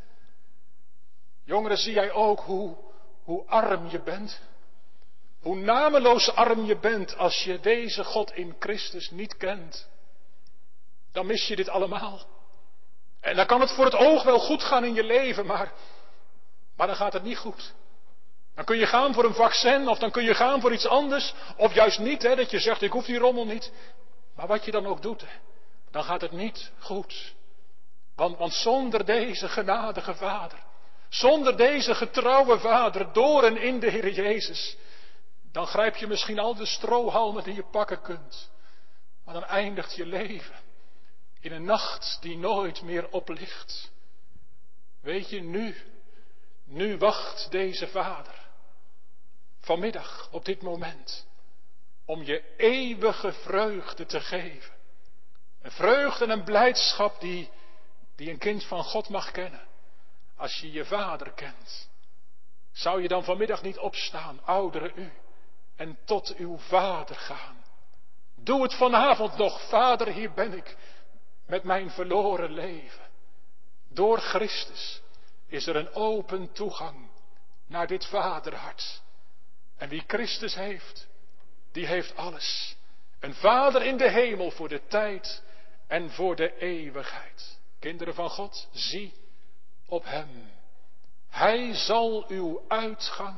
Jongeren, 1.45 1.77
zie 1.77 1.93
jij 1.93 2.11
ook 2.11 2.39
hoe, 2.39 2.75
hoe 3.23 3.45
arm 3.47 3.89
je 3.89 3.99
bent? 3.99 4.41
Hoe 5.41 5.55
nameloos 5.55 6.35
arm 6.35 6.65
je 6.65 6.77
bent 6.77 7.17
als 7.17 7.43
je 7.43 7.59
deze 7.59 8.03
God 8.03 8.31
in 8.31 8.55
Christus 8.59 9.11
niet 9.11 9.37
kent? 9.37 9.87
Dan 11.11 11.25
mis 11.25 11.47
je 11.47 11.55
dit 11.55 11.69
allemaal. 11.69 12.21
En 13.21 13.35
dan 13.35 13.45
kan 13.45 13.61
het 13.61 13.71
voor 13.71 13.85
het 13.85 13.95
oog 13.95 14.23
wel 14.23 14.39
goed 14.39 14.63
gaan 14.63 14.85
in 14.85 14.93
je 14.93 15.03
leven, 15.03 15.45
maar, 15.45 15.71
maar 16.75 16.87
dan 16.87 16.95
gaat 16.95 17.13
het 17.13 17.23
niet 17.23 17.37
goed. 17.37 17.73
Dan 18.55 18.65
kun 18.65 18.77
je 18.77 18.87
gaan 18.87 19.13
voor 19.13 19.25
een 19.25 19.33
vaccin 19.33 19.87
of 19.87 19.99
dan 19.99 20.11
kun 20.11 20.23
je 20.23 20.33
gaan 20.33 20.61
voor 20.61 20.73
iets 20.73 20.87
anders. 20.87 21.33
Of 21.57 21.73
juist 21.73 21.99
niet, 21.99 22.21
hè, 22.21 22.35
dat 22.35 22.51
je 22.51 22.59
zegt 22.59 22.81
ik 22.81 22.91
hoef 22.91 23.05
die 23.05 23.17
rommel 23.17 23.45
niet. 23.45 23.71
Maar 24.35 24.47
wat 24.47 24.65
je 24.65 24.71
dan 24.71 24.85
ook 24.85 25.01
doet, 25.01 25.21
hè, 25.21 25.27
dan 25.93 26.03
gaat 26.03 26.21
het 26.21 26.31
niet 26.31 26.71
goed. 26.79 27.33
Want, 28.15 28.53
zonder 28.53 29.05
deze 29.05 29.49
genadige 29.49 30.15
Vader, 30.15 30.59
zonder 31.09 31.57
deze 31.57 31.95
getrouwe 31.95 32.59
Vader 32.59 33.13
door 33.13 33.43
en 33.43 33.57
in 33.57 33.79
de 33.79 33.89
Heer 33.89 34.11
Jezus, 34.11 34.77
dan 35.51 35.67
grijp 35.67 35.95
je 35.95 36.07
misschien 36.07 36.39
al 36.39 36.55
de 36.55 36.65
strohalmen 36.65 37.43
die 37.43 37.53
je 37.53 37.63
pakken 37.63 38.01
kunt. 38.01 38.51
Maar 39.25 39.33
dan 39.33 39.45
eindigt 39.45 39.95
je 39.95 40.05
leven 40.05 40.55
in 41.39 41.51
een 41.51 41.65
nacht 41.65 42.17
die 42.21 42.37
nooit 42.37 42.81
meer 42.81 43.09
oplicht. 43.09 43.91
Weet 45.01 45.29
je, 45.29 45.41
nu, 45.41 45.75
nu 46.65 46.97
wacht 46.97 47.51
deze 47.51 47.87
Vader 47.87 48.41
vanmiddag, 49.59 50.29
op 50.31 50.45
dit 50.45 50.61
moment, 50.61 51.27
om 52.05 52.23
je 52.23 52.55
eeuwige 52.57 53.33
vreugde 53.33 54.05
te 54.05 54.19
geven. 54.19 54.82
Een 55.63 55.71
vreugde 55.71 56.23
en 56.23 56.29
een 56.29 56.43
blijdschap 56.43 57.19
die, 57.19 57.49
die 58.15 58.29
een 58.29 58.37
kind 58.37 58.65
van 58.65 58.83
God 58.83 59.09
mag 59.09 59.31
kennen, 59.31 59.67
als 60.35 60.59
je 60.59 60.71
je 60.71 60.85
vader 60.85 61.31
kent. 61.31 61.89
Zou 62.71 63.01
je 63.01 63.07
dan 63.07 63.23
vanmiddag 63.23 63.61
niet 63.61 63.77
opstaan, 63.77 64.39
oudere 64.45 64.91
u, 64.95 65.11
en 65.75 65.97
tot 66.05 66.35
uw 66.35 66.57
vader 66.57 67.15
gaan? 67.15 67.63
Doe 68.35 68.63
het 68.63 68.73
vanavond 68.73 69.37
nog, 69.37 69.69
vader, 69.69 70.07
hier 70.07 70.31
ben 70.31 70.53
ik, 70.53 70.77
met 71.45 71.63
mijn 71.63 71.91
verloren 71.91 72.51
leven. 72.51 73.09
Door 73.89 74.19
Christus 74.19 75.01
is 75.47 75.67
er 75.67 75.75
een 75.75 75.93
open 75.93 76.51
toegang 76.51 77.09
naar 77.67 77.87
dit 77.87 78.05
vaderhart. 78.05 79.01
En 79.77 79.89
wie 79.89 80.03
Christus 80.07 80.55
heeft, 80.55 81.07
die 81.71 81.85
heeft 81.85 82.15
alles. 82.15 82.75
Een 83.19 83.33
vader 83.33 83.83
in 83.83 83.97
de 83.97 84.09
hemel 84.09 84.51
voor 84.51 84.69
de 84.69 84.81
tijd 84.87 85.43
en 85.93 86.11
voor 86.11 86.35
de 86.35 86.57
eeuwigheid. 86.57 87.59
Kinderen 87.79 88.13
van 88.13 88.29
God, 88.29 88.67
zie 88.71 89.13
op 89.85 90.05
Hem. 90.05 90.51
Hij 91.29 91.73
zal 91.73 92.25
uw 92.27 92.65
uitgang 92.67 93.37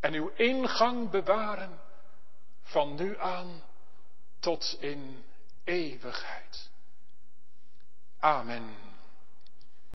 en 0.00 0.14
uw 0.14 0.28
ingang 0.28 1.10
bewaren 1.10 1.80
van 2.62 2.94
nu 2.94 3.18
aan 3.18 3.62
tot 4.40 4.76
in 4.80 5.24
eeuwigheid. 5.64 6.70
Amen. 8.18 8.91